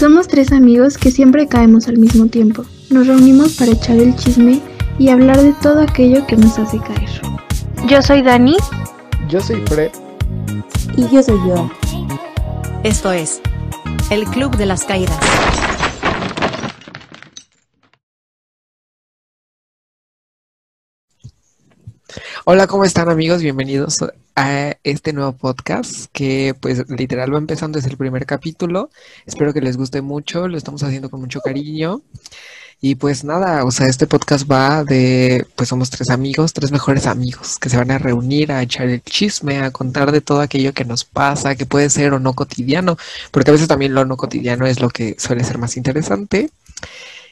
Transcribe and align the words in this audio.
Somos 0.00 0.28
tres 0.28 0.50
amigos 0.50 0.96
que 0.96 1.10
siempre 1.10 1.46
caemos 1.46 1.86
al 1.86 1.98
mismo 1.98 2.24
tiempo. 2.24 2.64
Nos 2.88 3.06
reunimos 3.06 3.52
para 3.56 3.72
echar 3.72 3.98
el 3.98 4.16
chisme 4.16 4.58
y 4.98 5.10
hablar 5.10 5.36
de 5.42 5.52
todo 5.60 5.82
aquello 5.82 6.26
que 6.26 6.38
nos 6.38 6.58
hace 6.58 6.78
caer. 6.78 7.10
Yo 7.86 8.00
soy 8.00 8.22
Dani. 8.22 8.56
Yo 9.28 9.42
soy 9.42 9.60
Fred. 9.66 9.90
Y 10.96 11.06
yo 11.14 11.22
soy 11.22 11.38
yo. 11.46 11.70
Esto 12.82 13.12
es 13.12 13.42
el 14.10 14.24
Club 14.24 14.56
de 14.56 14.64
las 14.64 14.84
Caídas. 14.84 15.20
Hola, 22.46 22.66
¿cómo 22.66 22.86
están 22.86 23.10
amigos? 23.10 23.42
Bienvenidos 23.42 23.98
a 24.34 24.74
este 24.82 25.12
nuevo 25.12 25.32
podcast 25.32 26.06
que 26.10 26.54
pues 26.58 26.88
literal 26.88 27.34
va 27.34 27.38
empezando 27.38 27.76
desde 27.76 27.90
el 27.90 27.98
primer 27.98 28.24
capítulo. 28.24 28.88
Espero 29.26 29.52
que 29.52 29.60
les 29.60 29.76
guste 29.76 30.00
mucho, 30.00 30.48
lo 30.48 30.56
estamos 30.56 30.82
haciendo 30.82 31.10
con 31.10 31.20
mucho 31.20 31.40
cariño. 31.40 32.00
Y 32.80 32.94
pues 32.94 33.24
nada, 33.24 33.66
o 33.66 33.70
sea, 33.70 33.88
este 33.88 34.06
podcast 34.06 34.50
va 34.50 34.84
de, 34.84 35.46
pues 35.54 35.68
somos 35.68 35.90
tres 35.90 36.08
amigos, 36.08 36.54
tres 36.54 36.72
mejores 36.72 37.06
amigos 37.06 37.58
que 37.58 37.68
se 37.68 37.76
van 37.76 37.90
a 37.90 37.98
reunir 37.98 38.52
a 38.52 38.62
echar 38.62 38.88
el 38.88 39.02
chisme, 39.02 39.58
a 39.58 39.70
contar 39.70 40.10
de 40.10 40.22
todo 40.22 40.40
aquello 40.40 40.72
que 40.72 40.86
nos 40.86 41.04
pasa, 41.04 41.56
que 41.56 41.66
puede 41.66 41.90
ser 41.90 42.14
o 42.14 42.20
no 42.20 42.32
cotidiano, 42.32 42.96
porque 43.32 43.50
a 43.50 43.52
veces 43.52 43.68
también 43.68 43.92
lo 43.92 44.06
no 44.06 44.16
cotidiano 44.16 44.64
es 44.66 44.80
lo 44.80 44.88
que 44.88 45.14
suele 45.18 45.44
ser 45.44 45.58
más 45.58 45.76
interesante. 45.76 46.50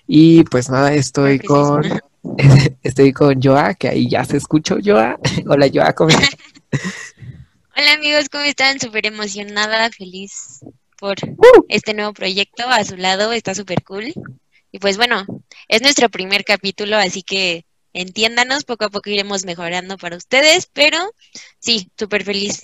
Y 0.06 0.44
pues 0.44 0.68
nada, 0.68 0.92
estoy 0.92 1.38
con, 1.38 1.82
estoy 2.82 3.12
con 3.12 3.40
Joa, 3.40 3.74
que 3.74 3.88
ahí 3.88 4.08
ya 4.08 4.24
se 4.24 4.36
escuchó 4.36 4.78
Joa. 4.84 5.18
Hola 5.46 5.68
Joa, 5.72 5.92
¿cómo 5.94 6.10
estás? 6.10 6.30
Hola 7.76 7.92
amigos, 7.92 8.28
¿cómo 8.30 8.44
están? 8.44 8.80
Súper 8.80 9.06
emocionada, 9.06 9.90
feliz 9.90 10.60
por 10.98 11.16
Uh. 11.24 11.64
este 11.68 11.94
nuevo 11.94 12.12
proyecto. 12.12 12.64
A 12.68 12.84
su 12.84 12.96
lado 12.96 13.32
está 13.32 13.54
súper 13.54 13.84
cool. 13.84 14.12
Y 14.72 14.78
pues 14.80 14.96
bueno, 14.96 15.24
es 15.68 15.80
nuestro 15.80 16.08
primer 16.08 16.44
capítulo, 16.44 16.96
así 16.96 17.22
que 17.22 17.64
entiéndanos, 17.92 18.64
poco 18.64 18.84
a 18.86 18.90
poco 18.90 19.08
iremos 19.08 19.44
mejorando 19.44 19.96
para 19.96 20.16
ustedes, 20.16 20.68
pero 20.72 20.98
sí, 21.60 21.90
súper 21.96 22.24
feliz. 22.24 22.60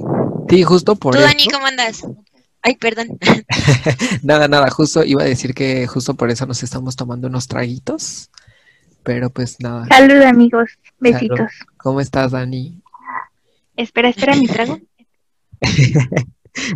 Sí, 0.51 0.63
justo 0.65 0.97
por 0.97 1.15
¿Tú, 1.15 1.21
eso. 1.21 1.29
Dani, 1.29 1.47
cómo 1.47 1.67
andas? 1.67 2.03
Ay, 2.61 2.77
perdón. 2.77 3.19
Nada, 4.23 4.49
nada, 4.49 4.71
justo 4.71 5.05
iba 5.05 5.23
a 5.23 5.27
decir 5.27 5.55
que 5.55 5.87
justo 5.87 6.15
por 6.15 6.31
eso 6.31 6.47
nos 6.47 6.63
estamos 6.63 6.97
tomando 6.97 7.29
unos 7.29 7.47
traguitos. 7.47 8.31
Pero 9.05 9.31
pues 9.31 9.61
nada. 9.61 9.87
Salud, 9.87 10.21
amigos. 10.23 10.71
Besitos. 10.99 11.39
Salud. 11.39 11.51
¿Cómo 11.77 12.01
estás, 12.01 12.33
Dani? 12.33 12.81
Espera, 13.77 14.09
espera 14.09 14.35
mi 14.35 14.47
trago. 14.47 14.79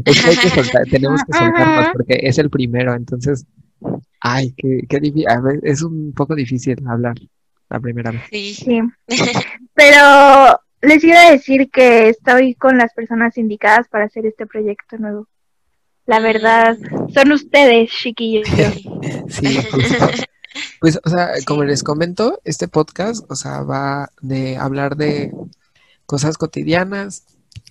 Es 0.05 0.21
que 0.25 0.31
hay 0.31 0.37
que 0.37 0.49
soltar- 0.49 0.91
tenemos 0.91 1.23
que 1.23 1.39
soltarnos 1.39 1.89
porque 1.93 2.19
es 2.23 2.37
el 2.39 2.51
primero, 2.51 2.95
entonces, 2.95 3.47
ay, 4.21 4.53
qué, 4.57 4.81
qué 4.89 4.99
difícil, 4.99 5.29
a 5.29 5.41
ver, 5.41 5.61
es 5.63 5.83
un 5.83 6.13
poco 6.15 6.35
difícil 6.35 6.77
hablar 6.89 7.15
la 7.71 7.79
primera 7.79 8.11
vez. 8.11 8.23
Sí. 8.29 8.55
Sí. 8.55 8.81
Pero 9.75 10.61
les 10.83 11.05
iba 11.05 11.21
a 11.21 11.31
decir 11.31 11.71
que 11.71 12.09
estoy 12.09 12.55
con 12.57 12.77
las 12.77 12.93
personas 12.93 13.39
indicadas 13.39 13.87
para 13.89 14.07
hacer 14.07 14.27
este 14.27 14.47
proyecto 14.49 14.99
nuevo. 14.99 15.29
La 16.07 16.19
verdad, 16.19 16.77
son 17.15 17.31
ustedes, 17.33 17.91
chiquillos. 17.91 18.49
Sí, 19.29 19.59
justo. 19.71 20.07
Pues, 20.81 20.99
o 21.05 21.11
sea, 21.11 21.35
Sí. 21.37 21.45
como 21.45 21.65
les 21.65 21.83
comento, 21.83 22.41
este 22.45 22.69
podcast, 22.69 23.25
o 23.31 23.37
sea, 23.37 23.63
va 23.63 24.11
de 24.21 24.57
hablar 24.57 24.97
de 24.97 25.33
cosas 26.07 26.39
cotidianas, 26.39 27.25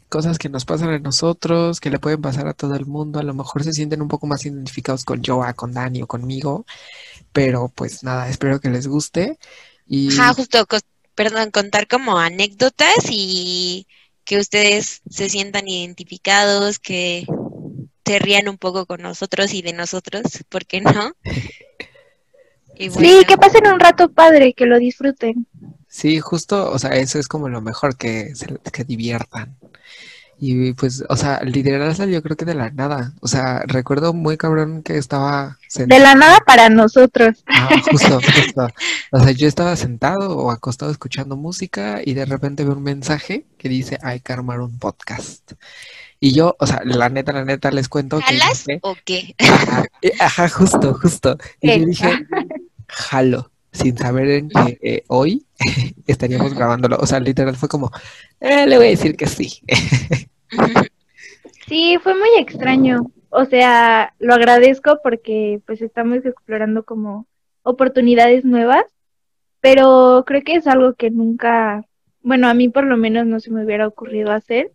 cosas 0.09 0.37
que 0.39 0.49
nos 0.49 0.65
pasan 0.65 0.89
a 0.89 0.99
nosotros, 0.99 1.79
que 1.79 1.89
le 1.89 1.99
pueden 1.99 2.21
pasar 2.21 2.47
a 2.47 2.53
todo 2.53 2.75
el 2.75 2.85
mundo. 2.85 3.19
A 3.19 3.23
lo 3.23 3.33
mejor 3.33 3.63
se 3.63 3.73
sienten 3.73 4.01
un 4.01 4.07
poco 4.07 4.27
más 4.27 4.45
identificados 4.45 5.03
con 5.03 5.23
Joa, 5.23 5.53
con 5.53 5.73
Dani 5.73 6.01
o 6.03 6.07
conmigo, 6.07 6.65
pero 7.33 7.69
pues 7.73 8.03
nada, 8.03 8.29
espero 8.29 8.59
que 8.59 8.69
les 8.69 8.87
guste. 8.87 9.37
Y 9.87 10.09
Ajá, 10.17 10.33
justo, 10.33 10.65
perdón, 11.15 11.51
contar 11.51 11.87
como 11.87 12.19
anécdotas 12.19 12.95
y 13.09 13.87
que 14.23 14.37
ustedes 14.37 15.01
se 15.09 15.29
sientan 15.29 15.67
identificados, 15.67 16.79
que 16.79 17.25
se 18.05 18.19
rían 18.19 18.47
un 18.47 18.57
poco 18.57 18.85
con 18.85 19.01
nosotros 19.01 19.53
y 19.53 19.61
de 19.61 19.73
nosotros, 19.73 20.23
¿por 20.49 20.65
qué 20.65 20.81
no? 20.81 21.13
Y 22.79 22.89
Sí, 22.89 23.23
que 23.27 23.37
pasen 23.37 23.67
un 23.67 23.79
rato 23.79 24.09
padre, 24.11 24.53
que 24.53 24.65
lo 24.65 24.77
disfruten. 24.79 25.47
Sí, 25.87 26.19
justo, 26.19 26.71
o 26.71 26.79
sea, 26.79 26.91
eso 26.91 27.17
es 27.19 27.27
como 27.27 27.49
lo 27.49 27.61
mejor, 27.61 27.97
que 27.97 28.35
se 28.35 28.47
que 28.71 28.83
diviertan. 28.83 29.57
Y 30.39 30.73
pues, 30.73 31.03
o 31.09 31.17
sea, 31.17 31.41
literal 31.43 31.95
salió 31.95 32.21
creo 32.21 32.37
que 32.37 32.45
de 32.45 32.53
la 32.53 32.69
nada. 32.69 33.13
O 33.21 33.27
sea, 33.27 33.61
recuerdo 33.65 34.13
muy 34.13 34.37
cabrón 34.37 34.83
que 34.83 34.97
estaba 34.97 35.57
De 35.61 35.69
sentado. 35.69 36.03
la 36.03 36.13
nada 36.15 36.39
para 36.45 36.69
nosotros. 36.69 37.43
Ah, 37.47 37.81
justo, 37.89 38.19
justo. 38.35 38.67
O 39.11 39.19
sea, 39.19 39.31
yo 39.31 39.47
estaba 39.47 39.75
sentado 39.75 40.37
o 40.37 40.51
acostado 40.51 40.91
escuchando 40.91 41.37
música 41.37 42.01
y 42.05 42.13
de 42.13 42.25
repente 42.25 42.63
veo 42.63 42.75
un 42.75 42.83
mensaje 42.83 43.47
que 43.57 43.69
dice 43.69 43.97
hay 44.03 44.19
que 44.19 44.33
armar 44.33 44.59
un 44.61 44.77
podcast. 44.77 45.53
Y 46.19 46.33
yo, 46.33 46.55
o 46.59 46.67
sea, 46.67 46.81
la 46.83 47.09
neta, 47.09 47.31
la 47.31 47.45
neta 47.45 47.71
les 47.71 47.89
cuento 47.89 48.17
que 48.19 48.37
¿jalas 48.37 48.65
dije, 48.65 48.79
o 48.83 48.95
qué? 49.05 49.35
ajá, 49.39 49.85
eh, 50.01 50.13
ajá, 50.19 50.49
justo, 50.49 50.93
justo. 50.95 51.37
Y 51.61 51.79
yo 51.79 51.85
dije, 51.85 52.25
jalo, 52.87 53.51
sin 53.71 53.97
saber 53.97 54.29
en 54.29 54.49
que 54.49 54.77
eh, 54.81 55.03
hoy 55.07 55.45
estaríamos 56.07 56.53
grabándolo. 56.53 56.97
O 56.99 57.05
sea, 57.05 57.19
literal 57.19 57.55
fue 57.55 57.69
como, 57.69 57.91
"Eh, 58.39 58.65
le 58.67 58.77
voy 58.77 58.87
a 58.87 58.89
decir 58.89 59.15
que 59.15 59.27
sí. 59.27 59.61
Sí, 61.67 61.97
fue 62.01 62.13
muy 62.13 62.29
extraño. 62.39 63.11
O 63.29 63.45
sea, 63.45 64.13
lo 64.19 64.33
agradezco 64.33 64.99
porque 65.03 65.61
pues 65.65 65.81
estamos 65.81 66.25
explorando 66.25 66.83
como 66.83 67.27
oportunidades 67.63 68.45
nuevas, 68.45 68.85
pero 69.59 70.23
creo 70.25 70.43
que 70.43 70.55
es 70.55 70.65
algo 70.67 70.93
que 70.93 71.11
nunca, 71.11 71.85
bueno, 72.21 72.47
a 72.47 72.53
mí 72.53 72.69
por 72.69 72.85
lo 72.85 72.95
menos 72.95 73.25
no 73.25 73.41
se 73.41 73.51
me 73.51 73.65
hubiera 73.65 73.85
ocurrido 73.85 74.31
hacer. 74.31 74.71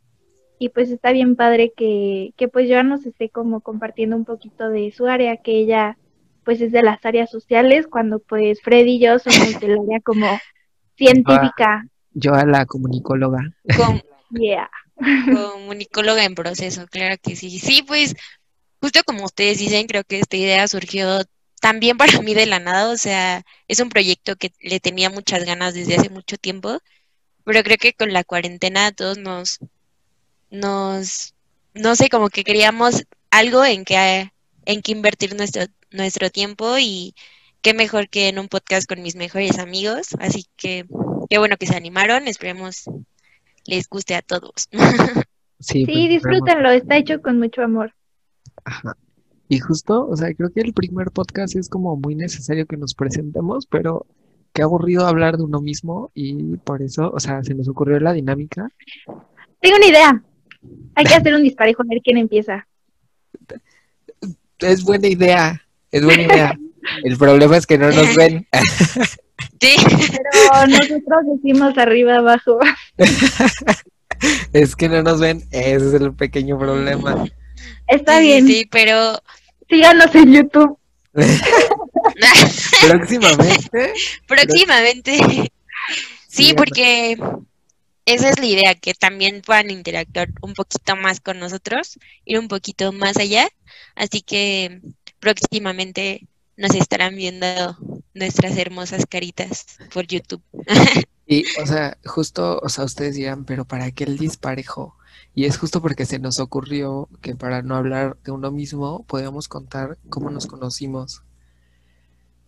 Y 0.58 0.68
pues 0.68 0.90
está 0.90 1.12
bien 1.12 1.34
padre 1.34 1.72
que, 1.74 2.34
que 2.36 2.46
pues 2.46 2.68
yo 2.68 2.82
nos 2.84 3.06
esté 3.06 3.30
como 3.30 3.62
compartiendo 3.62 4.14
un 4.14 4.24
poquito 4.24 4.68
de 4.68 4.92
su 4.92 5.06
área, 5.06 5.38
que 5.38 5.52
ella 5.52 5.98
pues 6.44 6.60
es 6.60 6.72
de 6.72 6.82
las 6.82 7.04
áreas 7.04 7.30
sociales, 7.30 7.86
cuando 7.88 8.18
pues 8.18 8.60
Freddy 8.62 8.96
y 8.96 9.00
yo 9.00 9.18
somos 9.18 9.60
del 9.60 9.78
área 9.78 10.00
como 10.04 10.38
científica. 10.96 11.86
Yo 12.14 12.34
a 12.34 12.44
la 12.44 12.66
comunicóloga. 12.66 13.38
Com- 13.76 14.00
Yeah. 14.34 14.70
comunicóloga 15.30 16.24
en 16.24 16.34
proceso, 16.34 16.86
claro 16.86 17.16
que 17.22 17.36
sí. 17.36 17.58
Sí, 17.58 17.82
pues, 17.82 18.16
justo 18.80 19.00
como 19.04 19.26
ustedes 19.26 19.58
dicen, 19.58 19.86
creo 19.86 20.04
que 20.04 20.20
esta 20.20 20.38
idea 20.38 20.66
surgió 20.68 21.22
también 21.60 21.96
para 21.98 22.18
mí 22.22 22.32
de 22.32 22.46
la 22.46 22.58
nada, 22.58 22.90
o 22.90 22.96
sea, 22.96 23.42
es 23.68 23.80
un 23.80 23.90
proyecto 23.90 24.36
que 24.36 24.50
le 24.60 24.80
tenía 24.80 25.10
muchas 25.10 25.44
ganas 25.44 25.74
desde 25.74 25.96
hace 25.96 26.08
mucho 26.08 26.38
tiempo, 26.38 26.78
pero 27.44 27.62
creo 27.62 27.76
que 27.76 27.92
con 27.92 28.12
la 28.12 28.24
cuarentena 28.24 28.90
todos 28.92 29.18
nos, 29.18 29.58
nos, 30.50 31.34
no 31.74 31.94
sé, 31.94 32.08
como 32.08 32.28
que 32.30 32.42
queríamos 32.42 33.04
algo 33.30 33.64
en 33.64 33.84
que, 33.84 34.32
en 34.64 34.82
que 34.82 34.92
invertir 34.92 35.36
nuestro, 35.36 35.64
nuestro 35.92 36.30
tiempo 36.30 36.78
y 36.78 37.14
qué 37.60 37.74
mejor 37.74 38.08
que 38.08 38.28
en 38.28 38.38
un 38.38 38.48
podcast 38.48 38.88
con 38.88 39.02
mis 39.02 39.16
mejores 39.16 39.58
amigos, 39.58 40.08
así 40.18 40.46
que 40.56 40.86
qué 41.28 41.38
bueno 41.38 41.56
que 41.56 41.66
se 41.66 41.76
animaron, 41.76 42.28
esperemos 42.28 42.84
les 43.66 43.88
guste 43.88 44.14
a 44.14 44.22
todos. 44.22 44.68
Sí, 44.70 44.78
Sí, 45.62 45.86
pues, 45.86 45.96
esperemos. 45.96 46.08
disfrútenlo, 46.08 46.70
está 46.70 46.96
hecho 46.96 47.22
con 47.22 47.38
mucho 47.38 47.62
amor. 47.62 47.94
Ajá. 48.64 48.96
Y 49.48 49.60
justo, 49.60 50.08
o 50.08 50.16
sea, 50.16 50.34
creo 50.34 50.50
que 50.50 50.60
el 50.60 50.72
primer 50.72 51.10
podcast 51.10 51.54
es 51.56 51.68
como 51.68 51.96
muy 51.96 52.14
necesario 52.14 52.66
que 52.66 52.76
nos 52.76 52.94
presentemos, 52.94 53.66
pero 53.66 54.06
qué 54.52 54.62
aburrido 54.62 55.06
hablar 55.06 55.36
de 55.36 55.44
uno 55.44 55.60
mismo 55.60 56.10
y 56.14 56.56
por 56.56 56.82
eso, 56.82 57.10
o 57.12 57.20
sea, 57.20 57.44
se 57.44 57.54
nos 57.54 57.68
ocurrió 57.68 58.00
la 58.00 58.12
dinámica. 58.12 58.68
Tengo 59.60 59.76
una 59.76 59.86
idea. 59.86 60.24
Hay 60.94 61.04
que 61.04 61.14
hacer 61.14 61.34
un 61.34 61.42
disparejo 61.42 61.82
a 61.82 61.86
ver 61.88 62.00
quién 62.02 62.18
empieza. 62.18 62.66
Es 64.58 64.82
buena 64.84 65.08
idea, 65.08 65.61
es 65.92 66.04
buena 66.04 66.22
idea. 66.22 66.58
El 67.04 67.16
problema 67.16 67.56
es 67.56 67.66
que 67.66 67.78
no 67.78 67.90
nos 67.90 68.14
ven. 68.16 68.46
Sí, 69.60 69.76
Pero 69.76 70.66
nosotros 70.66 71.20
decimos 71.36 71.78
arriba, 71.78 72.16
abajo. 72.16 72.58
Es 74.52 74.76
que 74.76 74.88
no 74.88 75.02
nos 75.02 75.20
ven, 75.20 75.42
ese 75.50 75.88
es 75.88 75.94
el 75.94 76.14
pequeño 76.14 76.58
problema. 76.58 77.24
Está 77.88 78.18
sí, 78.18 78.22
bien. 78.24 78.46
sí, 78.46 78.68
pero 78.70 79.20
Síganos 79.72 80.14
en 80.14 80.32
YouTube. 80.34 80.78
Próximamente, 82.86 83.94
próximamente. 84.26 85.16
Sí, 85.16 85.50
Sí, 86.28 86.54
porque 86.54 87.16
esa 88.04 88.28
es 88.28 88.38
la 88.38 88.46
idea, 88.46 88.74
que 88.74 88.92
también 88.92 89.40
puedan 89.40 89.70
interactuar 89.70 90.28
un 90.42 90.52
poquito 90.52 90.94
más 90.96 91.20
con 91.20 91.38
nosotros, 91.38 91.98
ir 92.26 92.38
un 92.38 92.48
poquito 92.48 92.92
más 92.92 93.16
allá. 93.16 93.48
Así 93.94 94.20
que 94.20 94.82
próximamente 95.22 96.26
nos 96.56 96.74
estarán 96.74 97.14
viendo 97.14 97.46
nuestras 98.12 98.58
hermosas 98.58 99.06
caritas 99.06 99.78
por 99.94 100.06
YouTube. 100.06 100.42
y, 101.26 101.44
o 101.62 101.66
sea, 101.66 101.96
justo, 102.04 102.60
o 102.60 102.68
sea, 102.68 102.84
ustedes 102.84 103.14
dirán, 103.14 103.44
pero 103.44 103.64
¿para 103.64 103.92
qué 103.92 104.04
el 104.04 104.18
disparejo? 104.18 104.96
Y 105.34 105.44
es 105.44 105.56
justo 105.56 105.80
porque 105.80 106.06
se 106.06 106.18
nos 106.18 106.40
ocurrió 106.40 107.08
que 107.22 107.36
para 107.36 107.62
no 107.62 107.76
hablar 107.76 108.18
de 108.24 108.32
uno 108.32 108.50
mismo, 108.50 109.04
podíamos 109.04 109.46
contar 109.46 109.96
cómo 110.10 110.28
nos 110.28 110.46
conocimos. 110.46 111.22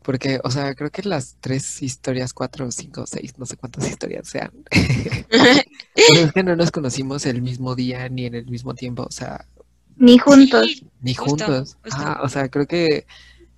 Porque, 0.02 0.40
o 0.42 0.50
sea, 0.50 0.74
creo 0.74 0.90
que 0.90 1.02
las 1.02 1.36
tres 1.40 1.80
historias, 1.80 2.34
cuatro, 2.34 2.70
cinco, 2.72 3.06
seis, 3.06 3.38
no 3.38 3.46
sé 3.46 3.56
cuántas 3.56 3.88
historias 3.88 4.28
sean. 4.28 4.50
Pero 5.30 6.20
es 6.26 6.32
que 6.32 6.42
no 6.42 6.56
nos 6.56 6.72
conocimos 6.72 7.24
el 7.24 7.40
mismo 7.40 7.74
día 7.76 8.08
ni 8.08 8.26
en 8.26 8.34
el 8.34 8.46
mismo 8.46 8.74
tiempo, 8.74 9.04
o 9.04 9.12
sea, 9.12 9.46
Ni 9.96 10.18
juntos. 10.18 10.66
Sí, 10.66 10.86
ni 11.00 11.14
Justo, 11.14 11.44
juntos. 11.46 11.76
justo. 11.82 11.98
Ah, 12.00 12.20
o 12.22 12.28
sea, 12.28 12.48
creo 12.48 12.66
que 12.66 13.06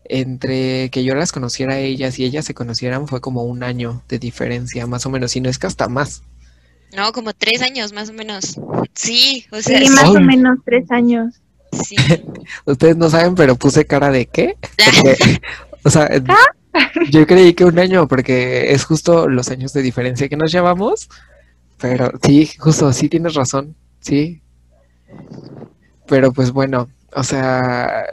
entre 0.05 0.91
que 0.91 1.05
yo 1.05 1.15
las 1.15 1.33
conociera 1.33 1.75
a 1.75 1.79
ellas 1.81 2.19
y 2.19 2.25
ellas 2.25 2.45
se 2.45 2.55
conocieran 2.55 3.09
fue 3.09 3.21
como 3.21 3.45
un 3.45 3.63
año 3.63 4.03
de 4.09 4.19
diferencia, 4.19 4.87
más 4.87 5.07
o 5.07 5.11
menos, 5.11 5.35
y 5.37 5.41
no 5.41 5.49
es 5.51 5.59
que 5.59 5.67
hasta 5.67 5.89
más. 5.89 6.23
No, 6.97 7.13
como 7.13 7.33
tres 7.35 7.63
años 7.63 7.93
más 7.93 8.09
o 8.11 8.13
menos. 8.13 8.57
Sí, 8.95 9.45
o 9.53 9.61
sea, 9.61 9.81
Sí, 9.81 9.89
más 9.91 10.09
o 10.11 10.19
Ay. 10.19 10.25
menos 10.25 10.59
tres 10.65 10.91
años. 10.91 11.35
sí. 11.73 11.97
Ustedes 12.65 12.97
no 12.97 13.11
saben, 13.11 13.35
pero 13.35 13.57
puse 13.57 13.85
cara 13.87 14.11
de 14.11 14.27
qué. 14.27 14.57
Porque, 14.85 15.41
o 15.85 15.91
sea, 15.91 16.09
yo 17.11 17.27
creí 17.27 17.55
que 17.55 17.65
un 17.65 17.79
año, 17.79 18.07
porque 18.09 18.73
es 18.73 18.85
justo 18.85 19.29
los 19.29 19.49
años 19.51 19.73
de 19.73 19.83
diferencia 19.83 20.29
que 20.29 20.37
nos 20.37 20.53
llevamos. 20.53 21.09
Pero 21.79 22.13
sí, 22.23 22.47
justo, 22.59 22.93
sí 22.93 23.09
tienes 23.09 23.35
razón, 23.35 23.77
sí. 24.01 24.43
Pero 26.09 26.33
pues 26.33 26.51
bueno, 26.51 26.89
o 27.13 27.23
sea, 27.25 28.07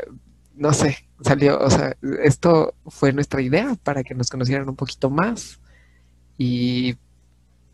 no 0.55 0.73
sé, 0.73 0.97
salió, 1.23 1.59
o 1.59 1.69
sea, 1.69 1.95
esto 2.23 2.73
fue 2.87 3.13
nuestra 3.13 3.41
idea 3.41 3.75
para 3.83 4.03
que 4.03 4.13
nos 4.15 4.29
conocieran 4.29 4.69
un 4.69 4.75
poquito 4.75 5.09
más. 5.09 5.59
Y 6.37 6.95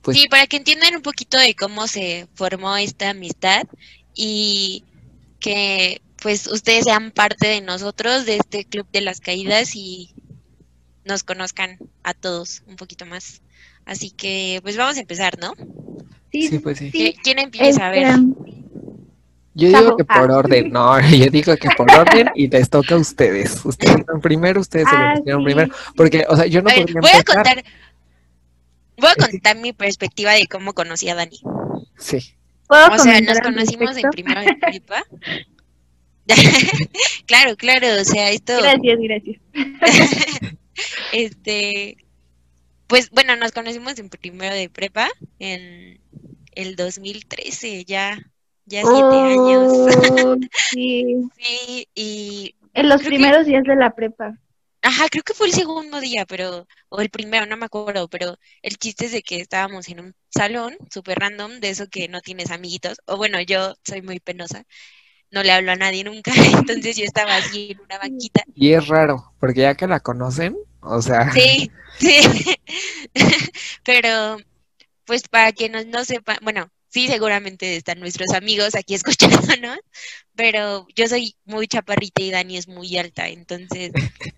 pues 0.01 0.17
Sí, 0.17 0.27
para 0.27 0.47
que 0.47 0.57
entiendan 0.57 0.95
un 0.95 1.01
poquito 1.01 1.37
de 1.37 1.55
cómo 1.55 1.87
se 1.87 2.27
formó 2.35 2.75
esta 2.77 3.09
amistad 3.11 3.63
y 4.13 4.83
que 5.39 6.01
pues 6.21 6.47
ustedes 6.47 6.83
sean 6.85 7.11
parte 7.11 7.47
de 7.47 7.61
nosotros, 7.61 8.25
de 8.25 8.37
este 8.37 8.65
club 8.65 8.85
de 8.91 9.01
las 9.01 9.21
caídas 9.21 9.75
y 9.75 10.13
nos 11.05 11.23
conozcan 11.23 11.77
a 12.03 12.13
todos 12.13 12.61
un 12.67 12.75
poquito 12.75 13.05
más. 13.05 13.41
Así 13.85 14.11
que 14.11 14.59
pues 14.61 14.75
vamos 14.77 14.97
a 14.97 15.01
empezar, 15.01 15.39
¿no? 15.39 15.53
Sí, 16.31 16.47
sí, 16.47 16.59
pues 16.59 16.77
sí. 16.79 16.91
¿Qui- 16.91 17.15
¿Quién 17.23 17.39
empieza? 17.39 17.87
A 17.87 17.91
ver. 17.91 18.07
Yo 19.59 19.67
digo 19.67 19.97
que 19.97 20.05
por 20.05 20.31
Ah. 20.31 20.37
orden, 20.37 20.71
no, 20.71 20.99
yo 21.09 21.25
digo 21.29 21.55
que 21.57 21.69
por 21.77 21.91
orden 21.91 22.29
y 22.35 22.47
les 22.47 22.69
toca 22.69 22.95
a 22.95 22.97
ustedes. 22.97 23.63
Ustedes 23.65 23.97
son 24.07 24.21
primero, 24.21 24.61
ustedes 24.61 24.87
se 24.89 24.95
Ah, 24.95 25.13
sí. 25.15 25.23
primero. 25.43 25.73
Porque, 25.95 26.25
o 26.27 26.35
sea, 26.35 26.45
yo 26.45 26.61
no 26.61 26.69
A 26.69 26.73
ver, 26.73 26.81
podría 26.85 27.01
voy 27.01 27.09
a 27.11 27.17
empezar. 27.17 27.35
contar, 27.43 27.63
voy 28.97 29.09
a 29.09 29.15
contar 29.15 29.57
mi 29.57 29.73
perspectiva 29.73 30.33
de 30.33 30.47
cómo 30.47 30.73
conocí 30.73 31.09
a 31.09 31.15
Dani. 31.15 31.39
Sí. 31.97 32.33
¿Puedo 32.67 32.87
O 32.93 32.97
sea, 32.99 33.19
nos 33.21 33.39
conocimos 33.39 33.97
en 33.97 34.09
primero 34.11 34.41
de 34.45 34.55
prepa. 34.55 35.03
claro, 37.25 37.55
claro, 37.57 37.87
o 37.99 38.05
sea, 38.05 38.29
esto, 38.31 38.53
Gracias, 38.61 38.99
gracias. 38.99 39.37
este, 41.11 41.97
pues 42.87 43.09
bueno, 43.11 43.35
nos 43.35 43.51
conocimos 43.51 43.97
en 43.99 44.09
primero 44.09 44.53
de 44.53 44.69
prepa 44.69 45.09
en 45.39 45.99
el 46.53 46.75
2013, 46.75 47.85
ya, 47.85 48.19
ya 48.69 48.85
siete 48.85 49.21
años. 49.21 49.67
Oh, 49.67 50.35
sí. 50.69 51.29
Sí, 51.35 51.87
y, 51.95 52.55
En 52.73 52.89
los 52.89 53.01
que- 53.01 53.09
primeros 53.09 53.45
días 53.45 53.63
de 53.63 53.75
la 53.75 53.93
prepa. 53.95 54.37
ajá, 54.81 55.07
creo 55.09 55.23
que 55.23 55.33
fue 55.33 55.47
el 55.47 55.53
segundo 55.53 55.99
día, 55.99 56.25
pero, 56.25 56.67
o 56.89 57.01
el 57.01 57.09
primero, 57.09 57.45
no 57.45 57.57
me 57.57 57.65
acuerdo, 57.65 58.07
pero 58.09 58.37
el 58.61 58.77
chiste 58.77 59.05
es 59.05 59.11
de 59.11 59.21
que 59.21 59.37
estábamos 59.41 59.89
en 59.89 59.99
un 59.99 60.15
salón 60.29 60.75
súper 60.91 61.19
random, 61.19 61.59
de 61.59 61.69
eso 61.69 61.87
que 61.89 62.07
no 62.07 62.21
tienes 62.21 62.51
amiguitos, 62.51 62.99
o 63.05 63.17
bueno, 63.17 63.41
yo 63.41 63.75
soy 63.85 64.01
muy 64.01 64.19
penosa, 64.19 64.63
no 65.31 65.43
le 65.43 65.51
hablo 65.53 65.71
a 65.73 65.75
nadie 65.77 66.03
nunca, 66.05 66.31
entonces 66.67 66.97
yo 66.97 67.05
estaba 67.05 67.35
así 67.37 67.71
en 67.71 67.81
una 67.81 67.99
banquita 67.99 68.43
Y 68.55 68.73
es 68.73 68.87
raro, 68.87 69.33
porque 69.39 69.61
ya 69.61 69.75
que 69.75 69.87
la 69.87 69.99
conocen, 70.01 70.57
o 70.81 71.01
sea, 71.01 71.31
Sí, 71.33 71.71
sí. 71.99 72.17
Pero, 73.83 74.37
pues 75.05 75.27
para 75.29 75.51
quienes 75.53 75.87
no 75.87 76.03
sepan, 76.05 76.37
bueno, 76.43 76.69
sí, 76.89 77.07
seguramente 77.07 77.75
están 77.75 77.99
nuestros 77.99 78.33
amigos 78.33 78.75
aquí 78.75 78.93
escuchándonos, 78.95 79.79
pero 80.35 80.87
yo 80.95 81.07
soy 81.07 81.35
muy 81.45 81.67
chaparrita 81.67 82.21
y 82.21 82.31
Dani 82.31 82.57
es 82.57 82.67
muy 82.67 82.97
alta, 82.97 83.27
entonces 83.29 83.91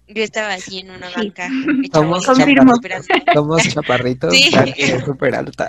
yo 0.07 0.23
estaba 0.23 0.53
así 0.53 0.79
en 0.79 0.91
una 0.91 1.09
banca. 1.09 1.49
Somos 1.93 2.23
somos 3.33 3.63
chaparritos, 3.69 4.33
Sí. 4.33 4.51
Dani 4.51 4.73
es 4.77 5.03
súper 5.03 5.35
alta. 5.35 5.67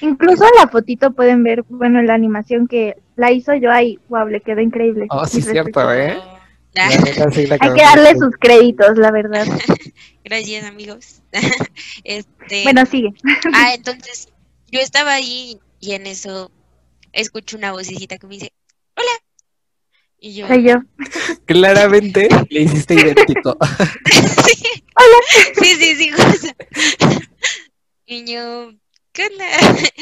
Incluso 0.00 0.44
en 0.44 0.50
la 0.58 0.68
fotito 0.68 1.12
pueden 1.12 1.42
ver, 1.44 1.64
bueno, 1.68 2.02
la 2.02 2.14
animación 2.14 2.66
que 2.66 2.96
la 3.16 3.30
hizo 3.30 3.54
yo 3.54 3.70
ahí, 3.70 3.98
wow, 4.08 4.26
le 4.26 4.40
quedó 4.40 4.60
increíble. 4.60 5.06
Oh, 5.10 5.24
sí, 5.26 5.42
cierto. 5.42 5.92
¿eh? 5.92 6.18
La 6.72 6.88
neta, 6.88 7.30
sí 7.30 7.46
la 7.46 7.56
Hay 7.60 7.74
que 7.74 7.82
darle 7.82 8.16
sus 8.18 8.36
créditos, 8.38 8.96
la 8.96 9.10
verdad. 9.10 9.46
Gracias, 10.24 10.64
amigos. 10.64 11.22
Este, 12.04 12.62
Bueno, 12.64 12.84
sigue. 12.86 13.12
ah, 13.54 13.74
entonces 13.74 14.28
yo 14.70 14.80
estaba 14.80 15.14
ahí 15.14 15.58
y 15.80 15.92
en 15.92 16.06
eso 16.06 16.50
escucho 17.12 17.56
una 17.56 17.72
vocecita 17.72 18.18
que 18.18 18.26
me 18.26 18.34
dice, 18.34 18.52
hola. 18.96 19.10
Y 20.18 20.34
yo, 20.34 20.46
Soy 20.48 20.62
yo. 20.64 20.76
Claramente 21.46 22.28
le 22.50 22.60
hiciste 22.62 22.94
idéntico. 22.94 23.56
Sí, 25.60 25.74
sí, 25.76 25.96
sí, 25.96 26.10
justo. 26.10 26.48
Y 28.06 28.24
yo, 28.32 28.72
¿qué 29.12 29.26
onda? 29.26 29.46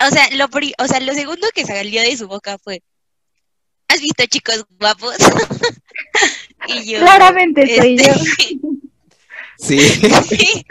O 0.00 0.10
sea, 0.10 0.28
lo, 0.36 0.48
pri- 0.48 0.74
o 0.78 0.86
sea, 0.86 1.00
lo 1.00 1.12
segundo 1.12 1.48
que 1.52 1.66
salió 1.66 2.00
de 2.02 2.16
su 2.16 2.28
boca 2.28 2.56
fue, 2.58 2.84
¿has 3.88 4.00
visto 4.00 4.24
chicos 4.30 4.64
guapos? 4.78 5.16
Y 6.68 6.92
yo, 6.92 7.00
Claramente 7.00 7.66
soy 7.76 7.96
yo. 7.98 8.04
este, 8.04 8.58
Sí. 9.58 9.80
sí, 10.28 10.64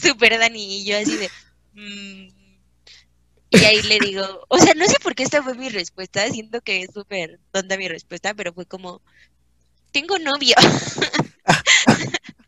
súper 0.00 0.38
Dani, 0.38 0.82
y 0.82 0.84
yo 0.84 0.96
así 0.98 1.16
de, 1.16 1.28
"Mm". 1.72 2.28
Y 3.50 3.64
ahí 3.64 3.82
le 3.82 3.98
digo, 3.98 4.24
o 4.48 4.58
sea, 4.58 4.74
no 4.74 4.86
sé 4.86 4.96
por 5.02 5.14
qué 5.14 5.24
esta 5.24 5.42
fue 5.42 5.54
mi 5.54 5.68
respuesta, 5.68 6.26
siento 6.28 6.60
que 6.60 6.82
es 6.82 6.90
súper 6.94 7.40
tonta 7.50 7.76
mi 7.76 7.88
respuesta, 7.88 8.32
pero 8.34 8.52
fue 8.52 8.64
como, 8.64 9.00
tengo 9.92 10.18
novio. 10.18 10.54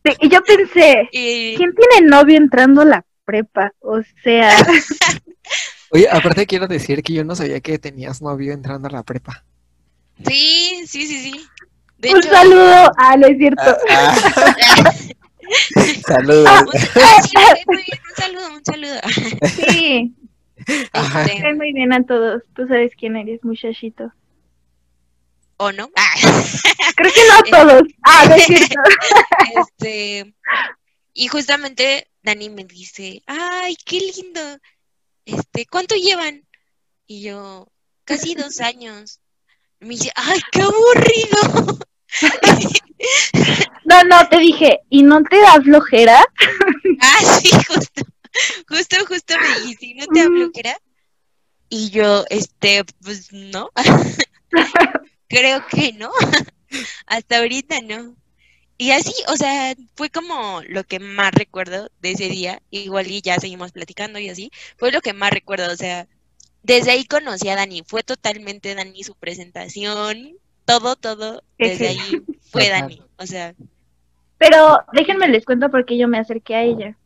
Sí, 0.04 0.12
y 0.20 0.28
yo 0.28 0.42
pensé, 0.42 1.08
Y, 1.12 1.56
¿quién 1.56 1.74
tiene 1.74 2.08
novio 2.08 2.36
entrando 2.36 2.82
a 2.82 2.84
la 2.84 3.04
prepa? 3.24 3.72
O 3.80 4.00
sea, 4.22 4.56
Oye, 5.90 6.08
aparte 6.10 6.46
quiero 6.46 6.66
decir 6.66 7.02
que 7.02 7.12
yo 7.12 7.24
no 7.24 7.36
sabía 7.36 7.60
que 7.60 7.78
tenías 7.78 8.22
novio 8.22 8.52
entrando 8.52 8.88
a 8.88 8.92
la 8.92 9.02
prepa. 9.02 9.44
sí, 10.26 10.84
sí, 10.86 11.06
sí, 11.06 11.32
sí. 11.32 11.46
De 11.98 12.10
un 12.10 12.18
hecho, 12.18 12.30
saludo. 12.30 12.90
Ah, 12.98 13.16
no 13.16 13.26
es 13.26 13.38
cierto. 13.38 13.76
Ah, 13.90 14.16
ah. 14.76 14.92
Saludos. 16.06 16.48
Ah, 16.48 17.22
sí, 17.22 17.34
un 17.68 18.16
saludo, 18.16 18.54
un 18.54 18.64
saludo. 18.64 19.00
Sí, 19.68 20.14
Ajá. 20.92 21.22
Este, 21.24 21.42
ven 21.42 21.56
muy 21.56 21.72
bien 21.72 21.92
a 21.92 22.04
todos. 22.04 22.42
Tú 22.54 22.66
sabes 22.66 22.92
quién 22.96 23.16
eres, 23.16 23.42
muchachito. 23.44 24.12
¿O 25.56 25.72
no? 25.72 25.90
Ah, 25.96 26.14
Creo 26.96 27.12
que 27.12 27.20
no 27.28 27.34
a 27.34 27.64
todos. 27.64 27.82
Ah, 28.02 28.24
no 28.28 28.34
es 28.34 28.44
cierto. 28.44 28.80
este, 29.56 30.34
y 31.14 31.28
justamente 31.28 32.08
Dani 32.22 32.50
me 32.50 32.64
dice, 32.64 33.22
ay, 33.26 33.76
qué 33.84 34.00
lindo. 34.00 34.40
Este, 35.24 35.66
¿cuánto 35.66 35.94
llevan? 35.94 36.46
Y 37.06 37.22
yo, 37.22 37.68
casi 38.04 38.34
dos 38.34 38.60
años. 38.60 39.20
Y 39.80 39.84
me 39.86 39.90
dice, 39.94 40.10
ay, 40.14 40.40
qué 40.50 40.62
aburrido. 40.62 41.78
No, 43.84 44.04
no, 44.04 44.28
te 44.28 44.38
dije, 44.38 44.78
¿y 44.88 45.02
no 45.02 45.22
te 45.24 45.40
da 45.40 45.60
flojera? 45.60 46.24
Ah, 47.00 47.38
sí, 47.40 47.50
justo, 47.66 48.02
justo, 48.68 48.96
justo 49.06 49.34
me 49.38 49.60
dijiste, 49.60 49.94
¿no 49.94 50.06
te 50.06 50.20
hablo 50.20 50.50
que 50.52 50.60
era? 50.60 50.76
Y 51.68 51.90
yo, 51.90 52.24
este, 52.28 52.84
pues 53.02 53.32
no. 53.32 53.70
Creo 55.28 55.64
que 55.68 55.92
no. 55.94 56.10
Hasta 57.06 57.38
ahorita 57.38 57.80
no. 57.80 58.14
Y 58.76 58.90
así, 58.90 59.14
o 59.28 59.36
sea, 59.36 59.74
fue 59.94 60.10
como 60.10 60.60
lo 60.68 60.84
que 60.84 60.98
más 60.98 61.32
recuerdo 61.32 61.90
de 62.00 62.12
ese 62.12 62.28
día. 62.28 62.60
Igual 62.70 63.06
y 63.06 63.22
ya 63.22 63.36
seguimos 63.36 63.72
platicando 63.72 64.18
y 64.18 64.28
así. 64.28 64.50
Fue 64.76 64.92
lo 64.92 65.00
que 65.00 65.12
más 65.12 65.30
recuerdo, 65.30 65.72
o 65.72 65.76
sea, 65.76 66.08
desde 66.62 66.90
ahí 66.90 67.04
conocí 67.04 67.48
a 67.48 67.56
Dani. 67.56 67.82
Fue 67.86 68.02
totalmente 68.02 68.74
Dani 68.74 69.02
su 69.02 69.14
presentación. 69.14 70.36
Todo, 70.64 70.96
todo, 70.96 71.42
desde 71.58 71.88
ahí 71.88 72.22
fue. 72.50 72.68
Dani. 72.68 73.02
O 73.16 73.26
sea, 73.26 73.54
Pero 74.38 74.78
déjenme 74.92 75.28
les 75.28 75.44
cuento 75.44 75.70
por 75.70 75.84
qué 75.86 75.96
yo 75.96 76.08
me 76.08 76.18
acerqué 76.18 76.54
a 76.54 76.62
ella. 76.62 76.98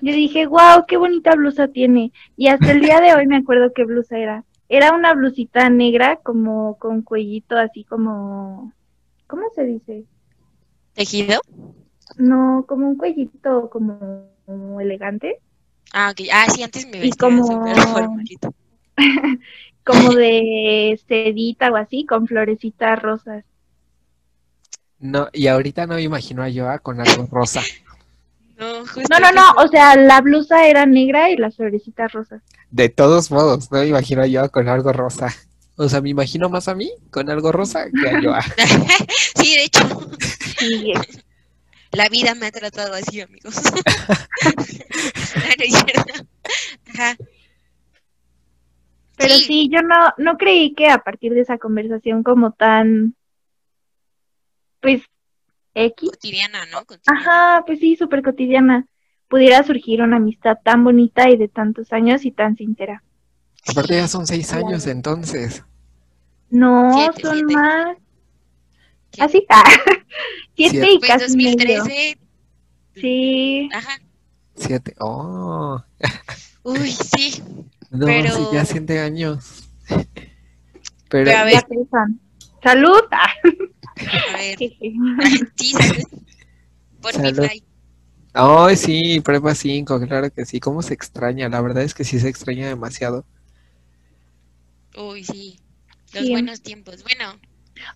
Yo 0.00 0.12
dije, 0.12 0.46
wow, 0.46 0.84
qué 0.86 0.96
bonita 0.96 1.34
blusa 1.34 1.68
tiene. 1.68 2.12
Y 2.36 2.48
hasta 2.48 2.70
el 2.72 2.80
día 2.80 3.00
de 3.00 3.14
hoy 3.14 3.26
me 3.26 3.36
acuerdo 3.36 3.72
qué 3.74 3.84
blusa 3.84 4.18
era. 4.18 4.44
Era 4.68 4.92
una 4.92 5.14
blusita 5.14 5.68
negra 5.70 6.16
como 6.22 6.78
con 6.78 7.02
cuellito 7.02 7.56
así 7.56 7.84
como... 7.84 8.72
¿Cómo 9.26 9.42
se 9.54 9.64
dice? 9.64 10.04
tejido. 10.98 11.40
No, 12.16 12.64
como 12.66 12.88
un 12.88 12.96
cuellito 12.96 13.70
como, 13.70 14.26
como 14.44 14.80
elegante. 14.80 15.38
Ah, 15.92 16.10
ok. 16.12 16.26
Ah, 16.32 16.46
sí, 16.50 16.62
antes 16.62 16.86
me 16.88 16.98
Y 16.98 17.10
vestía 17.10 17.28
como 19.84 20.12
de 20.12 21.00
sedita 21.06 21.70
o 21.70 21.76
así, 21.76 22.04
con 22.04 22.26
florecitas 22.26 23.00
rosas. 23.00 23.44
No, 24.98 25.28
y 25.32 25.46
ahorita 25.46 25.86
no 25.86 25.94
me 25.94 26.02
imagino 26.02 26.42
a 26.42 26.52
Joa 26.52 26.80
con 26.80 27.00
algo 27.00 27.28
rosa. 27.30 27.62
No, 28.58 28.86
justo 28.86 29.02
No, 29.20 29.30
no, 29.32 29.52
o 29.62 29.68
sea, 29.68 29.94
la 29.96 30.20
blusa 30.20 30.66
era 30.66 30.84
negra 30.84 31.30
y 31.30 31.36
las 31.36 31.56
florecitas 31.56 32.10
rosas. 32.12 32.42
De 32.70 32.88
todos 32.88 33.30
modos, 33.30 33.70
no 33.70 33.78
me 33.78 33.86
imagino 33.86 34.22
a 34.22 34.28
Joa 34.30 34.48
con 34.48 34.68
algo 34.68 34.92
rosa. 34.92 35.28
O 35.76 35.88
sea, 35.88 36.00
me 36.00 36.10
imagino 36.10 36.48
más 36.48 36.66
a 36.66 36.74
mí 36.74 36.90
con 37.10 37.30
algo 37.30 37.52
rosa 37.52 37.86
que 37.90 38.08
a 38.10 38.20
Joa. 38.20 38.42
Sí, 39.36 39.54
de 39.54 39.64
hecho, 39.64 39.88
Sí, 40.58 40.92
la 41.92 42.08
vida 42.08 42.34
me 42.34 42.46
ha 42.46 42.50
tratado 42.50 42.94
así, 42.94 43.20
amigos. 43.20 43.54
Ajá. 46.94 47.16
pero 49.16 49.34
Sí. 49.34 49.44
sí, 49.44 49.68
yo 49.72 49.82
no, 49.82 50.12
no 50.18 50.36
creí 50.36 50.74
que 50.74 50.88
a 50.88 50.98
partir 50.98 51.32
de 51.34 51.40
esa 51.42 51.58
conversación 51.58 52.22
como 52.22 52.52
tan, 52.52 53.14
pues, 54.80 55.02
X, 55.86 56.10
Cotidiana, 56.10 56.66
¿no? 56.72 56.84
Cotidiana. 56.84 57.20
ajá, 57.20 57.64
pues 57.66 57.78
sí, 57.80 57.96
súper 57.96 58.22
cotidiana, 58.22 58.86
pudiera 59.28 59.62
surgir 59.62 60.02
una 60.02 60.16
amistad 60.16 60.56
tan 60.64 60.84
bonita 60.84 61.28
y 61.30 61.36
de 61.36 61.48
tantos 61.48 61.92
años 61.92 62.24
y 62.24 62.30
tan 62.32 62.56
sincera. 62.56 63.02
Aparte 63.66 63.94
ya 63.94 64.08
son 64.08 64.26
seis 64.26 64.52
años 64.52 64.86
entonces. 64.86 65.62
No, 66.50 66.90
Siete, 66.94 67.22
son 67.22 67.34
siete. 67.36 67.54
más. 67.54 67.96
Así, 69.18 69.44
ah, 69.50 69.64
siete 70.56 70.70
Siete. 70.80 70.92
y 70.92 70.98
Pues 70.98 71.10
casi 71.10 71.36
medio. 71.36 71.50
2013. 71.84 72.18
Sí, 72.96 73.68
Ajá. 73.72 73.98
Siete. 74.56 74.94
Oh. 74.98 75.80
Uy, 76.64 76.90
sí. 76.92 77.42
No, 77.90 78.06
Pero- 78.06 78.34
sí, 78.34 78.42
ya 78.52 78.64
siete 78.64 79.00
años. 79.00 79.68
Pero, 79.88 81.24
Pero 81.24 81.38
a 81.38 81.44
ver, 81.44 81.54
ya 81.54 81.62
pesan. 81.62 82.20
Salud. 82.62 83.00
A 84.06 84.36
ver. 84.36 84.58
Sí, 84.58 84.76
sí. 84.80 84.94
Sí, 85.56 85.72
salud. 85.72 86.02
Por 87.00 87.18
mi 87.20 87.30
Salud. 87.30 87.46
fly. 87.48 87.62
Ay, 88.34 88.76
sí, 88.76 89.20
prueba 89.20 89.54
5, 89.54 90.00
claro 90.06 90.30
que 90.32 90.44
sí. 90.44 90.60
¿Cómo 90.60 90.82
se 90.82 90.94
extraña? 90.94 91.48
La 91.48 91.60
verdad 91.60 91.82
es 91.82 91.94
que 91.94 92.04
sí 92.04 92.18
se 92.20 92.28
extraña 92.28 92.68
demasiado. 92.68 93.24
Uy, 94.96 95.24
sí. 95.24 95.58
Los 96.12 96.24
Sí. 96.24 96.30
buenos 96.30 96.60
tiempos. 96.62 97.02
Bueno, 97.02 97.38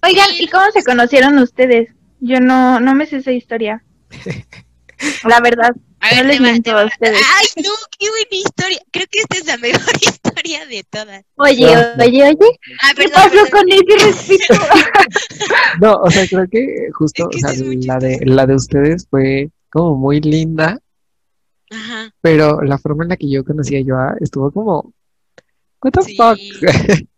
Oigan, 0.03 0.29
¿y 0.39 0.47
cómo 0.49 0.65
se 0.73 0.85
conocieron 0.85 1.39
ustedes? 1.39 1.91
Yo 2.21 2.39
no, 2.41 2.79
no 2.79 2.95
me 2.95 3.05
sé 3.07 3.17
esa 3.17 3.33
historia. 3.33 3.83
La 5.29 5.41
verdad. 5.41 5.73
a 6.01 6.11
No 6.11 6.17
ver, 6.17 6.27
les 6.27 6.37
te 6.37 6.43
va- 6.45 6.49
miento 6.51 6.79
a 6.79 6.85
ustedes. 6.87 7.21
Ay, 7.37 7.47
no, 7.65 7.71
qué 7.99 8.09
buena 8.09 8.29
historia. 8.31 8.81
Creo 8.93 9.07
que 9.11 9.21
esta 9.21 9.39
es 9.39 9.47
la 9.47 9.57
mejor 9.57 9.95
historia 10.01 10.32
de 10.43 10.85
todas. 10.89 11.25
Oye, 11.37 11.75
No. 11.75 12.05
oye, 12.05 12.23
oye, 12.23 12.37
Ah, 12.83 12.93
¿qué 12.97 13.05
perdón, 13.05 13.13
pasó 13.15 13.31
perdón. 13.31 13.51
con 13.51 13.73
ese 13.73 14.07
respeto? 14.07 14.55
No, 15.81 15.97
o 15.97 16.11
sea, 16.11 16.27
creo 16.29 16.47
que 16.51 16.89
justo, 16.93 17.29
Es 17.31 17.37
que 17.37 17.37
o 17.37 17.41
sea, 17.41 17.49
sí 17.57 17.61
es 17.63 17.67
muy 17.67 17.83
la 17.83 17.99
de, 17.99 18.19
la 18.25 18.47
de 18.47 18.55
ustedes 18.55 19.07
fue 19.09 19.51
como 19.71 19.97
muy 19.97 20.21
linda, 20.21 20.79
Ajá. 21.71 22.13
pero 22.21 22.61
la 22.63 22.79
forma 22.79 23.05
en 23.05 23.11
la 23.11 23.17
que 23.17 23.31
yo 23.31 23.45
conocí 23.45 23.77
a 23.77 23.83
Joa 23.87 24.15
estuvo 24.21 24.51
como, 24.53 24.93
what 25.83 25.93
the 25.93 26.03
Sí. 26.03 26.17
fuck? 26.17 26.39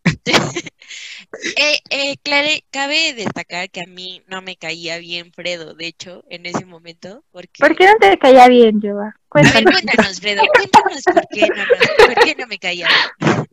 Eh, 1.56 1.78
eh, 1.90 2.16
clare- 2.22 2.64
cabe 2.70 3.12
destacar 3.12 3.68
que 3.68 3.80
a 3.80 3.86
mí 3.88 4.22
no 4.28 4.40
me 4.40 4.56
caía 4.56 4.98
bien 4.98 5.32
Fredo, 5.32 5.74
de 5.74 5.88
hecho, 5.88 6.22
en 6.30 6.46
ese 6.46 6.64
momento, 6.64 7.24
porque... 7.32 7.58
¿Por 7.58 7.74
qué 7.76 7.86
no 7.86 7.94
te 8.00 8.16
caía 8.18 8.46
bien, 8.46 8.80
Joa? 8.80 9.16
A 9.34 9.42
ver, 9.42 9.64
Cuéntanos. 9.64 10.20
Fredo, 10.20 10.42
cuéntanos 10.54 11.02
por 11.02 11.26
qué 11.32 11.48
no, 11.48 11.56
nos- 11.56 12.06
por 12.14 12.24
qué 12.24 12.36
no 12.38 12.46
me 12.46 12.58
caía. 12.58 12.88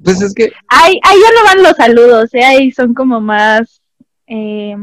Pues 0.04 0.22
es 0.22 0.34
que, 0.34 0.52
Ahí, 0.68 1.00
ahí 1.04 1.18
ya 1.20 1.32
no 1.42 1.44
van 1.46 1.64
los 1.64 1.76
saludos, 1.76 2.30
¿eh? 2.34 2.44
Ahí 2.44 2.72
son 2.72 2.94
como 2.94 3.20
más 3.20 3.82
eh, 4.28 4.76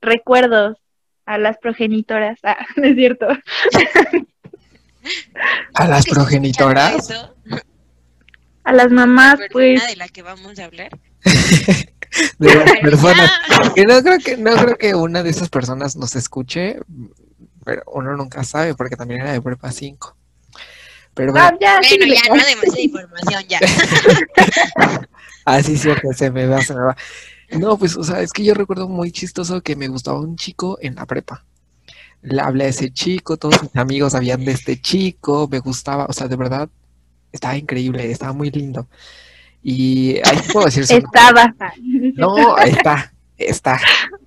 recuerdos 0.00 0.78
a 1.26 1.38
las 1.38 1.58
progenitoras. 1.58 2.38
Ah, 2.44 2.56
no 2.76 2.86
es 2.86 2.96
cierto. 2.96 3.26
a 5.74 5.86
las 5.88 6.04
¿Que 6.04 6.10
estás 6.10 6.14
progenitoras? 6.14 7.08
A 8.64 8.72
las 8.72 8.90
mamás, 8.90 9.38
La 9.38 9.46
pues. 9.52 9.86
de 9.86 9.96
la 9.96 10.08
que 10.08 10.22
vamos 10.22 10.58
a 10.58 10.64
hablar. 10.64 10.90
de 11.22 12.54
las 12.54 12.72
Pero 12.80 12.80
personas, 12.82 13.30
ya. 13.48 13.74
que 13.74 13.82
no 13.84 14.02
creo 14.02 14.18
que, 14.18 14.36
no 14.36 14.50
creo 14.56 14.76
que 14.76 14.94
una 14.94 15.22
de 15.22 15.30
esas 15.30 15.48
personas 15.50 15.94
nos 15.96 16.16
escuche, 16.16 16.80
pero 17.66 17.82
uno 17.88 18.16
nunca 18.16 18.44
sabe, 18.44 18.76
porque 18.76 18.94
también 18.94 19.22
era 19.22 19.32
de 19.32 19.42
prepa 19.42 19.72
5. 19.72 20.16
Pero 21.14 21.32
bueno, 21.32 21.48
Ah, 21.48 21.58
ya, 21.60 21.80
Bueno, 21.80 22.14
ya, 22.14 22.28
no 22.28 22.44
demasiada 22.44 22.80
información, 22.80 23.44
ya. 23.48 23.58
Ah, 25.44 25.62
sí, 25.62 25.76
cierto, 25.76 26.12
se 26.12 26.30
me 26.30 26.46
va, 26.46 26.62
se 26.62 26.74
me 26.74 26.80
va. 26.80 26.96
No, 27.50 27.76
pues, 27.76 27.96
o 27.96 28.04
sea, 28.04 28.20
es 28.20 28.32
que 28.32 28.44
yo 28.44 28.54
recuerdo 28.54 28.88
muy 28.88 29.10
chistoso 29.12 29.62
que 29.62 29.76
me 29.76 29.88
gustaba 29.88 30.20
un 30.20 30.36
chico 30.36 30.78
en 30.80 30.94
la 30.94 31.06
prepa. 31.06 31.44
Le 32.22 32.40
hablé 32.40 32.64
a 32.64 32.68
ese 32.68 32.92
chico, 32.92 33.36
todos 33.36 33.62
mis 33.62 33.74
amigos 33.76 34.12
sabían 34.12 34.44
de 34.44 34.52
este 34.52 34.80
chico, 34.80 35.48
me 35.50 35.58
gustaba, 35.60 36.06
o 36.06 36.12
sea, 36.12 36.28
de 36.28 36.36
verdad, 36.36 36.68
estaba 37.32 37.56
increíble, 37.56 38.10
estaba 38.10 38.32
muy 38.32 38.50
lindo. 38.50 38.88
Y 39.62 40.16
ahí 40.24 40.38
puedo 40.52 40.66
decir. 40.66 40.84
Estaba. 40.88 41.54
No, 42.16 42.56
está, 42.58 43.12
está, 43.38 43.78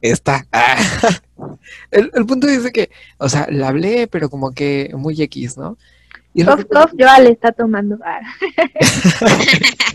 está. 0.01 0.47
Ah. 0.51 0.77
El, 1.91 2.09
el 2.13 2.25
punto 2.25 2.47
es 2.47 2.63
de 2.63 2.71
que, 2.71 2.89
o 3.17 3.29
sea, 3.29 3.47
le 3.49 3.63
hablé, 3.63 4.07
pero 4.07 4.29
como 4.29 4.51
que 4.51 4.91
muy 4.95 5.21
X, 5.21 5.57
¿no? 5.57 5.77
Y 6.33 6.43
recuerdo- 6.43 6.67
cof, 6.87 6.91
Joa 6.99 7.19
le 7.19 7.31
está 7.31 7.51
tomando. 7.51 7.97
Ah. 8.03 8.19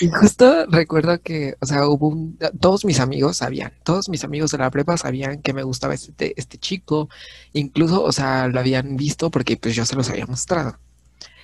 Y 0.00 0.08
justo 0.08 0.66
recuerdo 0.66 1.20
que, 1.22 1.54
o 1.60 1.66
sea, 1.66 1.86
hubo 1.86 2.08
un, 2.08 2.36
todos 2.60 2.84
mis 2.84 2.98
amigos 2.98 3.36
sabían, 3.36 3.72
todos 3.84 4.08
mis 4.08 4.24
amigos 4.24 4.50
de 4.50 4.58
la 4.58 4.70
prepa 4.70 4.96
sabían 4.96 5.40
que 5.40 5.52
me 5.52 5.62
gustaba 5.62 5.94
este, 5.94 6.34
este 6.36 6.58
chico, 6.58 7.08
incluso, 7.52 8.02
o 8.02 8.10
sea, 8.10 8.48
lo 8.48 8.58
habían 8.58 8.96
visto 8.96 9.30
porque 9.30 9.56
pues 9.56 9.76
yo 9.76 9.84
se 9.84 9.94
los 9.94 10.10
había 10.10 10.26
mostrado. 10.26 10.78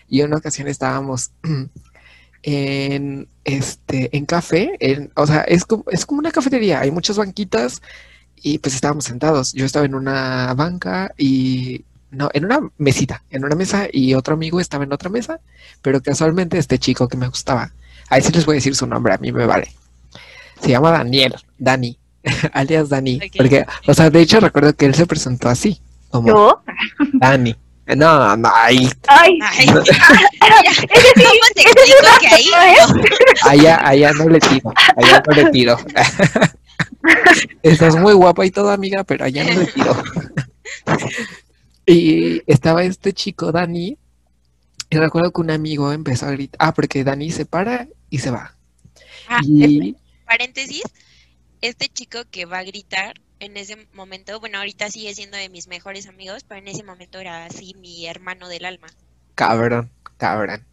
Y 0.08 0.20
en 0.20 0.26
una 0.28 0.38
ocasión 0.38 0.66
estábamos 0.66 1.30
en 2.42 3.28
este, 3.44 4.16
en 4.16 4.26
café, 4.26 4.76
en, 4.80 5.10
o 5.16 5.26
sea, 5.26 5.40
es 5.42 5.64
como, 5.64 5.84
es 5.90 6.06
como 6.06 6.20
una 6.20 6.30
cafetería, 6.30 6.80
hay 6.80 6.90
muchas 6.90 7.16
banquitas 7.16 7.82
y 8.36 8.58
pues 8.58 8.74
estábamos 8.74 9.04
sentados. 9.04 9.52
Yo 9.52 9.66
estaba 9.66 9.84
en 9.84 9.94
una 9.94 10.54
banca 10.54 11.12
y 11.18 11.84
no, 12.10 12.30
en 12.32 12.44
una 12.44 12.60
mesita, 12.78 13.22
en 13.30 13.44
una 13.44 13.54
mesa 13.54 13.86
y 13.92 14.14
otro 14.14 14.34
amigo 14.34 14.60
estaba 14.60 14.84
en 14.84 14.92
otra 14.92 15.10
mesa, 15.10 15.40
pero 15.82 16.02
casualmente 16.02 16.58
este 16.58 16.78
chico 16.78 17.08
que 17.08 17.16
me 17.16 17.28
gustaba. 17.28 17.72
Ahí 18.08 18.22
sí 18.22 18.32
les 18.32 18.46
voy 18.46 18.54
a 18.54 18.56
decir 18.56 18.74
su 18.74 18.86
nombre, 18.86 19.14
a 19.14 19.18
mí 19.18 19.32
me 19.32 19.46
vale. 19.46 19.72
Se 20.60 20.70
llama 20.70 20.90
Daniel, 20.90 21.34
Dani, 21.58 21.98
alias 22.52 22.88
Dani. 22.88 23.20
Porque, 23.36 23.64
o 23.86 23.94
sea, 23.94 24.10
de 24.10 24.20
hecho 24.20 24.40
recuerdo 24.40 24.74
que 24.74 24.86
él 24.86 24.94
se 24.94 25.06
presentó 25.06 25.48
así, 25.48 25.80
como 26.10 26.28
¿Yo? 26.28 26.62
Dani. 27.14 27.56
No, 27.86 28.36
no, 28.36 28.50
ahí, 28.54 28.88
Ay, 29.08 29.38
Ay, 29.42 29.66
ya. 29.66 29.74
¿Cómo 29.74 29.82
te 31.54 31.62
explico 31.62 32.18
que 32.20 32.28
ahí 32.28 32.46
no? 32.94 33.02
allá, 33.48 33.86
allá 33.88 34.12
no 34.12 34.28
le 34.28 34.38
tiro, 34.38 34.72
allá 34.96 35.22
no 35.26 35.34
le 35.34 35.50
tiro. 35.50 35.76
Estás 37.62 37.96
muy 37.96 38.12
guapa 38.12 38.46
y 38.46 38.50
todo, 38.50 38.70
amiga, 38.70 39.02
pero 39.02 39.24
allá 39.24 39.44
no 39.44 39.60
le 39.60 39.66
tiro. 39.66 40.02
Y 41.86 42.42
estaba 42.46 42.84
este 42.84 43.12
chico, 43.12 43.50
Dani, 43.50 43.98
y 44.90 44.96
recuerdo 44.96 45.32
que 45.32 45.40
un 45.40 45.50
amigo 45.50 45.92
empezó 45.92 46.26
a 46.26 46.32
gritar, 46.32 46.58
ah, 46.60 46.74
porque 46.74 47.02
Dani 47.02 47.30
se 47.32 47.46
para 47.46 47.88
y 48.08 48.18
se 48.18 48.30
va. 48.30 48.54
Ah, 49.28 49.40
Y, 49.42 49.96
paréntesis, 50.26 50.82
este 51.60 51.88
chico 51.88 52.20
que 52.30 52.44
va 52.44 52.58
a 52.58 52.64
gritar 52.64 53.14
en 53.40 53.56
ese 53.56 53.88
momento, 53.94 54.38
bueno, 54.38 54.58
ahorita 54.58 54.90
sigue 54.90 55.14
siendo 55.14 55.36
de 55.36 55.48
mis 55.48 55.66
mejores 55.66 56.06
amigos, 56.06 56.44
pero 56.46 56.60
en 56.60 56.68
ese 56.68 56.84
momento 56.84 57.18
era 57.18 57.46
así 57.46 57.74
mi 57.74 58.06
hermano 58.06 58.48
del 58.48 58.66
alma. 58.66 58.88
Cabrón, 59.34 59.90
cabrón. 60.18 60.64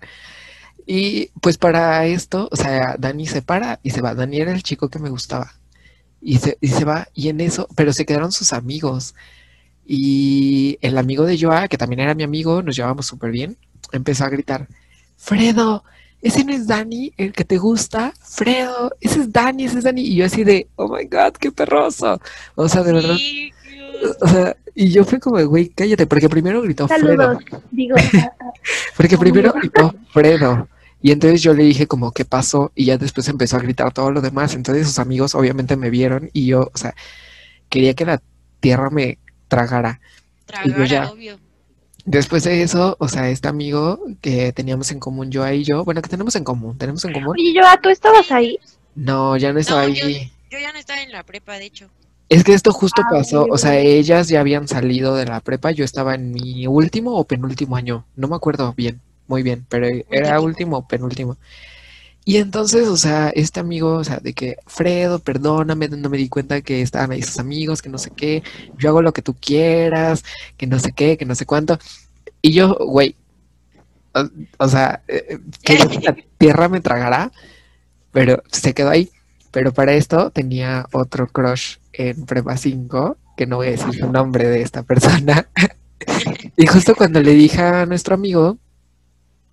Y 0.86 1.28
pues 1.42 1.58
para 1.58 2.06
esto, 2.06 2.50
o 2.52 2.56
sea, 2.56 2.96
Dani 3.00 3.26
se 3.26 3.42
para 3.42 3.80
y 3.84 3.92
se 3.92 4.02
va. 4.02 4.14
Dani 4.14 4.40
era 4.40 4.52
el 4.52 4.64
chico 4.64 4.90
que 4.90 5.00
me 5.00 5.10
gustaba. 5.10 5.54
Y 6.22 6.38
se, 6.40 6.58
y 6.62 6.68
se 6.68 6.84
va, 6.86 7.08
y 7.14 7.30
en 7.30 7.42
eso, 7.42 7.68
pero 7.76 7.94
se 7.94 8.06
quedaron 8.06 8.32
sus 8.32 8.54
amigos. 8.54 9.16
Y 9.86 10.78
el 10.82 10.98
amigo 10.98 11.26
de 11.26 11.40
Joa, 11.40 11.68
que 11.70 11.78
también 11.78 12.02
era 12.02 12.16
mi 12.16 12.24
amigo, 12.24 12.62
nos 12.62 12.76
llevábamos 12.76 13.06
súper 13.06 13.32
bien, 13.32 13.58
empezó 13.94 14.26
a 14.26 14.30
gritar, 14.30 14.68
Fredo, 15.16 15.84
ese 16.22 16.44
no 16.44 16.52
es 16.54 16.68
Dani, 16.68 17.14
el 17.18 17.32
que 17.34 17.46
te 17.46 17.58
gusta, 17.58 18.14
Fredo, 18.22 18.92
ese 19.02 19.22
es 19.22 19.32
Dani, 19.32 19.66
ese 19.66 19.78
es 19.80 19.84
Dani. 19.84 20.02
Y 20.02 20.16
yo 20.16 20.26
así 20.26 20.44
de, 20.44 20.68
oh 20.76 20.88
my 20.88 21.06
God, 21.06 21.34
qué 21.40 21.52
perroso. 21.52 22.20
O 22.56 22.68
sea, 22.68 22.84
de 22.84 22.94
verdad, 22.94 23.16
Sí, 23.16 23.52
Dios. 23.70 24.18
o 24.22 24.28
sea, 24.28 24.56
y 24.76 24.90
yo 24.90 25.04
fui 25.06 25.20
como, 25.20 25.44
güey, 25.48 25.70
cállate, 25.70 26.06
porque 26.08 26.30
primero 26.30 26.62
gritó 26.62 26.88
Fredo. 26.88 27.08
saludos. 27.08 27.44
Digo, 27.72 27.96
Porque 28.98 29.18
primero 29.18 29.54
gritó 29.54 29.94
Fredo. 30.12 30.68
Y 31.02 31.12
entonces 31.12 31.42
yo 31.44 31.54
le 31.54 31.64
dije 31.64 31.86
como 31.88 32.12
qué 32.12 32.26
pasó 32.26 32.72
y 32.76 32.86
ya 32.86 32.98
después 32.98 33.28
empezó 33.28 33.58
a 33.58 33.60
gritar 33.60 33.94
todo 33.94 34.12
lo 34.12 34.22
demás. 34.22 34.56
Entonces 34.56 34.88
sus 34.88 35.00
amigos 35.00 35.36
obviamente 35.36 35.76
me 35.78 35.90
vieron 35.90 36.30
y 36.34 36.48
yo, 36.48 36.72
o 36.74 36.78
sea, 36.78 36.96
quería 37.70 37.94
que 37.94 38.06
la 38.06 38.22
tierra 38.60 38.90
me 38.90 39.20
tragara. 39.48 40.00
Tragar, 40.46 40.88
ya. 40.88 41.12
obvio. 41.12 41.40
Después 42.08 42.46
de 42.46 42.64
eso, 42.64 42.96
o 43.00 43.10
sea, 43.10 43.30
este 43.30 43.50
amigo 43.50 44.00
que 44.22 44.54
teníamos 44.54 44.92
en 44.92 45.00
común, 45.00 45.30
yo 45.30 45.46
y 45.52 45.66
yo, 45.66 45.84
bueno, 45.84 46.02
que 46.02 46.08
tenemos 46.08 46.38
en 46.38 46.46
común, 46.46 46.78
tenemos 46.78 47.04
en 47.04 47.12
común. 47.12 47.36
Oye, 47.38 47.54
Joa, 47.54 47.78
¿tú 47.82 47.90
estabas 47.90 48.32
ahí? 48.32 48.58
No, 48.96 49.36
ya 49.36 49.52
no 49.52 49.60
estaba 49.60 49.82
No, 49.82 49.88
ahí. 49.90 50.32
Yo 50.50 50.58
ya 50.58 50.72
no 50.72 50.80
estaba 50.80 51.02
en 51.02 51.12
la 51.12 51.24
prepa, 51.24 51.60
de 51.60 51.66
hecho. 51.66 51.90
Es 52.30 52.46
que 52.46 52.54
esto 52.54 52.72
justo 52.72 53.02
Ah, 53.06 53.10
pasó, 53.12 53.46
o 53.50 53.58
sea, 53.58 53.78
ellas 53.78 54.30
ya 54.30 54.40
habían 54.40 54.70
salido 54.70 55.16
de 55.16 55.26
la 55.26 55.42
prepa, 55.42 55.72
yo 55.72 55.84
estaba 55.84 56.16
en 56.16 56.32
mi 56.32 56.66
último 56.66 57.18
o 57.18 57.26
penúltimo 57.26 57.76
año, 57.76 58.06
no 58.16 58.30
me 58.30 58.38
acuerdo 58.38 58.74
bien, 58.74 59.02
muy 59.28 59.44
bien, 59.44 59.66
pero 59.68 59.88
era 60.10 60.40
último 60.40 60.78
o 60.78 60.88
penúltimo. 60.88 61.36
Y 62.28 62.36
entonces, 62.36 62.90
o 62.90 62.98
sea, 62.98 63.30
este 63.30 63.62
amigo, 63.62 63.94
o 63.94 64.04
sea, 64.04 64.18
de 64.18 64.34
que, 64.34 64.58
Fredo, 64.66 65.20
perdóname, 65.20 65.88
no 65.88 66.10
me 66.10 66.18
di 66.18 66.28
cuenta 66.28 66.60
que 66.60 66.82
estaban 66.82 67.12
ahí 67.12 67.22
sus 67.22 67.40
amigos, 67.40 67.82
que 67.82 67.88
no 67.88 67.98
sé 67.98 68.10
qué, 68.10 68.44
yo 68.78 68.90
hago 68.90 69.02
lo 69.02 69.14
que 69.14 69.22
tú 69.22 69.34
quieras, 69.34 70.26
que 70.58 70.68
no 70.68 70.78
sé 70.78 70.92
qué, 70.92 71.16
que 71.16 71.24
no 71.24 71.36
sé 71.36 71.46
cuánto. 71.46 71.80
Y 72.42 72.52
yo, 72.52 72.76
güey, 72.76 73.16
o, 74.14 74.28
o 74.58 74.68
sea, 74.68 75.04
eh, 75.08 75.40
que 75.64 75.80
la 76.04 76.18
tierra 76.38 76.68
me 76.68 76.82
tragará, 76.82 77.32
pero 78.12 78.44
se 78.52 78.74
quedó 78.74 78.90
ahí. 78.90 79.10
Pero 79.52 79.72
para 79.72 79.94
esto 79.94 80.30
tenía 80.30 80.86
otro 80.92 81.28
crush 81.28 81.78
en 81.94 82.26
Prepa 82.26 82.58
5, 82.58 83.16
que 83.38 83.48
no 83.48 83.56
voy 83.56 83.68
a 83.68 83.72
decir 83.72 84.04
el 84.04 84.12
nombre 84.12 84.50
de 84.50 84.64
esta 84.64 84.84
persona. 84.84 85.48
Y 86.58 86.68
justo 86.68 86.94
cuando 86.96 87.22
le 87.22 87.34
dije 87.34 87.62
a 87.62 87.86
nuestro 87.86 88.16
amigo, 88.16 88.58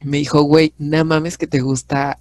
me 0.03 0.19
dijo, 0.19 0.43
güey, 0.43 0.75
no 0.79 1.05
mames 1.05 1.39
que 1.39 1.47
te 1.47 1.61
gusta. 1.61 2.19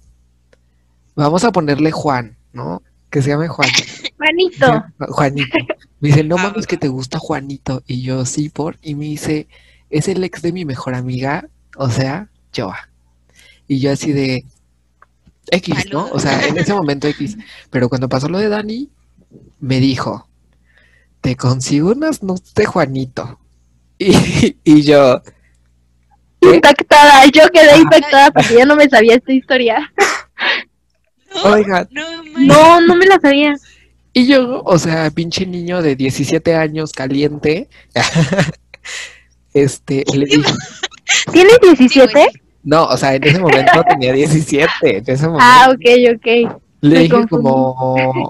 Vamos 1.14 1.44
a 1.44 1.52
ponerle 1.52 1.90
Juan, 1.90 2.36
¿no? 2.52 2.82
Que 3.10 3.22
se 3.22 3.30
llame 3.30 3.48
Juan. 3.48 3.68
Manito. 4.18 4.66
Sí, 4.66 5.04
Juanito. 5.08 5.58
Me 6.00 6.08
dice, 6.08 6.24
no 6.24 6.36
mames 6.36 6.66
que 6.66 6.76
te 6.76 6.88
gusta 6.88 7.18
Juanito. 7.18 7.82
Y 7.86 8.02
yo, 8.02 8.24
sí, 8.24 8.48
por. 8.48 8.76
Y 8.82 8.94
me 8.94 9.04
dice, 9.04 9.48
es 9.90 10.08
el 10.08 10.22
ex 10.24 10.42
de 10.42 10.52
mi 10.52 10.64
mejor 10.64 10.94
amiga, 10.94 11.48
o 11.76 11.88
sea, 11.90 12.28
Joa. 12.54 12.88
Y 13.68 13.78
yo 13.78 13.92
así 13.92 14.12
de 14.12 14.44
X, 15.50 15.86
¿no? 15.92 16.08
O 16.12 16.18
sea, 16.18 16.46
en 16.46 16.58
ese 16.58 16.74
momento 16.74 17.08
X. 17.08 17.36
Pero 17.70 17.88
cuando 17.88 18.08
pasó 18.08 18.28
lo 18.28 18.38
de 18.38 18.48
Dani, 18.48 18.90
me 19.60 19.80
dijo, 19.80 20.28
te 21.20 21.36
consigo 21.36 21.92
unas 21.92 22.22
nudes 22.22 22.54
de 22.54 22.66
Juanito. 22.66 23.38
Y, 23.96 24.56
y 24.64 24.82
yo. 24.82 25.22
Impactada, 26.40 27.24
yo 27.26 27.48
quedé 27.50 27.78
impactada 27.78 28.32
porque 28.32 28.56
ya 28.56 28.64
no 28.66 28.74
me 28.74 28.88
sabía 28.88 29.14
esta 29.14 29.32
historia. 29.32 29.92
No, 31.34 31.50
Oigan, 31.52 31.88
no. 31.90 32.02
No, 32.38 32.80
no 32.80 32.96
me 32.96 33.06
la 33.06 33.18
sabía. 33.20 33.54
Y 34.12 34.26
yo, 34.26 34.62
o 34.64 34.78
sea, 34.78 35.10
pinche 35.10 35.44
niño 35.46 35.82
de 35.82 35.96
17 35.96 36.54
años 36.54 36.92
caliente, 36.92 37.68
este, 39.52 40.04
le 40.14 40.26
dije, 40.26 40.52
¿Tienes 41.32 41.58
Sí, 41.62 41.68
17? 41.76 42.12
güey. 42.12 42.26
no, 42.62 42.84
o 42.86 42.96
sea, 42.96 43.14
en 43.14 43.24
ese 43.24 43.38
momento 43.40 43.82
tenía 43.88 44.12
17, 44.12 44.70
en 44.98 45.04
ese 45.06 45.26
momento 45.26 45.44
Ah, 45.46 45.68
ok, 45.70 46.14
ok. 46.16 46.26
le 46.80 46.94
me 46.96 46.98
dije 47.02 47.10
confundí. 47.10 47.42
como, 47.44 48.28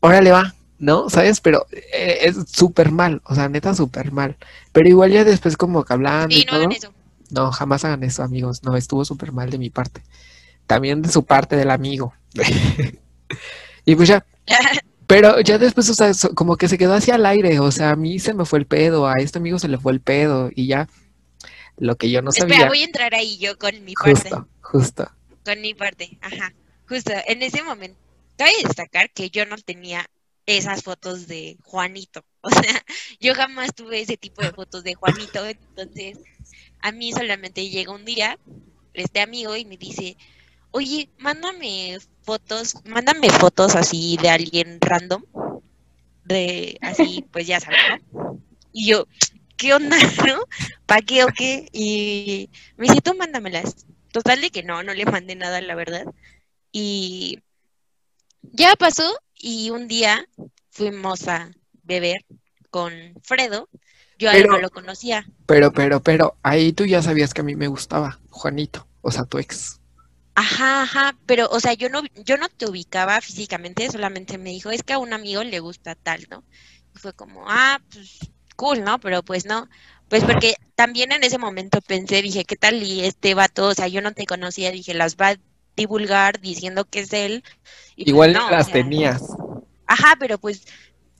órale 0.00 0.30
va, 0.32 0.54
¿no? 0.78 1.08
¿Sabes? 1.10 1.40
Pero 1.40 1.66
eh, 1.72 2.18
es 2.22 2.36
súper 2.50 2.90
mal, 2.90 3.20
o 3.24 3.34
sea, 3.34 3.48
neta 3.48 3.74
súper 3.74 4.12
mal. 4.12 4.36
Pero 4.72 4.88
igual 4.88 5.10
ya 5.12 5.24
después 5.24 5.56
como 5.56 5.84
que 5.84 5.92
hablando 5.92 6.34
y 6.34 6.40
Sí, 6.40 6.46
no 6.50 6.56
hagan 6.56 6.68
todo, 6.70 6.78
eso. 6.78 6.92
no, 7.30 7.52
jamás 7.52 7.84
hagan 7.84 8.02
eso, 8.04 8.22
amigos, 8.22 8.62
no, 8.62 8.76
estuvo 8.76 9.04
súper 9.04 9.32
mal 9.32 9.50
de 9.50 9.58
mi 9.58 9.70
parte. 9.70 10.02
También 10.66 11.02
de 11.02 11.08
su 11.10 11.24
parte 11.24 11.56
del 11.56 11.70
amigo. 11.70 12.12
Y 13.84 13.94
pues 13.94 14.08
ya, 14.08 14.24
Pero 15.06 15.40
ya 15.40 15.58
después, 15.58 15.88
o 15.88 15.94
sea, 15.94 16.10
como 16.34 16.56
que 16.56 16.68
se 16.68 16.78
quedó 16.78 16.94
hacia 16.94 17.14
el 17.14 17.26
aire, 17.26 17.60
o 17.60 17.70
sea, 17.70 17.90
a 17.90 17.96
mí 17.96 18.18
se 18.18 18.34
me 18.34 18.44
fue 18.44 18.58
el 18.58 18.66
pedo, 18.66 19.06
a 19.06 19.14
este 19.18 19.38
amigo 19.38 19.58
se 19.58 19.68
le 19.68 19.78
fue 19.78 19.92
el 19.92 20.00
pedo 20.00 20.50
y 20.54 20.66
ya 20.66 20.88
lo 21.76 21.96
que 21.96 22.10
yo 22.10 22.22
no 22.22 22.30
Espera, 22.30 22.48
sabía, 22.48 22.68
voy 22.68 22.80
a 22.80 22.84
entrar 22.84 23.14
ahí 23.14 23.38
yo 23.38 23.56
con 23.56 23.84
mi 23.84 23.94
parte. 23.94 24.30
justo, 24.30 24.48
justo. 24.60 25.10
Con 25.44 25.60
mi 25.60 25.74
parte, 25.74 26.18
ajá. 26.20 26.52
Justo, 26.88 27.12
en 27.26 27.42
ese 27.42 27.62
momento, 27.62 27.98
cabe 28.36 28.50
destacar 28.64 29.10
que 29.10 29.30
yo 29.30 29.46
no 29.46 29.56
tenía 29.58 30.08
esas 30.46 30.82
fotos 30.82 31.26
de 31.26 31.56
Juanito. 31.64 32.24
O 32.46 32.50
sea, 32.50 32.84
yo 33.18 33.34
jamás 33.34 33.74
tuve 33.74 34.00
ese 34.00 34.16
tipo 34.16 34.40
de 34.40 34.52
fotos 34.52 34.84
de 34.84 34.94
Juanito. 34.94 35.44
Entonces, 35.44 36.16
a 36.80 36.92
mí 36.92 37.10
solamente 37.10 37.68
llega 37.68 37.92
un 37.92 38.04
día 38.04 38.38
este 38.94 39.20
amigo 39.20 39.56
y 39.56 39.64
me 39.64 39.76
dice, 39.76 40.16
oye, 40.76 41.08
mándame 41.18 41.98
fotos, 42.22 42.74
mándame 42.84 43.30
fotos 43.30 43.74
así 43.74 44.18
de 44.20 44.28
alguien 44.28 44.78
random. 44.80 45.24
De 46.24 46.76
así, 46.82 47.24
pues 47.32 47.46
ya 47.46 47.60
sabes, 47.60 47.78
¿no? 48.12 48.38
Y 48.72 48.88
yo, 48.88 49.06
¿qué 49.56 49.72
onda, 49.72 49.96
no? 50.26 50.44
¿Para 50.84 51.00
qué 51.00 51.24
o 51.24 51.28
qué? 51.28 51.66
Y 51.72 52.50
me 52.76 52.88
dice, 52.88 53.00
tú 53.00 53.14
mándamelas. 53.14 53.86
Total 54.12 54.40
de 54.40 54.50
que 54.50 54.62
no, 54.62 54.82
no 54.82 54.92
le 54.92 55.06
mandé 55.06 55.34
nada, 55.34 55.62
la 55.62 55.74
verdad. 55.74 56.04
Y 56.72 57.38
ya 58.42 58.76
pasó 58.76 59.18
y 59.34 59.70
un 59.70 59.88
día 59.88 60.26
fuimos 60.70 61.26
a 61.26 61.50
beber 61.84 62.18
con 62.70 62.92
Fredo. 63.22 63.70
Yo 64.18 64.30
a 64.30 64.36
él 64.36 64.46
no 64.46 64.58
lo 64.58 64.70
conocía. 64.70 65.26
Pero, 65.46 65.72
pero, 65.72 66.02
pero, 66.02 66.36
ahí 66.42 66.72
tú 66.72 66.84
ya 66.84 67.00
sabías 67.02 67.32
que 67.32 67.40
a 67.40 67.44
mí 67.44 67.56
me 67.56 67.68
gustaba, 67.68 68.18
Juanito, 68.28 68.86
o 69.00 69.10
sea, 69.10 69.24
tu 69.24 69.38
ex. 69.38 69.80
Ajá, 70.38 70.82
ajá, 70.82 71.18
pero, 71.24 71.48
o 71.50 71.60
sea, 71.60 71.72
yo 71.72 71.88
no, 71.88 72.02
yo 72.24 72.36
no 72.36 72.48
te 72.50 72.66
ubicaba 72.66 73.20
físicamente, 73.22 73.90
solamente 73.90 74.36
me 74.36 74.50
dijo, 74.50 74.70
es 74.70 74.82
que 74.82 74.92
a 74.92 74.98
un 74.98 75.14
amigo 75.14 75.42
le 75.42 75.60
gusta 75.60 75.94
tal, 75.94 76.26
¿no? 76.30 76.44
Y 76.94 76.98
fue 76.98 77.14
como, 77.14 77.44
ah, 77.48 77.80
pues, 77.90 78.18
cool, 78.54 78.84
¿no? 78.84 79.00
Pero 79.00 79.22
pues 79.22 79.46
no, 79.46 79.66
pues 80.08 80.24
porque 80.24 80.54
también 80.74 81.12
en 81.12 81.24
ese 81.24 81.38
momento 81.38 81.80
pensé, 81.80 82.20
dije, 82.20 82.44
¿qué 82.44 82.56
tal? 82.56 82.82
Y 82.82 83.04
este 83.04 83.34
vato, 83.34 83.68
o 83.68 83.74
sea, 83.74 83.88
yo 83.88 84.02
no 84.02 84.12
te 84.12 84.26
conocía, 84.26 84.70
dije, 84.70 84.92
las 84.92 85.16
va 85.16 85.30
a 85.30 85.36
divulgar 85.74 86.38
diciendo 86.40 86.84
que 86.84 87.00
es 87.00 87.12
él. 87.14 87.42
Y 87.96 88.04
pues 88.04 88.10
Igual 88.10 88.32
no, 88.34 88.46
o 88.46 88.50
las 88.50 88.66
sea, 88.66 88.74
tenías. 88.74 89.22
Ajá, 89.86 90.16
pero 90.20 90.38
pues 90.38 90.64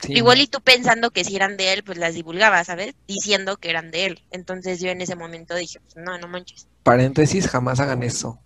sí, 0.01 0.15
igual 0.15 0.43
y 0.43 0.47
tú 0.47 0.61
pensando 0.61 1.11
que 1.11 1.25
si 1.25 1.37
eran 1.37 1.57
de 1.57 1.73
él, 1.73 1.85
pues 1.85 1.97
las 1.97 2.15
divulgaba, 2.15 2.63
¿sabes? 2.65 2.95
Diciendo 3.07 3.57
que 3.57 3.71
eran 3.71 3.91
de 3.91 4.07
él. 4.07 4.23
Entonces 4.31 4.81
yo 4.81 4.91
en 4.91 5.01
ese 5.01 5.17
momento 5.17 5.55
dije, 5.55 5.81
pues 5.81 5.97
no, 5.97 6.19
no 6.19 6.29
manches. 6.29 6.69
Paréntesis, 6.83 7.49
jamás 7.49 7.81
hagan 7.81 8.03
eso. 8.03 8.39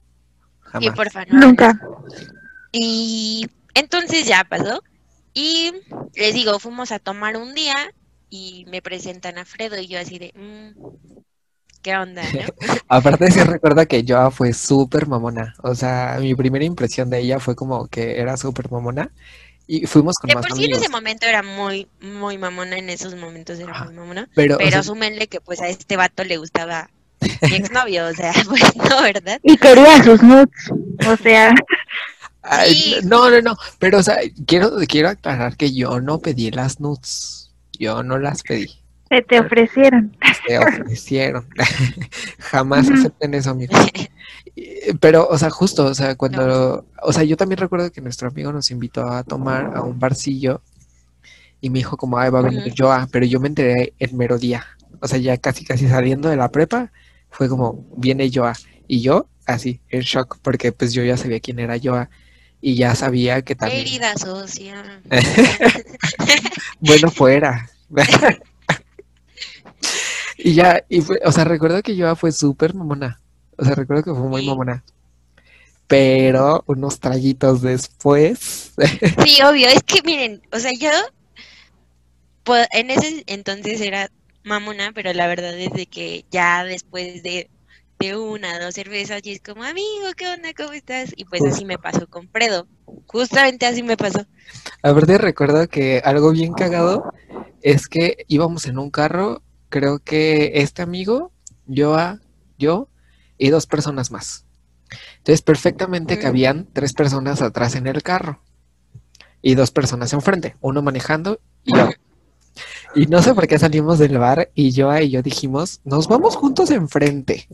Y 0.78 0.84
Jamás. 0.84 0.96
porfa, 0.96 1.24
no 1.26 1.40
Nunca. 1.40 1.78
Y 2.72 3.46
entonces 3.74 4.26
ya 4.26 4.44
pasó. 4.44 4.82
Y 5.34 5.72
les 6.14 6.34
digo, 6.34 6.58
fuimos 6.58 6.92
a 6.92 6.98
tomar 6.98 7.36
un 7.36 7.54
día 7.54 7.76
y 8.30 8.64
me 8.68 8.82
presentan 8.82 9.38
a 9.38 9.44
Fredo 9.44 9.78
y 9.78 9.86
yo 9.88 9.98
así 9.98 10.18
de, 10.18 10.32
"Mm, 10.34 10.80
¿qué 11.82 11.96
onda? 11.96 12.22
no?". 12.22 12.40
Aparte 12.88 13.30
sí 13.30 13.40
recuerda 13.40 13.86
que 13.86 14.04
Joa 14.06 14.30
fue 14.30 14.52
súper 14.52 15.06
mamona. 15.06 15.54
O 15.62 15.74
sea, 15.74 16.18
mi 16.20 16.34
primera 16.34 16.64
impresión 16.64 17.10
de 17.10 17.20
ella 17.20 17.38
fue 17.40 17.54
como 17.54 17.86
que 17.88 18.20
era 18.20 18.36
súper 18.36 18.70
mamona. 18.70 19.10
Y 19.66 19.86
fuimos 19.86 20.16
con 20.16 20.28
De 20.28 20.34
más 20.34 20.44
por 20.44 20.56
sí 20.56 20.64
en 20.64 20.74
ese 20.74 20.88
momento 20.88 21.26
era 21.26 21.44
muy, 21.44 21.86
muy 22.00 22.38
mamona, 22.38 22.76
en 22.76 22.90
esos 22.90 23.14
momentos 23.14 23.60
era 23.60 23.70
Ajá. 23.70 23.84
muy 23.84 23.94
mamona. 23.94 24.28
Pero, 24.34 24.56
o 24.56 24.58
Pero 24.58 24.70
sea, 24.70 24.80
asúmenle 24.80 25.28
que 25.28 25.40
pues 25.40 25.60
a 25.60 25.68
este 25.68 25.96
vato 25.96 26.24
le 26.24 26.38
gustaba 26.38 26.90
mi 27.20 27.54
exnovio, 27.56 28.06
o 28.06 28.12
sea, 28.12 28.32
pues 28.48 28.62
no, 28.76 29.02
¿verdad? 29.02 29.38
Y 29.42 29.56
quería 29.56 30.02
sus 30.02 30.22
nudes. 30.22 30.48
O 31.06 31.16
sea, 31.16 31.54
ay, 32.42 32.74
Sí. 32.74 32.96
no, 33.04 33.30
no, 33.30 33.40
no. 33.42 33.56
Pero, 33.78 33.98
o 33.98 34.02
sea, 34.02 34.16
quiero, 34.46 34.72
quiero 34.88 35.08
aclarar 35.10 35.56
que 35.56 35.72
yo 35.74 36.00
no 36.00 36.18
pedí 36.20 36.50
las 36.50 36.80
nudes. 36.80 37.52
Yo 37.78 38.02
no 38.02 38.18
las 38.18 38.42
pedí. 38.42 38.70
se 39.08 39.22
te 39.22 39.40
ofrecieron. 39.40 40.16
Se 40.46 40.58
ofrecieron. 40.58 41.46
Jamás 42.38 42.90
acepten 42.90 43.34
eso, 43.34 43.50
amigos. 43.50 43.78
Pero, 45.00 45.26
o 45.28 45.38
sea, 45.38 45.50
justo, 45.50 45.86
o 45.86 45.94
sea, 45.94 46.14
cuando, 46.16 46.84
o 47.02 47.12
sea, 47.12 47.24
yo 47.24 47.36
también 47.36 47.58
recuerdo 47.58 47.90
que 47.90 48.00
nuestro 48.00 48.28
amigo 48.28 48.52
nos 48.52 48.70
invitó 48.70 49.08
a 49.10 49.22
tomar 49.24 49.72
a 49.74 49.82
un 49.82 49.98
barcillo 49.98 50.60
y 51.60 51.70
me 51.70 51.78
dijo 51.78 51.96
como, 51.96 52.18
ay, 52.18 52.30
va 52.30 52.40
a 52.40 52.42
venir 52.42 52.60
Ujú. 52.66 52.74
Joa, 52.78 53.08
pero 53.10 53.24
yo 53.26 53.40
me 53.40 53.48
enteré 53.48 53.94
el 53.98 54.12
mero 54.14 54.38
día. 54.38 54.64
O 55.00 55.08
sea, 55.08 55.18
ya 55.18 55.36
casi, 55.38 55.64
casi 55.64 55.88
saliendo 55.88 56.28
de 56.28 56.36
la 56.36 56.50
prepa, 56.50 56.92
fue 57.30 57.48
como, 57.48 57.86
viene 57.96 58.30
Joa. 58.32 58.54
Y 58.86 59.00
yo, 59.00 59.28
así, 59.46 59.80
en 59.88 60.00
shock, 60.02 60.38
porque 60.42 60.72
pues 60.72 60.92
yo 60.92 61.02
ya 61.04 61.16
sabía 61.16 61.40
quién 61.40 61.58
era 61.58 61.78
Joa 61.82 62.10
y 62.60 62.74
ya 62.74 62.94
sabía 62.94 63.42
que 63.42 63.54
también, 63.54 63.82
Herida 63.82 64.16
social. 64.16 65.02
bueno, 66.80 67.10
fuera. 67.10 67.70
Y 70.42 70.54
ya, 70.54 70.82
y 70.88 71.02
fue, 71.02 71.20
o 71.24 71.32
sea, 71.32 71.44
recuerdo 71.44 71.82
que 71.82 71.94
Joa 72.00 72.16
fue 72.16 72.32
súper 72.32 72.74
mamona. 72.74 73.20
O 73.58 73.64
sea, 73.64 73.74
recuerdo 73.74 74.02
que 74.04 74.14
fue 74.18 74.26
muy 74.28 74.40
Sí. 74.40 74.46
mamona. 74.48 74.82
Pero 75.86 76.64
unos 76.66 76.98
traguitos 77.00 77.60
después, 77.62 78.72
Sí, 79.26 79.42
obvio, 79.42 79.68
es 79.68 79.82
que 79.82 80.00
miren, 80.02 80.40
o 80.52 80.58
sea, 80.58 80.70
yo 80.72 80.88
pues, 82.44 82.66
en 82.72 82.90
ese 82.90 83.22
entonces 83.26 83.80
era 83.80 84.10
mamona, 84.50 84.92
pero 84.92 85.12
la 85.14 85.26
verdad 85.28 85.58
es 85.58 85.72
de 85.72 85.86
que 85.86 86.24
ya 86.30 86.64
después 86.64 87.22
de, 87.22 87.50
de 87.98 88.16
una, 88.16 88.58
dos 88.58 88.74
cervezas, 88.74 89.22
y 89.24 89.32
es 89.32 89.40
como, 89.42 89.62
amigo, 89.64 90.06
¿qué 90.16 90.26
onda? 90.28 90.50
¿Cómo 90.56 90.72
estás? 90.72 91.12
Y 91.16 91.24
pues 91.26 91.44
así 91.44 91.64
me 91.64 91.78
pasó 91.78 92.06
con 92.08 92.28
Fredo. 92.30 92.68
Justamente 93.06 93.66
así 93.66 93.82
me 93.82 93.96
pasó. 93.96 94.20
aparte 94.82 95.18
recuerdo 95.18 95.68
que 95.68 96.02
algo 96.04 96.32
bien 96.32 96.52
cagado 96.54 97.04
es 97.62 97.88
que 97.88 98.24
íbamos 98.28 98.66
en 98.66 98.78
un 98.78 98.90
carro 98.90 99.42
creo 99.68 100.00
que 100.00 100.52
este 100.56 100.82
amigo, 100.82 101.32
yo, 101.66 101.96
yo 102.58 102.88
y 103.38 103.50
dos 103.50 103.66
personas 103.66 104.10
más. 104.10 104.44
Entonces, 105.18 105.42
perfectamente 105.42 106.16
Mm. 106.16 106.20
cabían 106.20 106.68
tres 106.72 106.92
personas 106.92 107.42
atrás 107.42 107.76
en 107.76 107.86
el 107.86 108.02
carro 108.02 108.42
y 109.42 109.54
dos 109.54 109.70
personas 109.70 110.12
enfrente, 110.12 110.56
uno 110.60 110.82
manejando 110.82 111.40
y 111.64 111.76
yo. 111.76 111.90
Y 112.94 113.06
no 113.06 113.22
sé 113.22 113.34
por 113.34 113.46
qué 113.46 113.58
salimos 113.58 113.98
del 113.98 114.18
bar 114.18 114.50
y 114.54 114.72
yo 114.72 114.96
y 114.98 115.10
yo 115.10 115.22
dijimos, 115.22 115.80
nos 115.84 116.08
vamos 116.08 116.36
juntos 116.36 116.70
enfrente. 116.70 117.46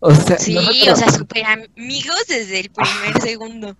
O 0.00 0.14
sea, 0.14 0.38
Sí, 0.38 0.54
nosotros- 0.54 0.88
o 0.92 0.96
sea, 0.96 1.12
súper 1.12 1.44
amigos 1.44 2.16
desde 2.26 2.60
el 2.60 2.70
primer 2.70 3.20
segundo. 3.20 3.76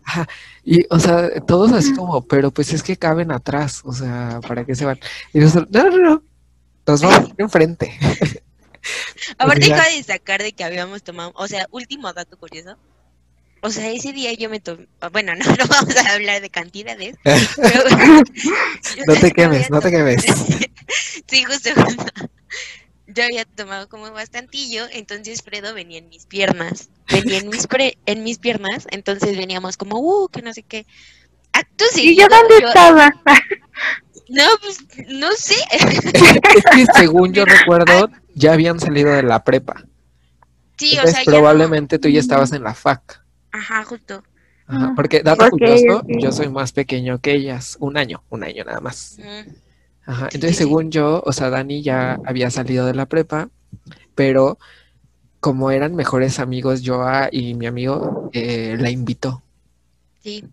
y, 0.65 0.85
o 0.91 0.99
sea, 0.99 1.31
todos 1.47 1.73
así 1.73 1.95
como, 1.95 2.23
pero 2.23 2.51
pues 2.51 2.73
es 2.73 2.83
que 2.83 2.97
caben 2.97 3.33
atrás, 3.33 3.81
o 3.85 3.93
sea, 3.93 4.41
¿para 4.47 4.65
qué 4.67 4.75
se 4.75 4.85
van? 4.85 5.01
Y 5.33 5.39
nosotros, 5.39 5.69
no, 5.73 5.91
no, 5.91 5.97
no, 5.99 6.23
nos 6.87 7.01
vamos 7.03 7.31
enfrente. 7.39 7.99
Aparte, 9.39 9.69
ya. 9.69 9.77
cabe 9.77 9.97
destacar 9.97 10.43
de 10.43 10.53
que 10.53 10.65
habíamos 10.65 11.03
tomado, 11.03 11.33
o 11.37 11.47
sea, 11.49 11.67
último 11.71 12.13
dato 12.13 12.37
curioso. 12.39 12.77
O 13.63 13.71
sea, 13.71 13.91
ese 13.91 14.13
día 14.13 14.33
yo 14.33 14.49
me 14.49 14.61
tomé, 14.61 14.87
bueno, 15.13 15.33
no, 15.37 15.45
no 15.45 15.65
vamos 15.69 15.97
a 15.97 16.15
hablar 16.15 16.41
de 16.41 16.51
cantidades. 16.51 17.17
pero- 17.25 18.23
No 19.07 19.15
te 19.21 19.31
quemes, 19.33 19.71
no 19.71 19.81
te 19.81 19.91
quemes. 19.91 20.23
sí, 21.29 21.45
justo. 21.45 21.71
justo. 21.75 22.05
Yo 23.13 23.25
había 23.25 23.45
tomado 23.45 23.89
como 23.89 24.11
bastantillo, 24.13 24.87
entonces 24.93 25.43
Fredo 25.43 25.75
venía 25.75 25.99
en 25.99 26.09
mis 26.09 26.27
piernas. 26.27 26.91
Venía 27.11 27.39
en 27.39 27.49
mis, 27.49 27.67
pre- 27.67 27.99
en 28.07 28.23
mis 28.23 28.39
piernas, 28.39 28.87
entonces 28.91 29.37
veníamos 29.37 29.77
como, 29.77 29.99
uh, 29.99 30.29
que 30.29 30.43
no 30.43 30.53
sé 30.55 30.63
qué. 30.63 30.87
Acto 31.53 31.85
¿Y 31.93 31.95
seguido, 31.97 32.29
yo 32.29 32.37
dónde 32.37 32.55
yo- 32.61 32.69
estaba? 32.69 33.11
No, 34.29 34.45
pues, 34.63 34.79
no 35.09 35.33
sé. 35.33 35.57
Es 35.73 36.01
que 36.73 36.87
según 36.95 37.33
yo 37.33 37.45
recuerdo, 37.45 38.11
ya 38.37 38.53
habían 38.53 38.79
salido 38.79 39.11
de 39.13 39.25
la 39.25 39.43
prepa. 39.43 39.85
Sí, 40.79 40.97
o 40.99 41.03
sea, 41.03 41.13
ya 41.15 41.19
no- 41.19 41.25
probablemente 41.25 41.99
tú 41.99 42.09
ya 42.09 42.21
estabas 42.21 42.53
en 42.53 42.63
la 42.63 42.75
fac. 42.75 43.20
Ajá, 43.53 43.85
justo. 43.85 44.23
Ajá, 44.67 44.93
porque 44.95 45.23
dato 45.23 45.45
ok, 45.45 45.51
curioso, 45.51 46.05
yo 46.07 46.33
soy 46.33 46.49
más 46.49 46.73
pequeño 46.73 47.19
que 47.19 47.33
ellas, 47.33 47.77
un 47.81 47.97
año, 47.97 48.23
un 48.29 48.45
año 48.45 48.65
nada 48.65 48.81
más. 48.81 49.19
Ajá, 50.07 50.29
entonces 50.33 50.57
según 50.57 50.91
yo, 50.91 51.23
o 51.25 51.33
sea, 51.33 51.51
Dani 51.51 51.83
ya 51.83 52.21
había 52.25 52.51
salido 52.51 52.87
de 52.87 52.95
la 52.95 53.07
prepa, 53.07 53.49
pero 54.15 54.59
como 55.41 55.71
eran 55.71 55.95
mejores 55.95 56.39
amigos, 56.39 56.83
Joa 56.85 57.29
y 57.33 57.55
mi 57.55 57.67
amigo, 57.67 58.31
eh, 58.33 58.77
la 58.79 58.91
invitó. 58.91 59.43
Sí. 60.23 60.45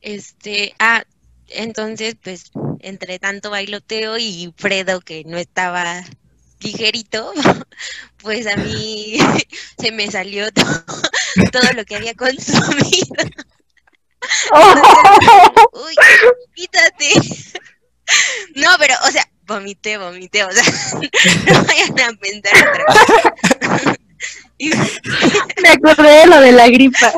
Este, 0.00 0.74
ah, 0.78 1.02
entonces, 1.48 2.16
pues, 2.22 2.50
entre 2.80 3.18
tanto 3.18 3.50
bailoteo 3.50 4.18
y 4.18 4.52
Fredo 4.56 5.00
que 5.00 5.24
no 5.24 5.38
estaba 5.38 6.04
ligerito, 6.60 7.32
pues 8.22 8.46
a 8.46 8.56
mí 8.56 9.18
se 9.78 9.92
me 9.92 10.10
salió 10.10 10.50
todo, 10.52 10.84
todo 11.52 11.72
lo 11.74 11.84
que 11.84 11.96
había 11.96 12.14
consumido. 12.14 13.24
Uy, 15.72 15.94
quítate. 16.54 17.12
No, 18.56 18.68
pero, 18.78 18.94
o 19.06 19.10
sea, 19.10 19.24
vomité, 19.46 19.98
vomité, 19.98 20.44
o 20.44 20.50
sea, 20.50 20.62
no 21.46 21.64
vayan 21.64 22.00
a 22.00 22.18
pensar 22.18 22.68
otra 22.68 22.84
cosa. 22.86 23.94
Me 25.62 25.68
acordé 25.68 26.10
de 26.20 26.26
lo 26.26 26.40
de 26.40 26.52
la 26.52 26.68
gripa. 26.68 27.12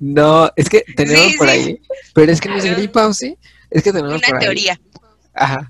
No, 0.00 0.50
es 0.56 0.68
que 0.68 0.84
tenemos 0.96 1.32
Sí, 1.32 1.38
por 1.38 1.48
sí. 1.48 1.52
ahí, 1.54 1.80
pero 2.14 2.32
es 2.32 2.40
que 2.40 2.48
no 2.48 2.56
es 2.56 2.64
gripa, 2.64 3.06
¿o 3.06 3.14
sí? 3.14 3.36
Es 3.70 3.82
que 3.82 3.92
tenemos 3.92 4.18
Una 4.18 4.26
por 4.28 4.36
ahí. 4.36 4.44
teoría. 4.44 4.80
Ajá. 5.34 5.66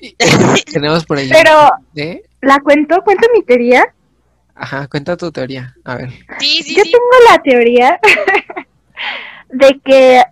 Tenemos 0.72 1.04
por 1.04 1.18
ahí. 1.18 1.28
Pero, 1.30 1.70
¿eh? 1.96 2.22
¿la 2.40 2.58
cuento? 2.60 3.02
¿Cuento 3.02 3.26
mi 3.34 3.42
teoría? 3.42 3.84
Ajá, 4.54 4.88
cuenta 4.88 5.16
tu 5.16 5.30
teoría. 5.30 5.74
A 5.84 5.96
ver. 5.96 6.10
Sí, 6.38 6.62
sí, 6.62 6.74
Yo 6.74 6.82
sí. 6.84 6.92
tengo 6.92 7.04
la 7.30 7.38
teoría 7.42 8.00
de 9.50 9.80
que 9.84 10.22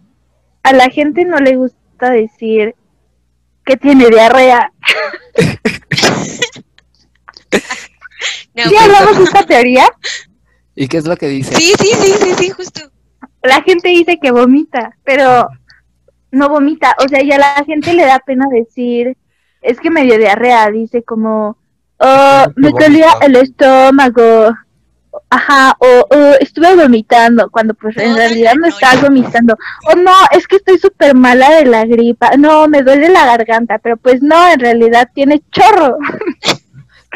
a 0.62 0.72
la 0.72 0.88
gente 0.90 1.24
no 1.24 1.38
le 1.38 1.57
gusta 1.57 2.11
decir 2.11 2.74
que 3.64 3.76
tiene 3.76 4.09
diarrea. 4.09 4.72
No, 8.55 8.70
¿Sí 8.70 8.76
hablamos 8.76 9.18
de 9.18 9.24
esta 9.24 9.44
teoría? 9.44 9.87
¿Y 10.74 10.88
qué 10.88 10.96
es 10.96 11.07
lo 11.07 11.16
que 11.18 11.29
dice? 11.29 11.55
Sí, 11.55 11.74
sí, 11.79 11.90
sí, 12.00 12.12
sí, 12.18 12.35
sí, 12.38 12.50
justo. 12.50 12.81
La 13.42 13.62
gente 13.62 13.90
dice 13.90 14.18
que 14.20 14.31
vomita, 14.31 14.96
pero 15.05 15.48
no 16.31 16.48
vomita. 16.48 16.96
O 17.05 17.09
sea, 17.09 17.22
y 17.22 17.31
a 17.33 17.38
la 17.38 17.62
gente 17.66 17.92
le 17.92 18.07
da 18.07 18.18
pena 18.20 18.46
decir, 18.50 19.14
es 19.62 19.80
que 19.80 19.90
me 19.90 20.04
dio 20.04 20.18
diarrea. 20.18 20.70
Dice 20.70 21.02
como, 21.04 21.56
oh, 21.98 22.44
me 22.56 22.70
dolía 22.70 23.08
el 23.22 23.36
estómago. 23.36 24.54
Ajá, 25.30 25.74
o 25.80 26.06
"Oh, 26.10 26.34
estuve 26.40 26.76
vomitando, 26.76 27.50
cuando 27.50 27.74
pues 27.74 27.96
en 27.96 28.14
realidad 28.14 28.54
no 28.60 28.66
estás 28.68 28.96
noche. 28.96 29.06
vomitando. 29.08 29.56
O 29.90 29.96
no, 29.96 30.12
es 30.30 30.46
que 30.46 30.56
estoy 30.56 30.78
súper 30.78 31.14
mala 31.14 31.50
de 31.56 31.64
la 31.66 31.84
gripa. 31.86 32.36
No, 32.38 32.68
me 32.68 32.82
duele 32.82 33.08
la 33.08 33.24
garganta, 33.26 33.78
pero 33.78 33.96
pues 33.96 34.22
no, 34.22 34.48
en 34.52 34.60
realidad 34.60 35.10
tiene 35.14 35.42
chorro. 35.50 35.96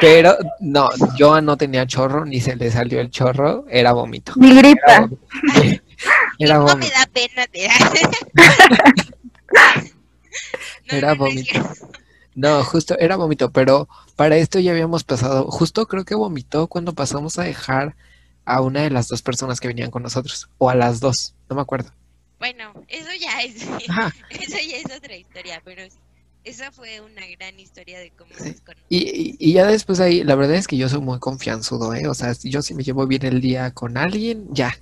Pero 0.00 0.36
no, 0.60 0.88
Joa 1.18 1.40
no 1.42 1.56
tenía 1.56 1.86
chorro, 1.86 2.24
ni 2.24 2.40
se 2.40 2.56
le 2.56 2.70
salió 2.70 3.00
el 3.00 3.10
chorro, 3.10 3.66
era 3.68 3.92
vómito. 3.92 4.32
Mi 4.36 4.56
Era 4.58 4.58
gripa. 4.58 5.00
vómito. 5.00 5.18
Era 6.38 6.58
no 6.58 6.76
me 6.76 6.88
da 6.90 7.06
pena 7.12 7.46
te 7.52 7.68
No, 10.86 10.96
Era 10.96 11.14
no, 11.14 11.18
no 11.18 11.28
es 11.28 11.44
vómito. 11.44 11.60
No, 12.34 12.62
justo 12.64 12.96
era 12.98 13.16
vómito, 13.16 13.50
pero 13.50 13.88
para 14.16 14.36
esto 14.36 14.58
ya 14.60 14.70
habíamos 14.72 15.04
pasado, 15.04 15.50
justo 15.50 15.86
creo 15.86 16.04
que 16.04 16.14
vomitó 16.14 16.68
cuando 16.68 16.94
pasamos 16.94 17.38
a 17.38 17.42
dejar 17.42 17.96
a 18.44 18.60
una 18.62 18.82
de 18.82 18.90
las 18.90 19.08
dos 19.08 19.22
personas 19.22 19.60
que 19.60 19.68
venían 19.68 19.90
con 19.90 20.02
nosotros, 20.02 20.48
o 20.58 20.70
a 20.70 20.74
las 20.74 21.00
dos, 21.00 21.34
no 21.48 21.56
me 21.56 21.62
acuerdo. 21.62 21.90
Bueno, 22.38 22.72
eso 22.88 23.08
ya 23.20 23.42
es, 23.42 23.66
Ajá. 23.88 24.14
eso 24.30 24.56
ya 24.68 24.76
es 24.78 24.96
otra 24.96 25.14
historia, 25.16 25.60
pero 25.64 25.82
esa 26.44 26.72
fue 26.72 27.00
una 27.00 27.26
gran 27.38 27.58
historia 27.60 27.98
de 27.98 28.10
cómo 28.12 28.30
Sí. 28.38 28.50
nos. 28.66 28.76
Y, 28.88 28.98
y, 28.98 29.36
y 29.38 29.52
ya 29.52 29.66
después 29.66 29.98
de 29.98 30.04
ahí, 30.04 30.24
la 30.24 30.36
verdad 30.36 30.56
es 30.56 30.66
que 30.66 30.76
yo 30.76 30.88
soy 30.88 31.00
muy 31.00 31.18
confianzudo, 31.18 31.94
¿eh? 31.94 32.08
O 32.08 32.14
sea, 32.14 32.32
yo 32.42 32.62
si 32.62 32.74
me 32.74 32.82
llevo 32.82 33.06
bien 33.06 33.26
el 33.26 33.40
día 33.40 33.72
con 33.72 33.98
alguien, 33.98 34.46
ya, 34.52 34.74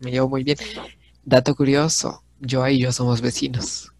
me 0.00 0.10
llevo 0.10 0.28
muy 0.28 0.44
bien. 0.44 0.58
Sí. 0.58 0.74
Dato 1.24 1.54
curioso, 1.54 2.22
Joa 2.48 2.70
y 2.70 2.80
yo 2.80 2.92
somos 2.92 3.20
vecinos. 3.22 3.92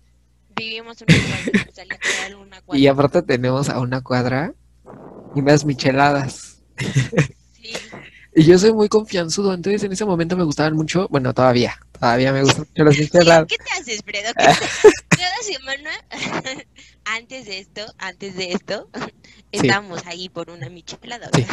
Vivimos 0.57 0.97
una 1.03 1.15
cuadra, 1.17 1.85
literal 1.85 2.35
una 2.37 2.61
cuadra. 2.63 2.81
Y 2.81 2.87
aparte 2.87 3.23
tenemos 3.23 3.69
a 3.69 3.81
una 3.81 4.01
cuadra 4.01 4.55
unas 5.35 5.65
micheladas. 5.65 6.63
Sí. 6.79 7.73
Y 8.35 8.45
yo 8.45 8.59
soy 8.59 8.73
muy 8.73 8.89
confianzudo, 8.89 9.55
entonces 9.55 9.83
en 9.85 9.93
ese 9.93 10.05
momento 10.05 10.37
me 10.37 10.45
gustaban 10.45 10.75
mucho, 10.75 11.09
bueno, 11.09 11.33
todavía, 11.33 11.79
todavía 11.99 12.33
me 12.33 12.43
gustan 12.43 12.67
mucho 12.69 12.85
las 12.85 12.99
micheladas. 12.99 13.47
¿Qué 13.49 13.57
te 13.57 13.73
haces, 13.81 14.03
Fredo? 14.05 14.31
¿Qué 14.37 14.45
te- 14.45 14.93
Cada 15.17 15.37
semana, 15.43 15.91
antes 17.05 17.47
de 17.47 17.59
esto, 17.59 17.83
antes 17.99 18.37
de 18.37 18.53
esto, 18.53 18.89
estábamos 19.53 20.05
ahí 20.07 20.29
por 20.29 20.51
una 20.51 20.69
michelada. 20.69 21.31
Sí. 21.35 21.47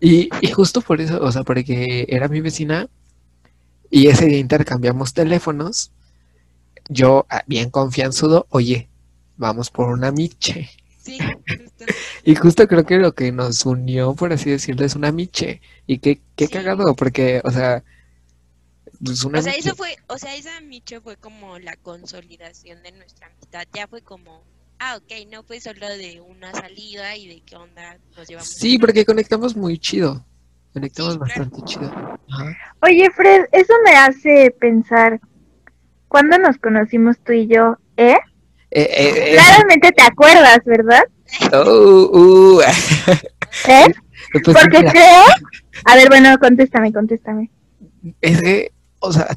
Y, 0.00 0.28
y 0.42 0.50
justo 0.52 0.80
por 0.82 1.00
eso, 1.00 1.22
o 1.22 1.32
sea, 1.32 1.42
porque 1.42 2.04
era 2.08 2.28
mi 2.28 2.40
vecina 2.42 2.88
y 3.90 4.08
ese 4.08 4.26
día 4.26 4.38
intercambiamos 4.38 5.14
teléfonos, 5.14 5.90
yo, 6.88 7.26
ah, 7.30 7.42
bien 7.46 7.70
confianzudo, 7.70 8.46
oye, 8.50 8.88
vamos 9.36 9.70
por 9.70 9.88
una 9.88 10.10
miche. 10.12 10.70
Sí, 10.98 11.18
justo. 11.18 11.84
Y 12.24 12.34
justo 12.34 12.66
creo 12.66 12.84
que 12.84 12.96
lo 12.98 13.14
que 13.14 13.30
nos 13.30 13.64
unió, 13.64 14.14
por 14.14 14.32
así 14.32 14.50
decirlo, 14.50 14.84
es 14.84 14.96
una 14.96 15.12
miche. 15.12 15.60
Y 15.86 15.98
qué, 15.98 16.20
qué 16.34 16.46
Sí. 16.46 16.52
cagado, 16.52 16.96
porque, 16.96 17.40
o 17.44 17.50
sea, 17.52 17.84
pues 19.04 19.22
una 19.24 19.38
O 19.38 19.42
sea, 19.42 19.52
miche. 19.52 19.68
eso 19.68 19.76
fue, 19.76 19.94
o 20.08 20.18
sea, 20.18 20.34
esa 20.34 20.60
micho 20.60 21.00
fue 21.02 21.16
como 21.16 21.58
la 21.60 21.76
consolidación 21.76 22.82
de 22.82 22.92
nuestra 22.92 23.28
amistad. 23.28 23.64
Ya 23.74 23.86
fue 23.86 24.02
como, 24.02 24.42
ah, 24.80 24.96
ok, 24.96 25.28
no 25.30 25.44
fue 25.44 25.60
solo 25.60 25.86
de 25.88 26.20
una 26.20 26.52
salida 26.52 27.14
y 27.16 27.28
de 27.28 27.40
qué 27.42 27.54
onda 27.56 27.98
nos 28.16 28.26
llevamos. 28.28 28.48
Sí, 28.48 28.78
porque 28.78 29.04
conectamos 29.04 29.54
muy 29.56 29.78
chido. 29.78 30.24
Conectamos 30.72 31.12
Sí, 31.14 31.18
claro. 31.20 31.44
bastante 31.44 31.62
chido. 31.72 31.90
Ajá. 32.28 32.56
Oye, 32.82 33.08
Fred, 33.14 33.44
eso 33.52 33.72
me 33.84 33.92
hace 33.92 34.50
pensar, 34.58 35.20
¿cuándo 36.16 36.38
nos 36.38 36.56
conocimos 36.56 37.18
tú 37.18 37.32
y 37.32 37.46
yo? 37.46 37.76
¿Eh? 37.98 38.16
Eh, 38.70 38.80
eh, 38.80 38.88
eh, 38.90 39.32
Claramente 39.34 39.92
te 39.92 40.02
acuerdas, 40.02 40.60
¿verdad? 40.64 41.02
uh, 41.52 42.58
uh. 42.58 42.60
¿Eh? 43.68 43.84
Pues 44.32 44.56
Porque 44.58 44.78
mira, 44.78 44.92
creo... 44.92 45.22
A 45.84 45.94
ver, 45.94 46.08
bueno, 46.08 46.36
contéstame, 46.38 46.92
contéstame. 46.92 47.50
es 48.20 48.40
que, 48.42 48.72
o 48.98 49.12
sea, 49.12 49.28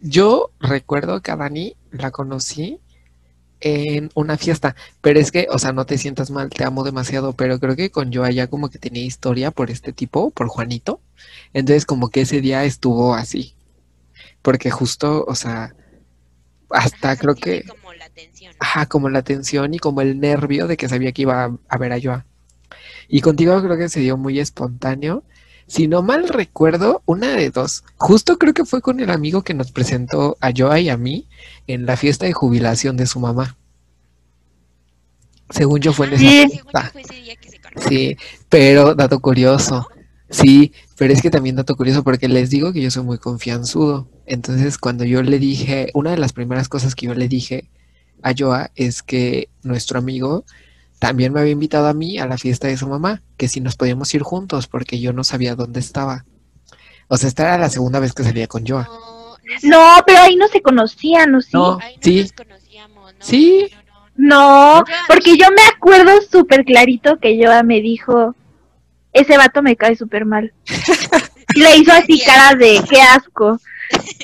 yo 0.00 0.50
recuerdo 0.60 1.20
que 1.20 1.30
a 1.30 1.36
Dani 1.36 1.74
la 1.90 2.10
conocí 2.10 2.78
en 3.60 4.10
una 4.14 4.36
fiesta, 4.36 4.76
pero 5.00 5.18
es 5.18 5.32
que, 5.32 5.48
o 5.50 5.58
sea, 5.58 5.72
no 5.72 5.84
te 5.84 5.98
sientas 5.98 6.30
mal, 6.30 6.48
te 6.50 6.64
amo 6.64 6.84
demasiado, 6.84 7.32
pero 7.32 7.58
creo 7.58 7.76
que 7.76 7.90
con 7.90 8.12
yo 8.12 8.24
allá 8.24 8.46
como 8.46 8.70
que 8.70 8.78
tenía 8.78 9.04
historia 9.04 9.50
por 9.50 9.70
este 9.70 9.92
tipo, 9.92 10.30
por 10.30 10.48
Juanito, 10.48 11.00
entonces 11.54 11.86
como 11.86 12.08
que 12.08 12.22
ese 12.22 12.40
día 12.40 12.64
estuvo 12.64 13.14
así, 13.14 13.54
porque 14.42 14.70
justo, 14.70 15.24
o 15.26 15.34
sea, 15.34 15.74
hasta 16.70 17.12
Ajá, 17.12 17.20
creo 17.20 17.34
que, 17.34 17.64
como 17.64 17.92
la 17.92 18.04
atención. 18.06 18.54
Ajá, 18.58 18.86
como 18.86 19.08
la 19.08 19.22
tensión 19.22 19.74
y 19.74 19.78
como 19.78 20.00
el 20.00 20.20
nervio 20.20 20.66
de 20.66 20.76
que 20.76 20.88
sabía 20.88 21.12
que 21.12 21.22
iba 21.22 21.44
a, 21.44 21.56
a 21.68 21.78
ver 21.78 21.92
a 21.92 22.00
Joa. 22.00 22.26
Y 23.08 23.20
contigo 23.20 23.60
creo 23.62 23.76
que 23.76 23.88
se 23.88 24.00
dio 24.00 24.16
muy 24.16 24.38
espontáneo. 24.38 25.24
Si 25.66 25.86
no 25.86 26.02
mal 26.02 26.28
recuerdo, 26.28 27.02
una 27.06 27.36
de 27.36 27.50
dos. 27.50 27.84
Justo 27.96 28.38
creo 28.38 28.54
que 28.54 28.64
fue 28.64 28.80
con 28.80 29.00
el 29.00 29.10
amigo 29.10 29.42
que 29.42 29.54
nos 29.54 29.70
presentó 29.72 30.36
a 30.40 30.50
Joa 30.56 30.80
y 30.80 30.88
a 30.88 30.96
mí 30.96 31.28
en 31.66 31.86
la 31.86 31.96
fiesta 31.96 32.26
de 32.26 32.32
jubilación 32.32 32.96
de 32.96 33.06
su 33.06 33.20
mamá. 33.20 33.56
Según 35.50 35.80
yo 35.80 35.92
fue 35.92 36.06
en 36.06 36.14
esa 36.14 36.22
Sí. 36.22 36.28
Según 36.28 36.50
yo 36.50 36.62
fiesta. 36.62 36.90
fue 36.92 37.02
ese 37.02 37.14
día 37.14 37.36
que 37.36 37.50
se. 37.50 37.60
Sí, 37.88 38.16
pero 38.48 38.94
dato 38.94 39.20
curioso. 39.20 39.88
Sí, 40.28 40.72
pero 41.00 41.14
es 41.14 41.22
que 41.22 41.30
también 41.30 41.56
dato 41.56 41.76
curioso 41.76 42.04
porque 42.04 42.28
les 42.28 42.50
digo 42.50 42.74
que 42.74 42.82
yo 42.82 42.90
soy 42.90 43.04
muy 43.04 43.16
confianzudo. 43.16 44.06
Entonces, 44.26 44.76
cuando 44.76 45.02
yo 45.04 45.22
le 45.22 45.38
dije, 45.38 45.90
una 45.94 46.10
de 46.10 46.18
las 46.18 46.34
primeras 46.34 46.68
cosas 46.68 46.94
que 46.94 47.06
yo 47.06 47.14
le 47.14 47.26
dije 47.26 47.70
a 48.20 48.34
Joa 48.38 48.70
es 48.74 49.02
que 49.02 49.48
nuestro 49.62 49.98
amigo 49.98 50.44
también 50.98 51.32
me 51.32 51.40
había 51.40 51.52
invitado 51.52 51.86
a 51.86 51.94
mí 51.94 52.18
a 52.18 52.26
la 52.26 52.36
fiesta 52.36 52.68
de 52.68 52.76
su 52.76 52.86
mamá, 52.86 53.22
que 53.38 53.48
si 53.48 53.62
nos 53.62 53.76
podíamos 53.76 54.14
ir 54.14 54.20
juntos 54.20 54.66
porque 54.66 55.00
yo 55.00 55.14
no 55.14 55.24
sabía 55.24 55.54
dónde 55.54 55.80
estaba. 55.80 56.26
O 57.08 57.16
sea, 57.16 57.28
esta 57.28 57.44
era 57.44 57.56
la 57.56 57.70
segunda 57.70 57.98
vez 57.98 58.12
que 58.12 58.22
salía 58.22 58.46
con 58.46 58.66
Joa. 58.66 58.82
No, 58.84 59.38
no, 59.62 59.96
No, 59.96 60.02
pero 60.06 60.20
ahí 60.20 60.36
no 60.36 60.48
se 60.48 60.60
conocían, 60.60 61.34
¿o 61.34 61.40
sí? 61.40 61.48
No. 61.54 61.78
ahí 61.80 61.96
no 61.96 62.02
sí. 62.02 62.20
nos 62.20 62.32
conocíamos, 62.32 63.14
¿no? 63.14 63.24
Sí. 63.24 63.70
No, 63.72 63.78
no, 63.78 64.74
no. 64.74 64.78
No, 64.80 64.84
porque 65.08 65.38
yo 65.38 65.46
me 65.56 65.62
acuerdo 65.74 66.12
súper 66.30 66.66
clarito 66.66 67.18
que 67.18 67.38
Yoa 67.38 67.62
me 67.62 67.80
dijo, 67.80 68.34
ese 69.12 69.36
vato 69.36 69.62
me 69.62 69.76
cae 69.76 69.96
súper 69.96 70.24
mal. 70.24 70.52
Y 71.54 71.60
le 71.60 71.76
hizo 71.78 71.92
así 71.92 72.20
cara 72.24 72.54
de, 72.56 72.80
qué 72.88 73.00
asco. 73.00 73.58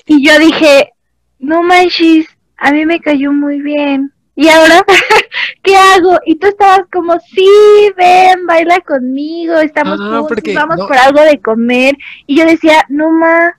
Y 0.07 0.27
yo 0.27 0.39
dije, 0.39 0.93
no 1.39 1.63
manches, 1.63 2.27
a 2.57 2.71
mí 2.73 2.87
me 2.87 3.01
cayó 3.01 3.33
muy 3.33 3.61
bien. 3.61 4.13
Y 4.39 4.49
ahora, 4.49 4.85
¿qué 5.63 5.75
hago? 5.77 6.19
Y 6.27 6.37
tú 6.37 6.47
estabas 6.49 6.83
como, 6.93 7.19
sí, 7.21 7.49
ven, 7.97 8.47
baila 8.47 8.81
conmigo, 8.81 9.55
estamos 9.59 9.99
Ah, 10.01 10.05
juntos, 10.19 10.27
porque 10.29 10.55
vamos 10.55 10.77
no- 10.77 10.87
por 10.87 10.97
algo 10.99 11.23
de 11.23 11.41
comer. 11.41 11.97
Y 12.27 12.37
yo 12.37 12.45
decía, 12.45 12.85
no 12.91 13.11
ma, 13.11 13.59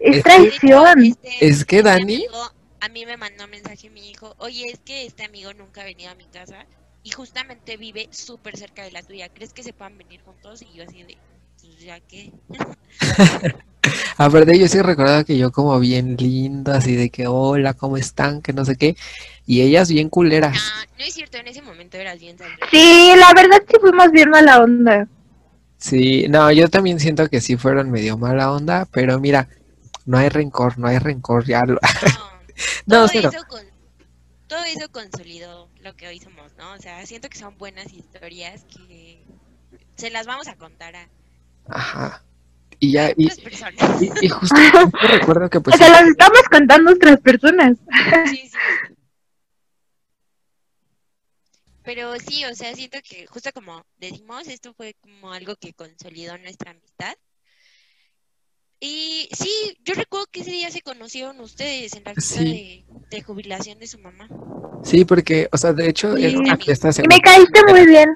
Es 0.00 0.16
es 0.16 0.16
que- 0.16 0.22
traición. 0.22 1.04
Este, 1.04 1.46
Es 1.46 1.64
que 1.64 1.82
Dani- 1.82 2.14
amigo 2.26 2.50
a 2.80 2.88
mí 2.88 3.06
me 3.06 3.16
mandó 3.16 3.46
mensaje 3.48 3.88
mi 3.90 4.10
hijo, 4.10 4.34
oye, 4.38 4.66
es 4.70 4.78
que 4.80 5.06
este 5.06 5.24
amigo 5.24 5.52
nunca 5.54 5.80
ha 5.82 5.84
venido 5.84 6.10
a 6.10 6.14
mi 6.16 6.24
casa 6.26 6.66
y 7.04 7.10
justamente 7.10 7.76
vive 7.76 8.08
súper 8.10 8.56
cerca 8.56 8.82
de 8.82 8.90
la 8.90 9.02
tuya. 9.02 9.28
¿Crees 9.28 9.52
que 9.52 9.62
se 9.62 9.74
puedan 9.74 9.96
venir 9.98 10.20
juntos? 10.22 10.62
Y 10.62 10.76
yo 10.76 10.84
así 10.84 11.02
de, 11.02 11.16
pues 11.60 11.78
ya 11.78 12.00
que. 12.00 12.32
Aparte, 14.16 14.58
yo 14.58 14.66
sí 14.66 14.80
recordaba 14.80 15.22
que 15.22 15.36
yo 15.36 15.52
como 15.52 15.78
bien 15.78 16.16
lindo, 16.16 16.72
así 16.72 16.96
de 16.96 17.10
que 17.10 17.26
hola, 17.26 17.74
¿cómo 17.74 17.98
están? 17.98 18.40
Que 18.40 18.54
no 18.54 18.64
sé 18.64 18.76
qué. 18.76 18.96
Y 19.46 19.60
ellas 19.60 19.90
bien 19.90 20.08
culeras. 20.08 20.56
Ah, 20.58 20.86
no 20.98 21.04
es 21.04 21.12
cierto, 21.12 21.36
en 21.36 21.46
ese 21.46 21.60
momento 21.60 21.98
eras 21.98 22.18
bien 22.18 22.38
sangre. 22.38 22.56
Sí, 22.70 23.12
la 23.18 23.34
verdad 23.34 23.62
sí 23.68 23.76
fuimos 23.78 24.10
bien 24.10 24.30
mala 24.30 24.62
onda. 24.62 25.06
Sí, 25.76 26.26
no, 26.28 26.50
yo 26.50 26.70
también 26.70 26.98
siento 26.98 27.28
que 27.28 27.42
sí 27.42 27.58
fueron 27.58 27.90
medio 27.90 28.16
mala 28.16 28.50
onda, 28.50 28.86
pero 28.90 29.20
mira, 29.20 29.50
no 30.06 30.16
hay 30.16 30.30
rencor, 30.30 30.78
no 30.78 30.88
hay 30.88 30.96
rencor, 30.98 31.44
ya 31.44 31.60
lo... 31.66 31.74
No, 31.74 31.80
No, 32.86 32.96
todo, 32.96 33.08
cero. 33.08 33.30
eso 33.30 33.44
con, 33.46 33.60
todo 34.46 34.64
eso 34.64 34.90
consolidó 34.90 35.68
lo 35.84 35.94
que 35.94 36.08
hoy 36.08 36.18
somos, 36.18 36.54
¿no? 36.56 36.72
O 36.72 36.78
sea, 36.78 37.04
siento 37.06 37.28
que 37.28 37.38
son 37.38 37.56
buenas 37.58 37.92
historias 37.92 38.64
que 38.64 39.24
se 39.96 40.10
las 40.10 40.26
vamos 40.26 40.48
a 40.48 40.56
contar 40.56 40.96
a 40.96 41.08
Ajá. 41.68 42.24
Y 42.80 42.92
ya, 42.92 43.12
y, 43.16 43.26
otras 43.26 43.40
personas. 43.40 44.02
y, 44.02 44.10
y 44.26 44.28
justo 44.28 44.56
yo 44.74 45.08
recuerdo 45.08 45.48
que 45.48 45.60
pues 45.60 45.76
o 45.76 45.78
sea, 45.78 45.88
las 45.90 46.08
estamos 46.08 46.42
contando 46.50 46.92
otras 46.92 47.20
personas. 47.20 47.76
Sí, 48.26 48.48
sí. 48.48 48.58
Pero 51.82 52.18
sí, 52.18 52.44
o 52.46 52.54
sea, 52.54 52.74
siento 52.74 52.98
que 53.02 53.26
justo 53.26 53.50
como 53.52 53.84
decimos, 53.98 54.48
esto 54.48 54.72
fue 54.74 54.94
como 55.00 55.32
algo 55.32 55.54
que 55.56 55.74
consolidó 55.74 56.36
nuestra 56.38 56.70
amistad. 56.70 57.14
Y 58.80 59.28
sí, 59.32 59.78
yo 59.84 59.94
recuerdo 59.94 60.26
que 60.30 60.40
ese 60.40 60.50
día 60.50 60.70
se 60.70 60.82
conocieron 60.82 61.40
ustedes 61.40 61.94
en 61.94 62.04
la 62.04 62.14
fiesta 62.14 62.40
Sí. 62.40 62.44
de, 62.44 63.16
de 63.16 63.22
jubilación 63.22 63.78
de 63.78 63.86
su 63.86 63.98
mamá. 63.98 64.28
Sí, 64.84 65.04
porque, 65.04 65.48
o 65.50 65.56
sea, 65.56 65.72
de 65.72 65.88
hecho, 65.88 66.16
Sí. 66.16 66.24
era 66.26 66.38
una 66.38 66.56
fiesta 66.56 66.90
Y 67.02 67.08
me 67.08 67.20
caíste 67.20 67.60
muy 67.68 67.86
bien, 67.86 68.10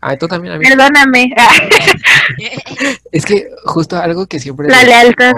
Ah, 0.00 0.16
tú 0.16 0.26
también 0.28 0.54
a 0.54 0.58
mí. 0.58 0.64
perdóname. 0.64 1.32
Es 3.12 3.24
que 3.24 3.48
justo 3.64 3.96
algo 3.96 4.26
que 4.26 4.38
siempre 4.40 4.68
La 4.68 4.82
le- 4.82 4.88
lealtad. 4.88 5.32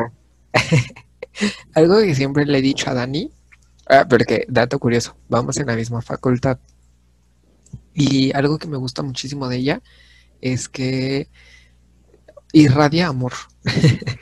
algo 1.74 1.98
que 2.00 2.14
siempre 2.14 2.46
le 2.46 2.58
he 2.58 2.62
dicho 2.62 2.88
a 2.90 2.94
Dani, 2.94 3.30
ah, 3.88 4.06
porque 4.08 4.44
dato 4.48 4.78
curioso, 4.78 5.16
vamos 5.28 5.56
en 5.58 5.66
la 5.66 5.74
misma 5.76 6.00
facultad. 6.02 6.58
Y 7.94 8.32
algo 8.34 8.58
que 8.58 8.66
me 8.68 8.76
gusta 8.76 9.02
muchísimo 9.02 9.48
de 9.48 9.56
ella 9.56 9.82
es 10.40 10.68
que 10.68 11.28
irradia 12.52 13.08
amor. 13.08 13.32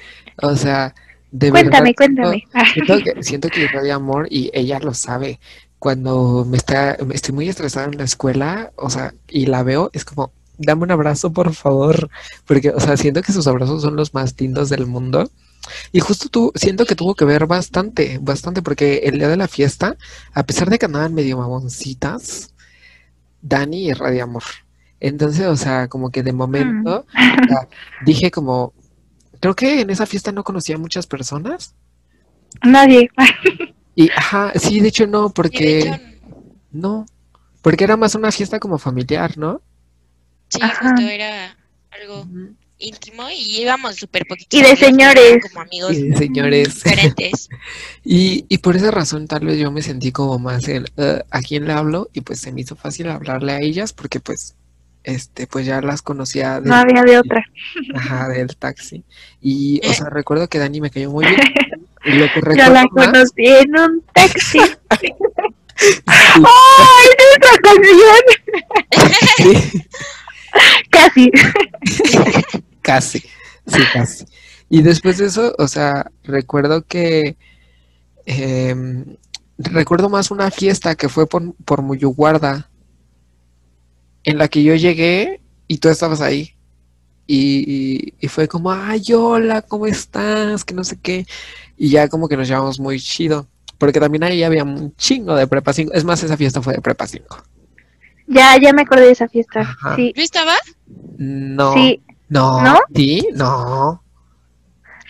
O 0.45 0.57
sea, 0.57 0.95
de 1.31 1.51
Cuéntame, 1.51 1.93
verdad 1.93 1.95
cuéntame. 1.97 2.45
Siento 2.73 2.99
que, 3.05 3.23
siento 3.23 3.49
que 3.49 3.61
irradia 3.61 3.95
amor 3.97 4.27
y 4.31 4.51
ella 4.55 4.81
lo 4.81 4.93
sabe. 4.95 5.39
Cuando 5.83 6.47
me 6.49 6.59
está, 6.59 6.97
me 7.05 7.17
estoy 7.17 7.35
muy 7.35 7.49
estresada 7.49 7.87
en 7.87 7.99
la 7.99 8.05
escuela, 8.05 8.71
o 8.77 8.89
sea, 8.89 9.15
y 9.27 9.47
la 9.47 9.65
veo, 9.65 9.91
es 9.93 10.05
como, 10.05 10.31
dame 10.57 10.85
un 10.85 10.93
abrazo, 10.93 11.33
por 11.33 11.53
favor. 11.55 12.09
Porque, 12.47 12.71
o 12.71 12.79
sea, 12.79 12.97
siento 12.97 13.21
que 13.21 13.33
sus 13.33 13.49
abrazos 13.49 13.83
son 13.83 13.97
los 13.97 14.15
más 14.15 14.41
lindos 14.41 14.69
del 14.69 14.87
mundo. 14.87 15.29
Y 15.91 15.99
justo 15.99 16.29
tú, 16.29 16.53
siento 16.55 16.87
que 16.87 16.95
tuvo 16.95 17.17
que 17.17 17.25
ver 17.25 17.49
bastante, 17.49 18.21
bastante, 18.23 18.63
porque 18.63 18.99
el 18.99 19.19
día 19.19 19.27
de 19.27 19.37
la 19.37 19.49
fiesta, 19.49 19.97
a 20.33 20.45
pesar 20.45 20.71
de 20.71 20.79
que 20.79 20.87
andaban 20.87 21.15
medio 21.15 21.39
mamoncitas, 21.39 22.55
Dani 23.41 23.89
irradia 23.89 24.23
amor. 24.23 24.45
Entonces, 25.01 25.49
o 25.49 25.57
sea, 25.57 25.89
como 25.89 26.11
que 26.11 26.23
de 26.23 26.33
momento, 26.33 27.07
o 27.09 27.49
sea, 27.49 27.67
dije 28.07 28.31
como, 28.31 28.73
creo 29.41 29.57
que 29.57 29.81
en 29.81 29.91
esa 29.91 30.07
fiesta 30.07 30.31
no 30.31 30.45
conocía 30.45 30.77
a 30.77 30.79
muchas 30.79 31.09
personas. 31.09 31.75
Nadie. 32.63 33.11
Y, 33.95 34.11
ajá, 34.11 34.53
sí, 34.59 34.81
de 34.81 34.89
hecho 34.89 35.07
no, 35.07 35.31
porque 35.31 35.81
hecho, 35.81 35.99
no, 36.71 37.07
porque 37.61 37.85
era 37.85 37.97
más 37.97 38.15
una 38.15 38.33
fiesta 38.33 38.59
como 38.59 38.79
familiar, 38.79 39.37
¿no? 39.39 39.61
sí, 40.49 40.59
Ajá. 40.63 40.91
justo 40.91 41.09
era 41.09 41.57
algo 41.91 42.27
íntimo 42.79 43.29
y 43.31 43.61
íbamos 43.63 43.97
súper 43.97 44.27
poquitos. 44.27 44.59
Y 44.59 44.63
de 44.63 44.71
amigos, 44.71 44.87
señores. 44.89 45.39
Como 45.49 45.61
amigos 45.63 45.93
Y 45.93 46.09
de 46.09 46.17
señores. 46.17 46.75
diferentes. 46.83 47.49
Y, 48.05 48.45
y 48.49 48.59
por 48.59 48.75
esa 48.75 48.91
razón 48.91 49.29
tal 49.29 49.47
vez 49.47 49.57
yo 49.59 49.71
me 49.71 49.81
sentí 49.83 50.11
como 50.11 50.39
más 50.41 50.67
en 50.67 50.85
"Eh, 50.97 51.23
a 51.31 51.41
quién 51.41 51.67
le 51.67 51.73
hablo 51.73 52.09
y 52.13 52.23
pues 52.23 52.41
se 52.41 52.51
me 52.51 52.63
hizo 52.63 52.75
fácil 52.75 53.09
hablarle 53.09 53.53
a 53.53 53.61
ellas 53.61 53.93
porque 53.93 54.19
pues 54.19 54.57
este 55.05 55.47
pues 55.47 55.65
ya 55.67 55.81
las 55.81 56.03
conocía 56.03 56.61
del, 56.61 56.71
No 56.71 56.75
había 56.75 57.03
de 57.03 57.19
otra. 57.19 57.45
ajá, 57.95 58.29
del 58.29 58.57
taxi. 58.57 59.05
Y 59.41 59.81
o 59.87 59.93
sea, 59.93 60.09
recuerdo 60.11 60.49
que 60.49 60.59
Dani 60.59 60.81
me 60.81 60.91
cayó 60.91 61.11
muy 61.13 61.27
bien. 61.27 61.41
Lo 62.05 62.27
Yo 62.27 62.73
la 62.73 62.85
más, 62.85 62.87
conocí 62.91 63.47
en 63.47 63.79
un 63.79 64.03
taxi. 64.13 64.59
¡Ay, 66.07 67.09
esa 67.37 67.57
canción! 67.63 68.23
sí, 69.37 69.83
Casi. 70.91 71.31
casi, 72.83 73.19
sí, 73.21 73.83
casi. 73.93 74.25
Y 74.69 74.83
después 74.83 75.19
de 75.19 75.27
eso, 75.27 75.55
o 75.59 75.69
sea, 75.69 76.11
recuerdo 76.25 76.83
que 76.83 77.37
em, 78.27 79.17
recuerdo 79.59 80.09
más 80.09 80.31
una 80.31 80.51
fiesta 80.51 80.95
que 80.95 81.09
fue 81.09 81.27
por, 81.27 81.55
por 81.65 81.83
Muyuguarda, 81.83 82.71
en 84.25 84.39
la 84.39 84.49
que 84.49 84.63
yo 84.63 84.75
llegué 84.75 85.41
y 85.69 85.79
tú 85.79 85.89
estabas 85.89 86.21
ahí. 86.21 86.55
Y, 87.27 88.15
y- 88.21 88.29
fue 88.29 88.49
como, 88.49 88.73
ay, 88.73 89.03
hola, 89.15 89.63
¿cómo 89.63 89.87
estás? 89.87 90.65
Que 90.65 90.75
no 90.75 90.85
sé 90.85 90.99
qué. 91.01 91.27
Y 91.77 91.91
ya 91.91 92.09
como 92.09 92.29
que 92.29 92.37
nos 92.37 92.49
llevamos 92.49 92.79
muy 92.81 92.99
chido. 93.01 93.47
Porque 93.79 94.01
también 94.01 94.23
ahí 94.25 94.43
había 94.43 94.65
un 94.65 94.95
chingo 94.97 95.35
de 95.35 95.47
prepa 95.47 95.73
5. 95.73 95.93
Es 95.95 96.05
más, 96.05 96.23
esa 96.23 96.37
fiesta 96.37 96.61
fue 96.63 96.75
de 96.75 96.81
prepa 96.81 97.07
5. 97.07 97.37
Ya, 98.29 98.57
ya 98.59 98.73
me 98.73 98.83
acordé 98.83 99.07
de 99.07 99.13
esa 99.13 99.29
fiesta. 99.29 99.77
Sí, 99.97 100.13
¿Yo 100.17 100.23
estaba? 100.23 100.53
No, 101.19 101.75
sí. 101.75 102.01
no, 102.29 102.63
¿No? 102.63 102.79
sí, 102.95 103.27
no. 103.35 104.03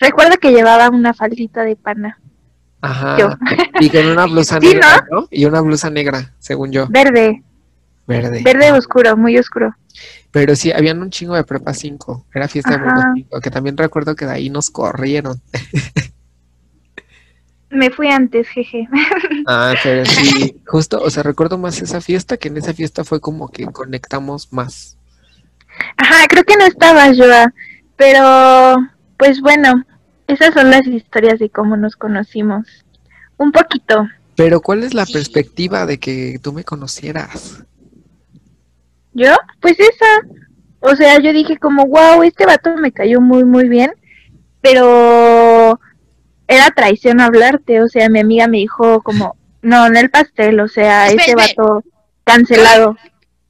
Recuerdo 0.00 0.36
que 0.38 0.50
llevaba 0.52 0.88
una 0.90 1.14
faldita 1.14 1.62
de 1.64 1.76
pana. 1.76 2.18
Ajá. 2.80 3.16
Yo. 3.18 3.28
Y 3.80 3.90
con 3.90 4.06
una 4.06 4.26
blusa 4.26 4.58
Sí, 4.60 4.68
negra, 4.68 5.06
¿no? 5.10 5.28
Y 5.30 5.44
una 5.44 5.60
blusa 5.60 5.90
negra, 5.90 6.34
según 6.38 6.72
yo. 6.72 6.86
Verde. 6.88 7.42
Verde. 8.20 8.42
Verde 8.44 8.72
oscuro, 8.72 9.16
muy 9.16 9.36
oscuro. 9.38 9.74
Pero 10.30 10.56
sí, 10.56 10.72
habían 10.72 11.00
un 11.02 11.10
chingo 11.10 11.34
de 11.34 11.44
prepa 11.44 11.74
5. 11.74 12.26
Era 12.34 12.48
fiesta 12.48 12.70
de 12.72 12.78
prepa 12.78 12.98
Ajá. 13.00 13.12
5. 13.14 13.40
Que 13.40 13.50
también 13.50 13.76
recuerdo 13.76 14.16
que 14.16 14.24
de 14.26 14.32
ahí 14.32 14.50
nos 14.50 14.70
corrieron. 14.70 15.40
Me 17.70 17.90
fui 17.90 18.08
antes, 18.08 18.48
jeje. 18.48 18.86
Ah, 19.46 19.74
pero 19.82 20.04
sí, 20.06 20.56
justo, 20.66 21.00
o 21.02 21.10
sea, 21.10 21.22
recuerdo 21.22 21.58
más 21.58 21.80
esa 21.82 22.00
fiesta, 22.00 22.36
que 22.36 22.48
en 22.48 22.56
esa 22.58 22.72
fiesta 22.74 23.02
fue 23.02 23.20
como 23.20 23.48
que 23.48 23.64
conectamos 23.66 24.52
más. 24.52 24.96
Ajá, 25.96 26.26
creo 26.28 26.44
que 26.44 26.56
no 26.56 26.64
estaba 26.66 27.06
Joa. 27.14 27.52
Pero, 27.96 28.76
pues 29.16 29.40
bueno, 29.40 29.84
esas 30.28 30.54
son 30.54 30.70
las 30.70 30.86
historias 30.86 31.38
de 31.40 31.50
cómo 31.50 31.76
nos 31.76 31.96
conocimos. 31.96 32.84
Un 33.38 33.50
poquito. 33.52 34.06
Pero 34.36 34.60
¿cuál 34.60 34.84
es 34.84 34.94
la 34.94 35.06
Sí. 35.06 35.14
perspectiva 35.14 35.86
de 35.86 35.98
que 35.98 36.38
tú 36.42 36.52
me 36.52 36.64
conocieras? 36.64 37.64
¿Yo? 39.12 39.34
Pues 39.60 39.78
esa. 39.78 40.06
O 40.80 40.96
sea, 40.96 41.20
yo 41.20 41.32
dije 41.32 41.58
como, 41.58 41.86
wow, 41.86 42.22
este 42.22 42.44
vato 42.44 42.74
me 42.76 42.92
cayó 42.92 43.20
muy, 43.20 43.44
muy 43.44 43.68
bien, 43.68 43.92
pero 44.60 45.78
era 46.48 46.70
traición 46.70 47.20
hablarte. 47.20 47.80
O 47.82 47.88
sea, 47.88 48.08
mi 48.08 48.20
amiga 48.20 48.48
me 48.48 48.58
dijo 48.58 49.00
como, 49.02 49.36
no, 49.62 49.86
en 49.86 49.96
el 49.96 50.10
pastel, 50.10 50.58
o 50.60 50.68
sea, 50.68 51.06
Espera, 51.08 51.22
ese 51.22 51.30
espera. 51.32 51.64
vato 51.64 51.84
cancelado. 52.24 52.96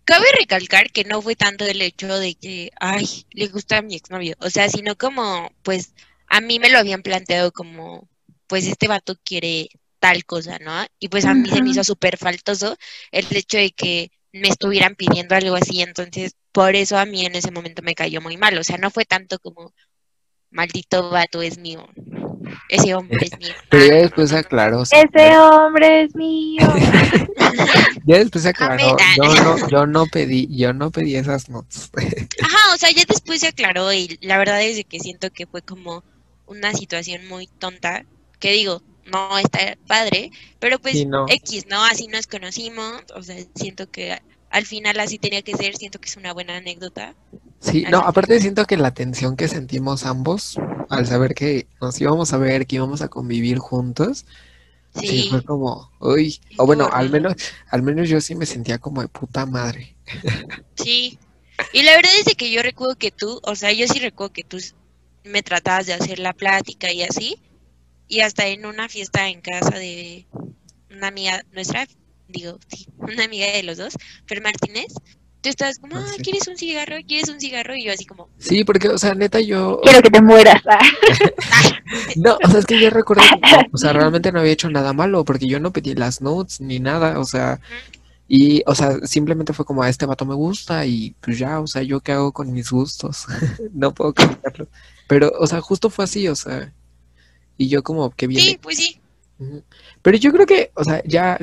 Cabe 0.05 0.27
recalcar 0.39 0.91
que 0.91 1.05
no 1.05 1.23
fue 1.23 1.37
tanto 1.37 1.65
el 1.65 1.81
hecho 1.81 2.19
de 2.19 2.35
que, 2.35 2.71
ay, 2.81 3.07
le 3.31 3.49
gusta 3.49 3.79
a 3.79 3.83
mi 3.83 3.95
exnovio, 3.95 4.35
o 4.41 4.51
sea, 4.51 4.69
sino 4.69 4.97
como, 4.97 5.51
pues, 5.63 5.95
a 6.27 6.41
mí 6.41 6.59
me 6.59 6.71
lo 6.71 6.79
habían 6.79 7.03
planteado 7.03 7.53
como, 7.53 8.09
pues, 8.47 8.67
este 8.67 8.89
vato 8.89 9.15
quiere 9.25 9.69
tal 10.01 10.25
cosa, 10.25 10.59
¿no? 10.59 10.73
Y 10.99 11.09
pues 11.09 11.25
a 11.25 11.33
mí 11.33 11.49
se 11.49 11.63
me 11.63 11.71
hizo 11.71 11.85
súper 11.85 12.17
faltoso 12.19 12.77
el 13.13 13.25
hecho 13.31 13.57
de 13.57 13.71
que 13.71 14.11
me 14.33 14.49
estuvieran 14.49 14.95
pidiendo 14.95 15.35
algo 15.35 15.57
así, 15.57 15.83
entonces, 15.83 16.37
por 16.53 16.75
eso 16.75 16.99
a 16.99 17.07
mí 17.07 17.27
en 17.27 17.35
ese 17.35 17.51
momento 17.51 17.83
me 17.83 17.95
cayó 17.95 18.21
muy 18.21 18.37
mal, 18.37 18.57
o 18.59 18.65
sea, 18.65 18.79
no 18.79 18.91
fue 18.91 19.05
tanto 19.05 19.39
como, 19.39 19.73
maldito 20.51 21.11
vato 21.11 21.43
es 21.43 21.59
mío, 21.59 21.89
ese 22.69 22.95
hombre 22.95 23.19
es 23.21 23.39
mío. 23.39 23.55
Pero 23.71 23.87
ya 23.87 23.95
después 23.95 24.33
aclaró. 24.33 24.83
Ese 24.83 25.39
hombre 25.39 26.03
es 26.05 26.15
mío. 26.15 26.63
Ya 28.05 28.19
después 28.19 28.43
se 28.43 28.49
aclaró. 28.51 28.97
Yo 29.17 29.35
no, 29.45 29.69
yo 29.69 29.87
no 29.87 30.07
pedí, 30.07 30.49
yo 30.51 30.73
no 30.73 30.91
pedí 30.91 31.17
esas 31.17 31.49
notas. 31.49 31.91
Ajá, 32.43 32.75
o 32.75 32.77
sea, 32.77 32.91
ya 32.91 33.05
después 33.07 33.41
se 33.41 33.49
aclaró 33.49 33.93
y 33.93 34.19
la 34.23 34.39
verdad 34.39 34.63
es 34.63 34.85
que 34.87 34.99
siento 34.99 35.31
que 35.31 35.47
fue 35.47 35.63
como 35.63 36.03
una 36.47 36.73
situación 36.73 37.29
muy 37.29 37.47
tonta, 37.47 38.05
que 38.41 38.53
digo, 38.53 38.83
no 39.05 39.39
está 39.39 39.77
padre, 39.87 40.31
pero 40.59 40.79
pues 40.81 40.99
Sí, 40.99 41.07
no. 41.07 41.27
X, 41.29 41.67
¿no? 41.69 41.83
Así 41.85 42.09
nos 42.09 42.27
conocimos, 42.27 43.03
o 43.15 43.23
sea, 43.23 43.37
siento 43.55 43.91
que 43.91 44.21
al 44.51 44.67
final 44.67 45.01
así 45.01 45.19
tenía 45.19 45.43
que 45.43 45.57
ser, 45.57 45.77
siento 45.77 46.01
que 46.01 46.09
es 46.09 46.17
una 46.17 46.33
buena 46.33 46.57
anécdota. 46.57 47.15
Sí, 47.61 47.87
no, 47.91 47.99
aparte 48.01 48.41
siento 48.41 48.65
que 48.67 48.77
la 48.77 48.93
tensión 48.95 49.37
que 49.37 49.49
sentimos 49.49 50.05
ambos 50.05 50.63
al 50.89 51.07
saber 51.07 51.35
que 51.35 51.69
nos 51.81 52.01
íbamos 52.01 52.33
a 52.33 52.39
ver, 52.39 52.67
que 52.67 52.77
íbamos 52.77 53.03
a 53.03 53.09
convivir 53.09 53.59
juntos, 53.59 54.27
sí, 54.95 55.23
Sí, 55.23 55.29
fue 55.31 55.43
como, 55.45 55.91
uy, 56.01 56.41
o 56.59 56.67
bueno, 56.67 56.89
al 56.93 57.11
menos, 57.11 57.35
al 57.71 57.83
menos 57.83 58.09
yo 58.09 58.21
sí 58.21 58.35
me 58.35 58.47
sentía 58.47 58.79
como 58.79 59.01
de 59.03 59.09
puta 59.09 59.47
madre. 59.47 59.97
sí. 60.77 61.19
Y 61.73 61.83
la 61.83 61.97
verdad 61.97 62.13
es 62.27 62.35
que 62.37 62.51
yo 62.51 62.63
recuerdo 62.63 62.97
que 62.97 63.11
tú, 63.13 63.41
o 63.45 63.55
sea, 63.55 63.73
yo 63.73 63.87
sí 63.87 63.99
recuerdo 64.01 64.33
que 64.33 64.45
tú 64.45 64.59
me 65.25 65.43
tratabas 65.43 65.87
de 65.87 65.95
hacer 65.95 66.19
la 66.19 66.33
plática 66.33 66.93
y 66.93 67.03
así, 67.03 67.41
y 68.13 68.21
hasta 68.21 68.47
en 68.47 68.67
una 68.67 68.91
fiesta 68.91 69.29
en 69.31 69.41
casa 69.41 69.79
de 69.79 70.27
una 70.91 71.09
amiga 71.09 71.43
nuestra, 71.55 71.87
digo, 72.29 72.59
sí, 72.69 72.87
una 72.99 73.25
amiga 73.25 73.47
de 73.53 73.63
los 73.63 73.79
dos, 73.79 73.95
Fer 74.27 74.43
Martínez, 74.43 74.93
tú 75.41 75.49
estabas 75.49 75.79
como, 75.79 75.97
Ah, 75.97 76.07
sí. 76.15 76.23
¿quieres 76.23 76.47
un 76.47 76.59
cigarro? 76.59 76.97
¿Quieres 77.09 77.31
un 77.31 77.41
cigarro? 77.41 77.75
Y 77.75 77.87
yo 77.87 77.93
así 77.93 78.05
como, 78.05 78.29
Sí, 78.39 78.65
porque, 78.65 78.91
o 78.91 78.99
sea, 78.99 79.15
neta, 79.15 79.41
yo, 79.41 79.81
Quiero 79.83 80.03
que 80.03 80.11
te 80.11 80.21
mueras. 80.21 80.61
ah. 80.69 80.79
no, 82.17 82.37
o 82.45 82.51
sea, 82.51 82.61
es 82.61 82.67
que 82.67 82.79
yo 82.79 82.91
recuerdo 82.91 83.23
que, 83.23 83.67
o 83.73 83.79
sea, 83.79 83.93
realmente 83.95 84.31
no 84.31 84.41
había 84.41 84.53
hecho 84.53 84.69
nada 84.69 84.93
malo, 84.93 85.25
porque 85.25 85.47
yo 85.47 85.59
no 85.59 85.73
pedí 85.73 85.95
las 85.95 86.21
notes 86.21 86.61
ni 86.61 86.81
nada, 86.81 87.19
o 87.19 87.25
sea, 87.25 87.61
y, 88.29 88.63
o 88.67 88.75
sea, 88.75 88.99
simplemente 89.05 89.55
fue 89.55 89.65
como, 89.65 89.83
a 89.83 89.89
este 89.89 90.05
vato 90.07 90.27
me 90.27 90.35
gusta 90.35 90.85
y 90.87 91.15
pues 91.23 91.39
ya, 91.39 91.61
o 91.61 91.67
sea, 91.67 91.83
yo 91.83 92.01
qué 92.01 92.13
hago 92.13 92.33
con 92.33 92.53
mis 92.53 92.71
gustos, 92.71 93.25
no 93.73 93.95
puedo 93.95 94.13
cambiarlo, 94.13 94.69
pero, 95.09 95.33
o 95.41 95.47
sea, 95.47 95.63
justo 95.63 95.89
fue 95.91 96.05
así, 96.05 96.29
o 96.29 96.37
sea, 96.37 96.73
y 97.63 97.69
yo 97.69 97.83
como 97.83 98.11
que 98.11 98.27
viene. 98.27 98.43
sí, 98.43 98.59
pues 98.61 98.77
sí. 98.77 99.01
Pero 100.03 100.17
yo 100.19 100.33
creo 100.33 100.47
que, 100.47 100.71
o 100.75 100.85
sea, 100.85 101.03
ya, 101.05 101.39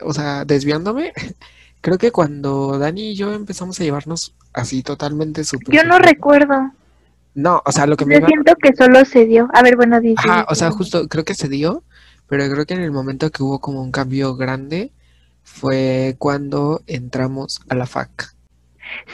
o 0.00 0.12
sea, 0.12 0.44
desviándome, 0.44 1.12
creo 1.80 1.98
que 1.98 2.10
cuando 2.10 2.78
Dani 2.78 3.10
y 3.10 3.14
yo 3.14 3.32
empezamos 3.32 3.78
a 3.80 3.84
llevarnos 3.84 4.34
así 4.52 4.82
totalmente 4.82 5.44
súper. 5.44 5.74
Yo 5.74 5.84
no 5.84 5.98
recuerdo. 5.98 6.72
No, 7.34 7.62
o 7.64 7.72
sea, 7.72 7.86
lo 7.86 7.96
que 7.96 8.04
me 8.04 8.14
Yo 8.14 8.20
iba. 8.20 8.28
siento 8.28 8.54
que 8.56 8.74
solo 8.74 9.04
se 9.04 9.26
dio. 9.26 9.48
A 9.52 9.62
ver, 9.62 9.76
bueno, 9.76 10.00
dice. 10.00 10.16
Ajá, 10.18 10.46
o 10.48 10.54
sea, 10.54 10.70
justo 10.70 11.06
creo 11.08 11.24
que 11.24 11.34
se 11.34 11.48
dio, 11.48 11.84
pero 12.26 12.48
creo 12.50 12.66
que 12.66 12.74
en 12.74 12.82
el 12.82 12.90
momento 12.90 13.30
que 13.30 13.42
hubo 13.42 13.60
como 13.60 13.82
un 13.82 13.92
cambio 13.92 14.34
grande 14.36 14.92
fue 15.42 16.16
cuando 16.18 16.82
entramos 16.86 17.60
a 17.68 17.74
la 17.74 17.86
fac. 17.86 18.34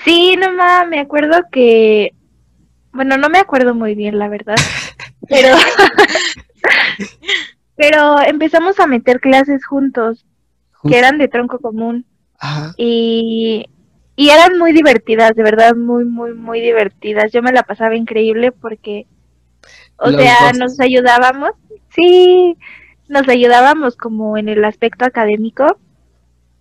Sí, 0.05 0.37
no 0.39 0.53
ma, 0.53 0.85
me 0.87 1.01
acuerdo 1.01 1.43
que. 1.51 2.15
Bueno, 2.93 3.19
no 3.19 3.29
me 3.29 3.39
acuerdo 3.39 3.75
muy 3.75 3.95
bien, 3.95 4.19
la 4.19 4.29
verdad. 4.29 4.57
Pero. 5.29 5.57
pero 7.77 8.21
empezamos 8.23 8.79
a 8.81 8.87
meter 8.87 9.21
clases 9.21 9.65
juntos, 9.67 10.25
que 10.89 10.99
eran 10.99 11.19
de 11.19 11.29
tronco 11.29 11.59
común. 11.59 12.07
Ajá, 12.39 12.73
Y. 12.77 13.67
Y 14.17 14.29
eran 14.31 14.59
muy 14.59 14.73
divertidas, 14.73 15.35
de 15.35 15.43
verdad, 15.43 15.75
muy, 15.75 16.05
muy, 16.05 16.35
muy 16.35 16.61
divertidas. 16.61 17.33
Yo 17.33 17.43
me 17.43 17.51
la 17.53 17.65
pasaba 17.65 17.97
increíble 17.97 18.53
porque. 18.53 19.07
O 19.97 20.11
Los 20.11 20.23
sea, 20.23 20.37
dos. 20.51 20.59
nos 20.59 20.81
ayudábamos. 20.81 21.51
Sí, 21.97 22.57
nos 23.09 23.29
ayudábamos 23.29 23.97
como 23.97 24.39
en 24.39 24.49
el 24.49 24.65
aspecto 24.65 25.05
académico. 25.05 25.79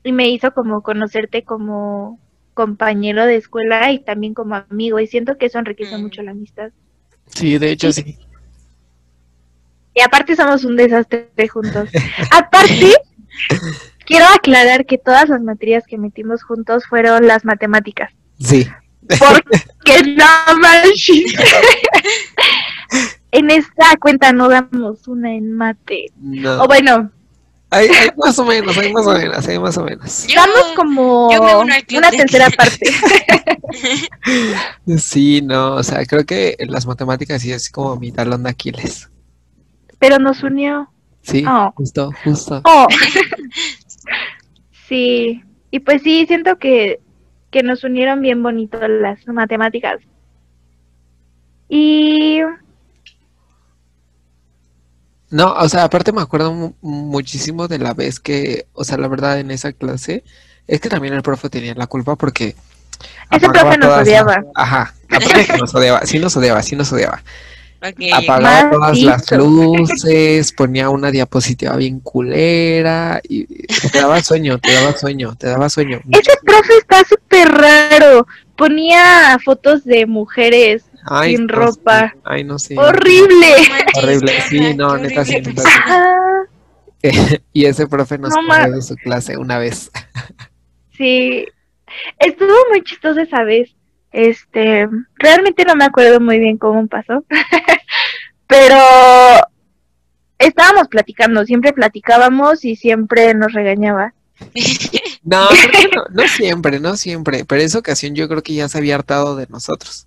Y 0.04 0.14
me 0.14 0.30
hizo 0.30 0.52
como 0.54 0.82
conocerte 0.82 1.44
como 1.44 2.20
compañero 2.56 3.26
de 3.28 3.36
escuela 3.36 3.92
y 3.92 4.00
también 4.00 4.34
como 4.34 4.56
amigo. 4.56 5.00
Y 5.00 5.06
siento 5.06 5.38
que 5.38 5.46
eso 5.46 5.60
enriquece 5.60 5.96
Mm. 5.98 6.02
mucho 6.02 6.24
la 6.24 6.32
amistad. 6.32 6.72
sí, 7.28 7.58
de 7.60 7.72
hecho 7.72 7.92
sí. 7.92 8.18
Y 9.94 10.02
aparte 10.02 10.36
somos 10.36 10.64
un 10.64 10.76
desastre 10.76 11.30
juntos. 11.52 11.90
aparte, 12.32 12.94
quiero 14.06 14.26
aclarar 14.34 14.86
que 14.86 14.98
todas 14.98 15.30
las 15.30 15.42
materias 15.42 15.84
que 15.88 15.98
metimos 15.98 16.44
juntos 16.44 16.84
fueron 16.90 17.28
las 17.28 17.46
matemáticas. 17.46 18.12
Sí. 18.40 18.68
Porque 19.08 20.04
no 20.16 20.58
manches. 20.60 21.34
en 23.32 23.52
esta 23.52 23.96
cuenta 24.00 24.32
no 24.34 24.50
damos 24.50 25.08
una 25.08 25.34
en 25.34 25.52
mate. 25.54 26.06
No. 26.18 26.64
O 26.64 26.68
bueno, 26.68 27.12
Hay, 27.70 27.88
hay 27.90 28.10
más 28.18 28.38
o 28.40 28.46
menos, 28.46 28.78
hay 28.78 28.94
más 28.94 29.06
o 29.08 29.14
menos, 29.14 29.48
hay 29.48 29.60
más 29.60 29.78
o 29.78 29.84
menos. 29.84 30.28
Yo- 30.28 30.40
damos 30.40 30.72
como 30.76 31.30
una 31.30 32.12
tercera 32.12 32.50
parte. 32.52 32.90
Sí, 34.98 35.42
no, 35.42 35.76
o 35.76 35.84
sea, 35.84 36.06
creo 36.06 36.26
que 36.26 36.56
las 36.60 36.86
matemáticas 36.86 37.42
sí 37.42 37.52
es 37.52 37.70
como 37.72 37.96
mi 37.96 38.12
talón 38.12 38.44
de 38.44 38.52
Aquiles. 38.52 39.10
Pero 40.04 40.20
nos 40.20 40.44
unió. 40.44 40.90
Sí, 41.22 41.46
Oh. 41.48 41.72
justo, 41.78 42.12
justo. 42.26 42.62
Oh. 42.66 42.88
sí, 44.90 45.42
y 45.72 45.80
pues 45.80 46.02
sí, 46.02 46.26
siento 46.28 46.58
que, 46.58 47.00
que 47.52 47.64
nos 47.64 47.86
unieron 47.86 48.20
bien 48.22 48.44
bonito 48.44 48.86
las 48.86 49.26
matemáticas. 49.28 50.02
Y 51.70 52.42
No, 55.30 55.54
o 55.54 55.70
sea, 55.70 55.86
aparte 55.86 56.12
me 56.12 56.22
acuerdo 56.22 56.52
mu- 56.54 56.74
muchísimo 56.82 57.70
de 57.70 57.80
la 57.80 57.94
vez 57.94 58.20
que, 58.20 58.68
o 58.74 58.84
sea, 58.84 58.98
la 58.98 59.08
verdad 59.08 59.40
en 59.40 59.52
esa 59.52 59.72
clase, 59.72 60.26
es 60.68 60.82
que 60.82 60.90
también 60.90 61.14
el 61.14 61.24
profe 61.24 61.50
tenía 61.50 61.74
la 61.76 61.88
culpa 61.88 62.18
porque 62.18 62.56
Ese 63.32 63.48
profe 63.50 63.78
nos 63.78 63.90
las- 63.90 64.02
odiaba. 64.06 64.44
Ajá, 64.54 64.94
aparte 65.10 65.46
que 65.46 65.58
nos 65.58 65.74
odiaba, 65.74 66.02
sí 66.06 66.20
nos 66.20 66.36
odiaba, 66.36 66.62
sí 66.62 66.76
nos 66.76 66.92
odiaba. 66.92 67.24
Apagaba 68.14 68.72
todas 68.72 69.00
las 69.02 69.32
luces, 69.32 70.52
ponía 70.54 70.90
una 70.90 71.12
diapositiva 71.12 71.76
bien 71.76 72.00
culera 72.00 73.20
y 73.28 73.46
te 73.46 74.00
daba 74.00 74.22
sueño, 74.24 74.58
te 74.60 74.72
daba 74.74 74.94
sueño, 74.98 75.36
te 75.36 75.48
daba 75.48 75.70
sueño. 75.70 76.00
ese 76.12 76.32
profe 76.46 76.78
está 76.78 77.04
súper 77.04 77.50
raro. 77.50 78.26
Ponía 78.56 79.38
fotos 79.44 79.84
de 79.84 80.06
mujeres 80.06 80.86
Ay, 81.06 81.36
sin 81.36 81.48
no, 81.48 81.56
ropa. 81.56 82.12
sí, 82.14 82.20
Ay, 82.24 82.44
no 82.44 82.60
sé. 82.60 82.78
horrible. 82.78 83.48
Horrible, 83.96 84.32
sí, 84.50 84.74
no, 84.76 84.98
neta, 84.98 85.26
sí, 85.26 85.42
neta, 85.42 85.64
Y 87.54 87.66
ese 87.66 87.88
profe 87.88 88.18
nos 88.18 88.30
No, 88.30 88.48
corrió 88.48 88.76
de 88.76 88.82
su 88.82 88.96
clase 88.96 89.38
una 89.38 89.58
vez. 89.58 89.92
sí, 90.98 91.46
estuvo 92.20 92.54
muy 92.70 92.82
chistoso 92.84 93.20
esa 93.20 93.44
vez. 93.44 93.72
Este, 94.14 94.88
realmente 95.16 95.66
no 95.66 95.76
me 95.76 95.86
acuerdo 95.86 96.20
muy 96.20 96.40
bien 96.40 96.58
cómo 96.58 96.86
pasó, 96.88 97.26
pero 98.48 98.78
estábamos 100.38 100.88
platicando, 100.88 101.44
siempre 101.46 101.74
platicábamos 101.74 102.64
y 102.64 102.76
siempre 102.76 103.34
nos 103.34 103.52
regañaba. 103.54 104.14
No, 105.26 105.48
no, 105.96 106.04
no 106.12 106.28
siempre, 106.28 106.82
no 106.82 106.98
siempre, 106.98 107.46
pero 107.46 107.62
esa 107.62 107.80
ocasión 107.80 108.14
yo 108.14 108.28
creo 108.28 108.44
que 108.44 108.56
ya 108.56 108.68
se 108.68 108.78
había 108.78 108.96
hartado 108.96 109.38
de 109.38 109.48
nosotros. 109.48 110.06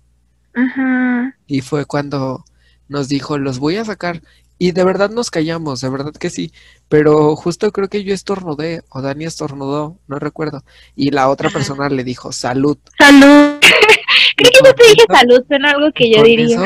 Ajá. 0.53 1.35
Y 1.47 1.61
fue 1.61 1.85
cuando 1.85 2.45
nos 2.87 3.09
dijo, 3.09 3.39
los 3.39 3.57
voy 3.57 3.77
a 3.77 3.85
sacar. 3.85 4.21
Y 4.59 4.73
de 4.73 4.83
verdad 4.83 5.09
nos 5.09 5.31
callamos, 5.31 5.81
de 5.81 5.89
verdad 5.89 6.13
que 6.13 6.29
sí. 6.29 6.51
Pero 6.87 7.35
justo 7.35 7.71
creo 7.71 7.89
que 7.89 8.03
yo 8.03 8.13
estornudé, 8.13 8.83
o 8.89 9.01
Dani 9.01 9.25
estornudó, 9.25 9.97
no 10.07 10.19
recuerdo. 10.19 10.63
Y 10.95 11.09
la 11.09 11.29
otra 11.29 11.49
Ajá. 11.49 11.57
persona 11.57 11.89
le 11.89 12.03
dijo, 12.03 12.31
salud. 12.31 12.77
Salud. 12.99 13.56
Creo 14.37 14.51
que 14.51 14.59
yo 14.65 14.73
te 14.75 14.83
dije 14.83 15.05
salud, 15.11 15.43
suena 15.47 15.71
algo 15.71 15.91
que 15.91 16.11
yo 16.11 16.23
diría. 16.23 16.45
eso, 16.45 16.61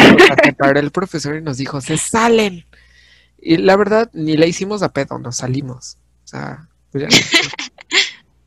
o 0.60 0.66
el 0.66 0.92
profesor 0.92 1.36
y 1.36 1.42
nos 1.42 1.58
dijo, 1.58 1.82
se 1.82 1.98
salen. 1.98 2.66
Y 3.42 3.58
la 3.58 3.76
verdad, 3.76 4.10
ni 4.14 4.38
la 4.38 4.46
hicimos 4.46 4.84
a 4.84 4.94
pedo, 4.94 5.18
nos 5.18 5.38
salimos. 5.38 5.98
sea, 6.24 6.68
pues 6.92 7.04
ya. 7.10 7.10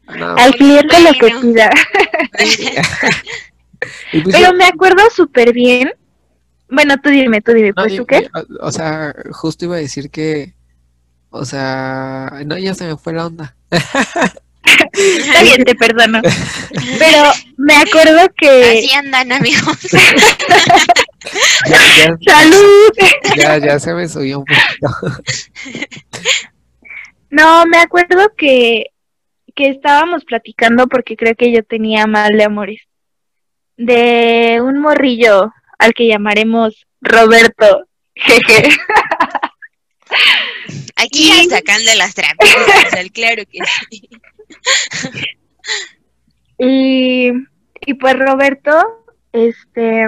No, 0.19 0.37
Al 0.37 0.55
cliente 0.55 1.01
lo 1.01 1.13
que 1.15 1.35
pida. 1.41 1.71
pues 2.33 2.59
Pero 4.13 4.39
yo- 4.39 4.53
me 4.53 4.67
acuerdo 4.67 5.03
súper 5.15 5.53
bien. 5.55 5.93
Bueno, 6.69 6.97
tú 7.03 7.09
dime, 7.09 7.41
tú 7.41 7.53
dime, 7.53 7.69
no, 7.69 7.85
pues 7.85 7.97
tú 7.97 8.05
qué. 8.07 8.29
o 8.61 8.71
sea, 8.71 9.15
justo 9.33 9.65
iba 9.65 9.77
a 9.77 9.79
decir 9.79 10.11
que, 10.11 10.55
o 11.31 11.45
sea, 11.47 12.31
no, 12.45 12.59
ya 12.59 12.75
se 12.75 12.87
me 12.87 12.97
fue 12.97 13.13
la 13.15 13.27
onda. 13.27 13.57
Está 14.93 15.43
bien, 15.43 15.65
te 15.65 15.75
perdono. 15.75 16.21
Pero 16.99 17.23
me 17.65 17.77
acuerdo 17.77 18.29
que... 18.37 18.79
Así 18.79 18.93
andan, 18.93 19.33
amigos. 19.33 19.79
Ya, 21.67 22.15
ya, 22.21 22.33
¡Salud! 22.33 22.93
ya, 23.35 23.57
ya 23.57 23.81
se 23.81 23.95
me 23.95 24.07
subió 24.07 24.41
un 24.41 24.45
poquito. 24.45 24.91
No, 27.31 27.65
me 27.67 27.79
acuerdo 27.79 28.31
que, 28.37 28.91
que 29.57 29.71
estábamos 29.71 30.25
platicando 30.25 30.87
porque 30.87 31.17
creo 31.17 31.35
que 31.35 31.51
yo 31.51 31.65
tenía 31.65 32.07
mal 32.07 32.37
de 32.37 32.45
amores. 32.45 32.83
De 33.77 34.61
un 34.63 34.79
morrillo 34.79 35.53
al 35.79 35.95
que 35.95 36.07
llamaremos 36.07 36.87
Roberto. 37.01 37.89
Jeje. 38.15 38.69
Aquí 40.97 41.29
ya 41.29 41.43
sacando 41.57 41.95
las 41.97 42.15
trapitas, 42.15 43.11
claro 43.13 43.43
que 43.51 43.59
sí. 43.91 44.09
Y, 46.59 47.33
y 47.87 47.95
pues 47.95 48.19
Roberto, 48.19 49.05
este, 49.33 50.07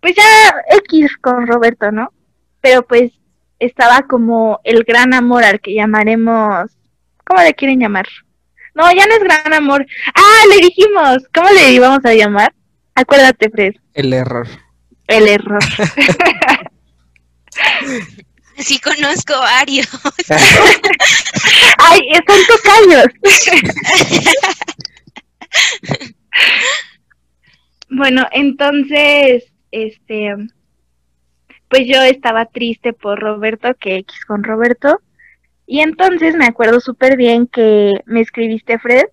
pues 0.00 0.14
ya 0.16 0.54
X 0.86 1.16
con 1.20 1.46
Roberto, 1.46 1.90
¿no? 1.90 2.12
Pero 2.60 2.82
pues 2.86 3.12
estaba 3.58 4.02
como 4.02 4.60
el 4.64 4.84
gran 4.84 5.14
amor 5.14 5.44
al 5.44 5.60
que 5.60 5.74
llamaremos, 5.74 6.70
¿cómo 7.24 7.42
le 7.42 7.54
quieren 7.54 7.80
llamar? 7.80 8.06
No, 8.74 8.90
ya 8.92 9.06
no 9.06 9.14
es 9.14 9.20
gran 9.20 9.52
amor. 9.52 9.84
Ah, 10.14 10.44
le 10.50 10.66
dijimos, 10.66 11.18
¿cómo 11.34 11.48
le 11.50 11.72
íbamos 11.72 12.04
a 12.04 12.14
llamar? 12.14 12.54
Acuérdate, 12.94 13.50
Fred, 13.50 13.74
El 13.94 14.12
error. 14.12 14.46
el 15.06 15.28
error. 15.28 15.62
Sí 18.58 18.80
conozco 18.80 19.34
varios. 19.38 19.88
Ay, 21.78 22.00
son 22.26 22.40
tocayos. 22.48 23.06
bueno, 27.90 28.26
entonces, 28.32 29.52
este, 29.70 30.34
pues 31.68 31.86
yo 31.86 32.02
estaba 32.02 32.46
triste 32.46 32.92
por 32.92 33.20
Roberto, 33.20 33.74
que 33.78 33.96
X 33.96 34.24
con 34.24 34.42
Roberto, 34.42 35.00
y 35.66 35.80
entonces 35.80 36.34
me 36.34 36.46
acuerdo 36.46 36.80
súper 36.80 37.16
bien 37.16 37.46
que 37.46 37.92
me 38.06 38.20
escribiste, 38.20 38.78
Fred, 38.78 39.04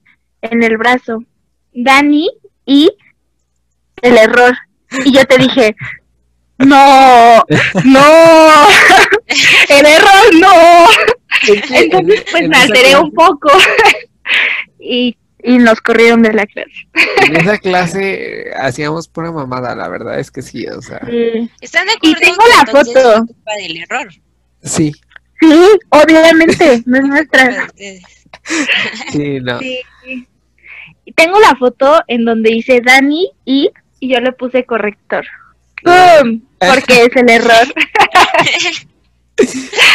en 0.41 0.63
el 0.63 0.77
brazo, 0.77 1.23
Dani 1.73 2.29
y 2.65 2.89
el 4.01 4.17
error. 4.17 4.55
Y 5.03 5.13
yo 5.13 5.25
te 5.25 5.37
dije, 5.37 5.75
no, 6.57 7.43
no, 7.83 8.67
el 9.69 9.85
error 9.85 10.35
no. 10.39 10.53
Entonces, 11.47 12.23
pues 12.31 12.47
me 12.47 12.57
alteré 12.57 12.95
un 12.95 13.11
poco 13.11 13.51
y, 14.79 15.17
y 15.45 15.57
nos 15.59 15.79
corrieron 15.81 16.21
de 16.23 16.33
la 16.33 16.45
clase. 16.45 16.71
En 17.27 17.35
esa 17.37 17.57
clase 17.57 18.49
eh, 18.49 18.53
hacíamos 18.57 19.07
pura 19.07 19.31
mamada, 19.31 19.75
la 19.75 19.87
verdad 19.87 20.19
es 20.19 20.31
que 20.31 20.41
sí, 20.41 20.65
o 20.67 20.81
sea, 20.81 20.99
Sí, 21.09 21.49
¿Están 21.61 21.85
de 21.87 21.93
Y 22.01 22.11
acuerdo? 22.13 22.19
tengo 22.19 22.37
que 22.43 22.49
la 22.49 23.11
foto. 23.11 23.25
del 23.57 23.77
error? 23.77 24.07
sí, 24.63 24.91
sí, 25.39 25.69
obviamente, 25.89 26.83
no 26.85 26.97
es 26.97 27.03
nuestra. 27.03 27.67
sí, 29.11 29.39
no. 29.41 29.59
Sí. 29.59 29.79
Y 31.07 31.11
tengo 31.13 31.39
la 31.39 31.55
foto 31.55 32.01
en 32.07 32.25
donde 32.25 32.49
dice 32.49 32.81
Dani 32.83 33.31
y, 33.45 33.69
y 33.99 34.09
yo 34.13 34.19
le 34.19 34.31
puse 34.31 34.65
corrector. 34.65 35.25
¡Pum! 35.83 36.41
Porque 36.57 37.03
es 37.05 37.15
el 37.15 37.29
error. 37.29 37.67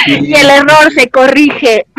Y 0.06 0.34
el 0.34 0.50
error 0.50 0.92
se 0.94 1.10
corrige. 1.10 1.86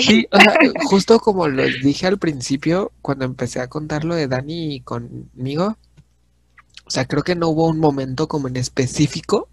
Sí, 0.00 0.26
o 0.30 0.38
sea, 0.38 0.54
justo 0.84 1.18
como 1.18 1.48
les 1.48 1.82
dije 1.82 2.06
al 2.06 2.18
principio, 2.18 2.92
cuando 3.00 3.24
empecé 3.24 3.60
a 3.60 3.68
contar 3.68 4.04
lo 4.04 4.14
de 4.14 4.26
Dani 4.26 4.80
conmigo, 4.80 5.78
o 6.84 6.90
sea, 6.90 7.06
creo 7.06 7.22
que 7.22 7.34
no 7.34 7.48
hubo 7.48 7.68
un 7.68 7.78
momento 7.78 8.28
como 8.28 8.48
en 8.48 8.56
específico, 8.56 9.48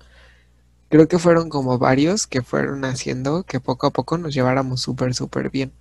creo 0.89 1.07
que 1.07 1.19
fueron 1.19 1.49
como 1.49 1.77
varios 1.77 2.27
que 2.27 2.41
fueron 2.41 2.83
haciendo 2.83 3.43
que 3.43 3.61
poco 3.61 3.87
a 3.87 3.91
poco 3.91 4.17
nos 4.17 4.33
lleváramos 4.33 4.81
súper, 4.81 5.13
súper 5.13 5.49
bien. 5.49 5.71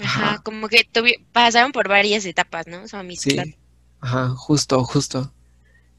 Ajá, 0.00 0.40
como 0.44 0.68
que 0.68 0.86
pasaron 1.32 1.72
por 1.72 1.88
varias 1.88 2.24
etapas, 2.24 2.66
¿no? 2.66 2.86
Su 2.86 2.96
Sí, 3.16 3.56
ajá, 4.00 4.28
justo, 4.30 4.84
justo. 4.84 5.32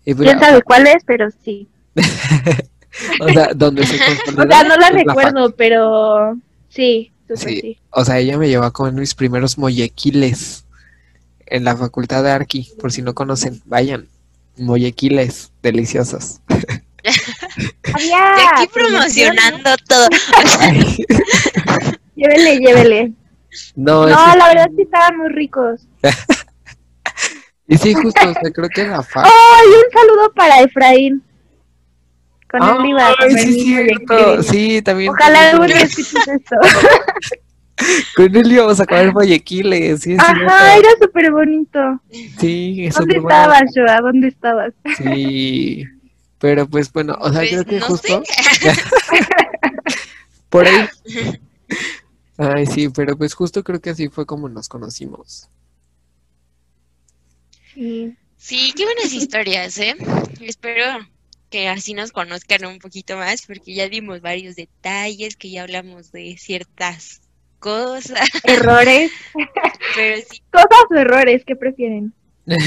Y 0.05 0.13
¿Quién 0.15 0.39
sabe 0.39 0.61
cuál 0.61 0.87
es? 0.87 1.03
Pero 1.05 1.29
sí. 1.43 1.67
o 3.19 3.29
sea, 3.29 3.49
donde 3.55 3.85
se 3.85 3.95
O 3.95 4.47
sea, 4.47 4.63
no 4.63 4.75
la 4.75 4.89
recuerdo, 4.89 5.55
pero 5.55 6.37
sí, 6.69 7.11
Sí. 7.35 7.61
sí. 7.61 7.77
O 7.89 8.05
sea, 8.05 8.19
ella 8.19 8.37
me 8.37 8.47
llevó 8.47 8.63
a 8.65 8.71
comer 8.71 8.93
mis 8.93 9.15
primeros 9.15 9.57
mollequiles 9.57 10.65
en 11.45 11.63
la 11.63 11.75
facultad 11.75 12.23
de 12.23 12.31
Arqui, 12.31 12.71
por 12.79 12.91
si 12.91 13.01
no 13.01 13.13
conocen, 13.13 13.61
vayan. 13.65 14.07
Mollequiles, 14.57 15.51
deliciosos. 15.61 16.41
Había 17.93 18.17
Y 18.37 18.63
aquí 18.63 18.67
promocionando 18.71 19.71
todo. 19.87 20.07
Llévele, 22.15 22.59
llévele. 22.59 23.11
No, 23.75 24.05
la 24.07 24.47
verdad 24.47 24.69
sí 24.75 24.83
estaban 24.83 25.17
muy 25.17 25.29
ricos. 25.29 25.81
y 27.67 27.77
sí, 27.77 27.93
justo, 27.93 28.29
o 28.29 28.33
sea, 28.33 28.51
creo 28.53 28.69
que 28.69 28.87
la 28.87 29.01
fa... 29.03 29.23
¡Ay, 29.23 29.67
un 29.67 29.91
saludo 29.91 30.31
para 30.33 30.61
Efraín! 30.61 31.23
Con 32.59 32.81
él 32.81 32.89
iba 32.91 33.07
a 33.07 33.15
Ay, 33.19 33.31
sí, 33.37 33.63
cierto. 33.63 34.43
Sí, 34.43 34.81
también. 34.81 35.09
Ojalá 35.11 35.39
con 35.39 35.47
algún 35.63 35.65
él- 35.65 35.73
día 35.73 35.81
escuches 35.85 36.27
esto. 36.39 36.55
Con 38.15 38.35
él 38.35 38.51
íbamos 38.51 38.79
a 38.79 38.85
comer 38.85 39.11
mollequiles, 39.11 40.01
sí, 40.01 40.15
Ajá, 40.19 40.35
cierto. 40.35 40.53
era 40.87 40.89
súper 41.01 41.31
bonito. 41.31 41.79
Sí, 42.39 42.85
es 42.85 42.95
¿Dónde 42.95 43.17
estabas, 43.17 43.63
Joa? 43.75 44.01
¿Dónde 44.01 44.27
estabas? 44.27 44.73
Sí, 44.97 45.83
pero 46.37 46.67
pues 46.67 46.93
bueno, 46.93 47.17
o 47.19 47.29
sea, 47.31 47.39
Pues, 47.39 47.49
creo 47.49 47.65
que 47.65 47.79
no 47.79 47.85
justo 47.87 48.21
por 50.49 50.67
ahí. 50.67 50.87
Ay, 52.37 52.65
sí, 52.67 52.89
pero 52.89 53.17
pues 53.17 53.33
justo 53.33 53.63
creo 53.63 53.79
que 53.81 53.89
así 53.91 54.09
fue 54.09 54.25
como 54.25 54.47
nos 54.49 54.69
conocimos. 54.69 55.49
Sí. 57.73 58.15
Sí, 58.37 58.73
qué 58.75 58.83
buenas 58.85 59.13
historias, 59.13 59.77
¿eh? 59.77 59.95
Espero 60.41 60.83
que 61.53 61.67
así 61.67 61.93
nos 61.93 62.11
conozcan 62.11 62.65
un 62.65 62.79
poquito 62.79 63.15
más, 63.15 63.43
porque 63.45 63.75
ya 63.75 63.87
dimos 63.87 64.21
varios 64.21 64.55
detalles, 64.55 65.35
que 65.35 65.51
ya 65.51 65.61
hablamos 65.61 66.11
de 66.11 66.35
ciertas 66.39 67.21
cosas, 67.59 68.27
Errores. 68.43 69.11
pero 69.93 70.21
sí, 70.27 70.41
Cosas 70.51 70.85
o 70.89 70.95
errores, 70.95 71.43
¿qué 71.45 71.55
prefieren? 71.55 72.11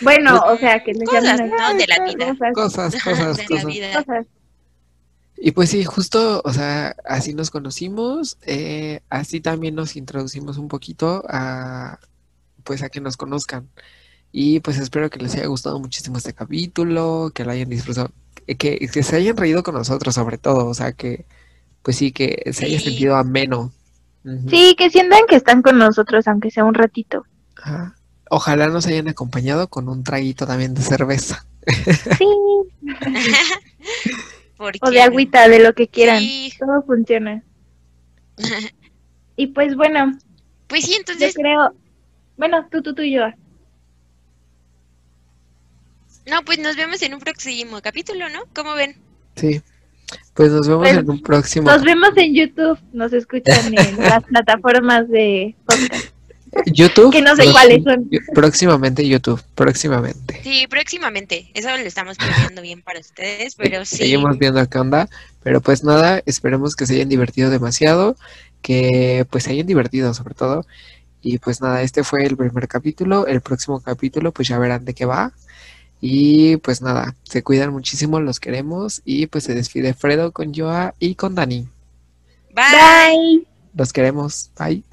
Bueno, 0.00 0.40
o 0.48 0.58
sea, 0.58 0.82
que 0.82 0.92
les 0.92 1.08
Cosas, 1.08 1.38
llamen 1.38 1.52
¿no? 1.56 1.74
De 1.74 1.86
la 1.86 2.04
vida. 2.04 2.26
Cosas, 2.52 2.52
Cosas, 2.52 3.04
cosas, 3.04 3.36
de 3.36 3.54
la 3.54 3.64
vida. 3.64 4.04
cosas. 4.04 4.26
Y 5.36 5.52
pues 5.52 5.70
sí, 5.70 5.84
justo, 5.84 6.42
o 6.44 6.52
sea, 6.52 6.96
así 7.04 7.32
nos 7.32 7.52
conocimos, 7.52 8.36
eh, 8.42 9.02
así 9.08 9.40
también 9.40 9.76
nos 9.76 9.94
introducimos 9.94 10.58
un 10.58 10.66
poquito 10.66 11.22
a, 11.28 12.00
pues 12.64 12.82
a 12.82 12.88
que 12.88 13.00
nos 13.00 13.16
conozcan. 13.16 13.68
Y 14.36 14.58
pues 14.58 14.78
espero 14.78 15.08
que 15.10 15.20
les 15.20 15.36
haya 15.36 15.46
gustado 15.46 15.78
muchísimo 15.78 16.16
este 16.18 16.32
capítulo, 16.32 17.30
que 17.32 17.44
lo 17.44 17.52
hayan 17.52 17.68
disfrutado, 17.68 18.10
que, 18.46 18.56
que 18.56 19.02
se 19.04 19.14
hayan 19.14 19.36
reído 19.36 19.62
con 19.62 19.74
nosotros 19.76 20.12
sobre 20.12 20.38
todo, 20.38 20.66
o 20.66 20.74
sea, 20.74 20.90
que 20.90 21.24
pues 21.82 21.96
sí, 21.98 22.10
que 22.10 22.50
se 22.52 22.64
haya 22.66 22.80
Sí. 22.80 22.86
sentido 22.86 23.14
ameno. 23.14 23.70
Ujú. 24.24 24.50
Sí, 24.50 24.74
que 24.76 24.90
sientan 24.90 25.20
que 25.28 25.36
están 25.36 25.62
con 25.62 25.78
nosotros, 25.78 26.26
aunque 26.26 26.50
sea 26.50 26.64
un 26.64 26.74
ratito. 26.74 27.24
Ajá. 27.62 27.94
Ojalá 28.28 28.66
nos 28.66 28.86
hayan 28.88 29.06
acompañado 29.06 29.68
con 29.68 29.88
un 29.88 30.02
traguito 30.02 30.48
también 30.48 30.74
de 30.74 30.82
cerveza. 30.82 31.46
Sí. 32.18 32.26
¿Por 34.56 34.74
O 34.80 34.90
de 34.90 35.00
agüita, 35.00 35.48
de 35.48 35.60
lo 35.62 35.74
que 35.74 35.86
quieran. 35.86 36.18
Sí. 36.18 36.52
Todo 36.58 36.82
funciona. 36.82 37.44
Y 39.36 39.48
pues 39.48 39.76
bueno, 39.76 40.16
Pues 40.68 40.84
sí, 40.86 40.92
yo 40.92 40.98
entonces, 40.98 41.34
creo. 41.34 41.72
Bueno, 42.36 42.66
tú, 42.70 42.82
tú, 42.82 42.94
tú 42.94 43.02
y 43.02 43.12
yo. 43.14 43.22
No, 46.26 46.42
pues 46.44 46.58
nos 46.58 46.76
vemos 46.76 47.02
en 47.02 47.14
un 47.14 47.20
próximo 47.20 47.80
capítulo, 47.82 48.28
¿no? 48.30 48.40
¿Cómo 48.54 48.74
ven? 48.74 48.96
Sí. 49.36 49.60
Pues 50.34 50.50
nos 50.50 50.66
vemos 50.68 50.82
Pues, 50.88 50.96
en 50.98 51.10
un 51.10 51.22
próximo. 51.22 51.70
Nos 51.70 51.82
vemos 51.82 52.10
en 52.16 52.34
YouTube, 52.34 52.78
nos 52.92 53.12
escuchan 53.12 53.76
en 53.76 53.96
las 54.02 54.22
plataformas 54.24 55.08
de 55.08 55.54
podcast. 55.66 56.06
YouTube. 56.66 57.10
Que 57.12 57.20
no 57.22 57.34
sé 57.34 57.50
cuáles 57.50 57.82
son. 57.82 58.08
Próximamente 58.32 59.06
YouTube, 59.08 59.42
próximamente. 59.56 60.40
Sí, 60.44 60.66
próximamente. 60.68 61.50
Eso 61.54 61.68
lo 61.70 61.76
estamos 61.78 62.16
planeando 62.16 62.62
bien 62.62 62.80
para 62.82 63.00
ustedes, 63.00 63.56
pero 63.56 63.84
sí. 63.84 63.96
Seguimos 63.96 64.38
viendo 64.38 64.64
qué 64.68 64.78
onda. 64.78 65.08
Pero 65.42 65.60
pues 65.60 65.82
nada, 65.82 66.22
esperemos 66.26 66.76
que 66.76 66.86
se 66.86 66.94
hayan 66.94 67.08
divertido 67.08 67.50
demasiado. 67.50 68.16
que 68.62 69.26
pues 69.30 69.44
se 69.44 69.50
hayan 69.50 69.66
divertido 69.66 70.14
sobre 70.14 70.34
todo. 70.34 70.64
Y 71.22 71.38
pues 71.38 71.60
nada, 71.60 71.82
este 71.82 72.04
fue 72.04 72.24
el 72.24 72.36
primer 72.36 72.68
capítulo. 72.68 73.26
El 73.26 73.40
próximo 73.40 73.80
capítulo 73.80 74.30
pues 74.32 74.46
ya 74.48 74.58
verán 74.58 74.84
de 74.84 74.94
qué 74.94 75.06
va. 75.06 75.32
Y 76.06 76.58
pues 76.58 76.82
nada, 76.82 77.16
se 77.22 77.42
cuidan 77.42 77.72
muchísimo, 77.72 78.20
los 78.20 78.38
queremos. 78.38 79.00
Y 79.06 79.26
pues 79.26 79.44
se 79.44 79.54
despide 79.54 79.94
Fredo 79.94 80.32
con 80.32 80.52
Joa 80.52 80.94
y 80.98 81.14
con 81.14 81.34
Dani. 81.34 81.66
Bye. 82.54 82.64
Bye. 83.08 83.46
Los 83.74 83.90
queremos. 83.90 84.50
Bye. 84.58 84.84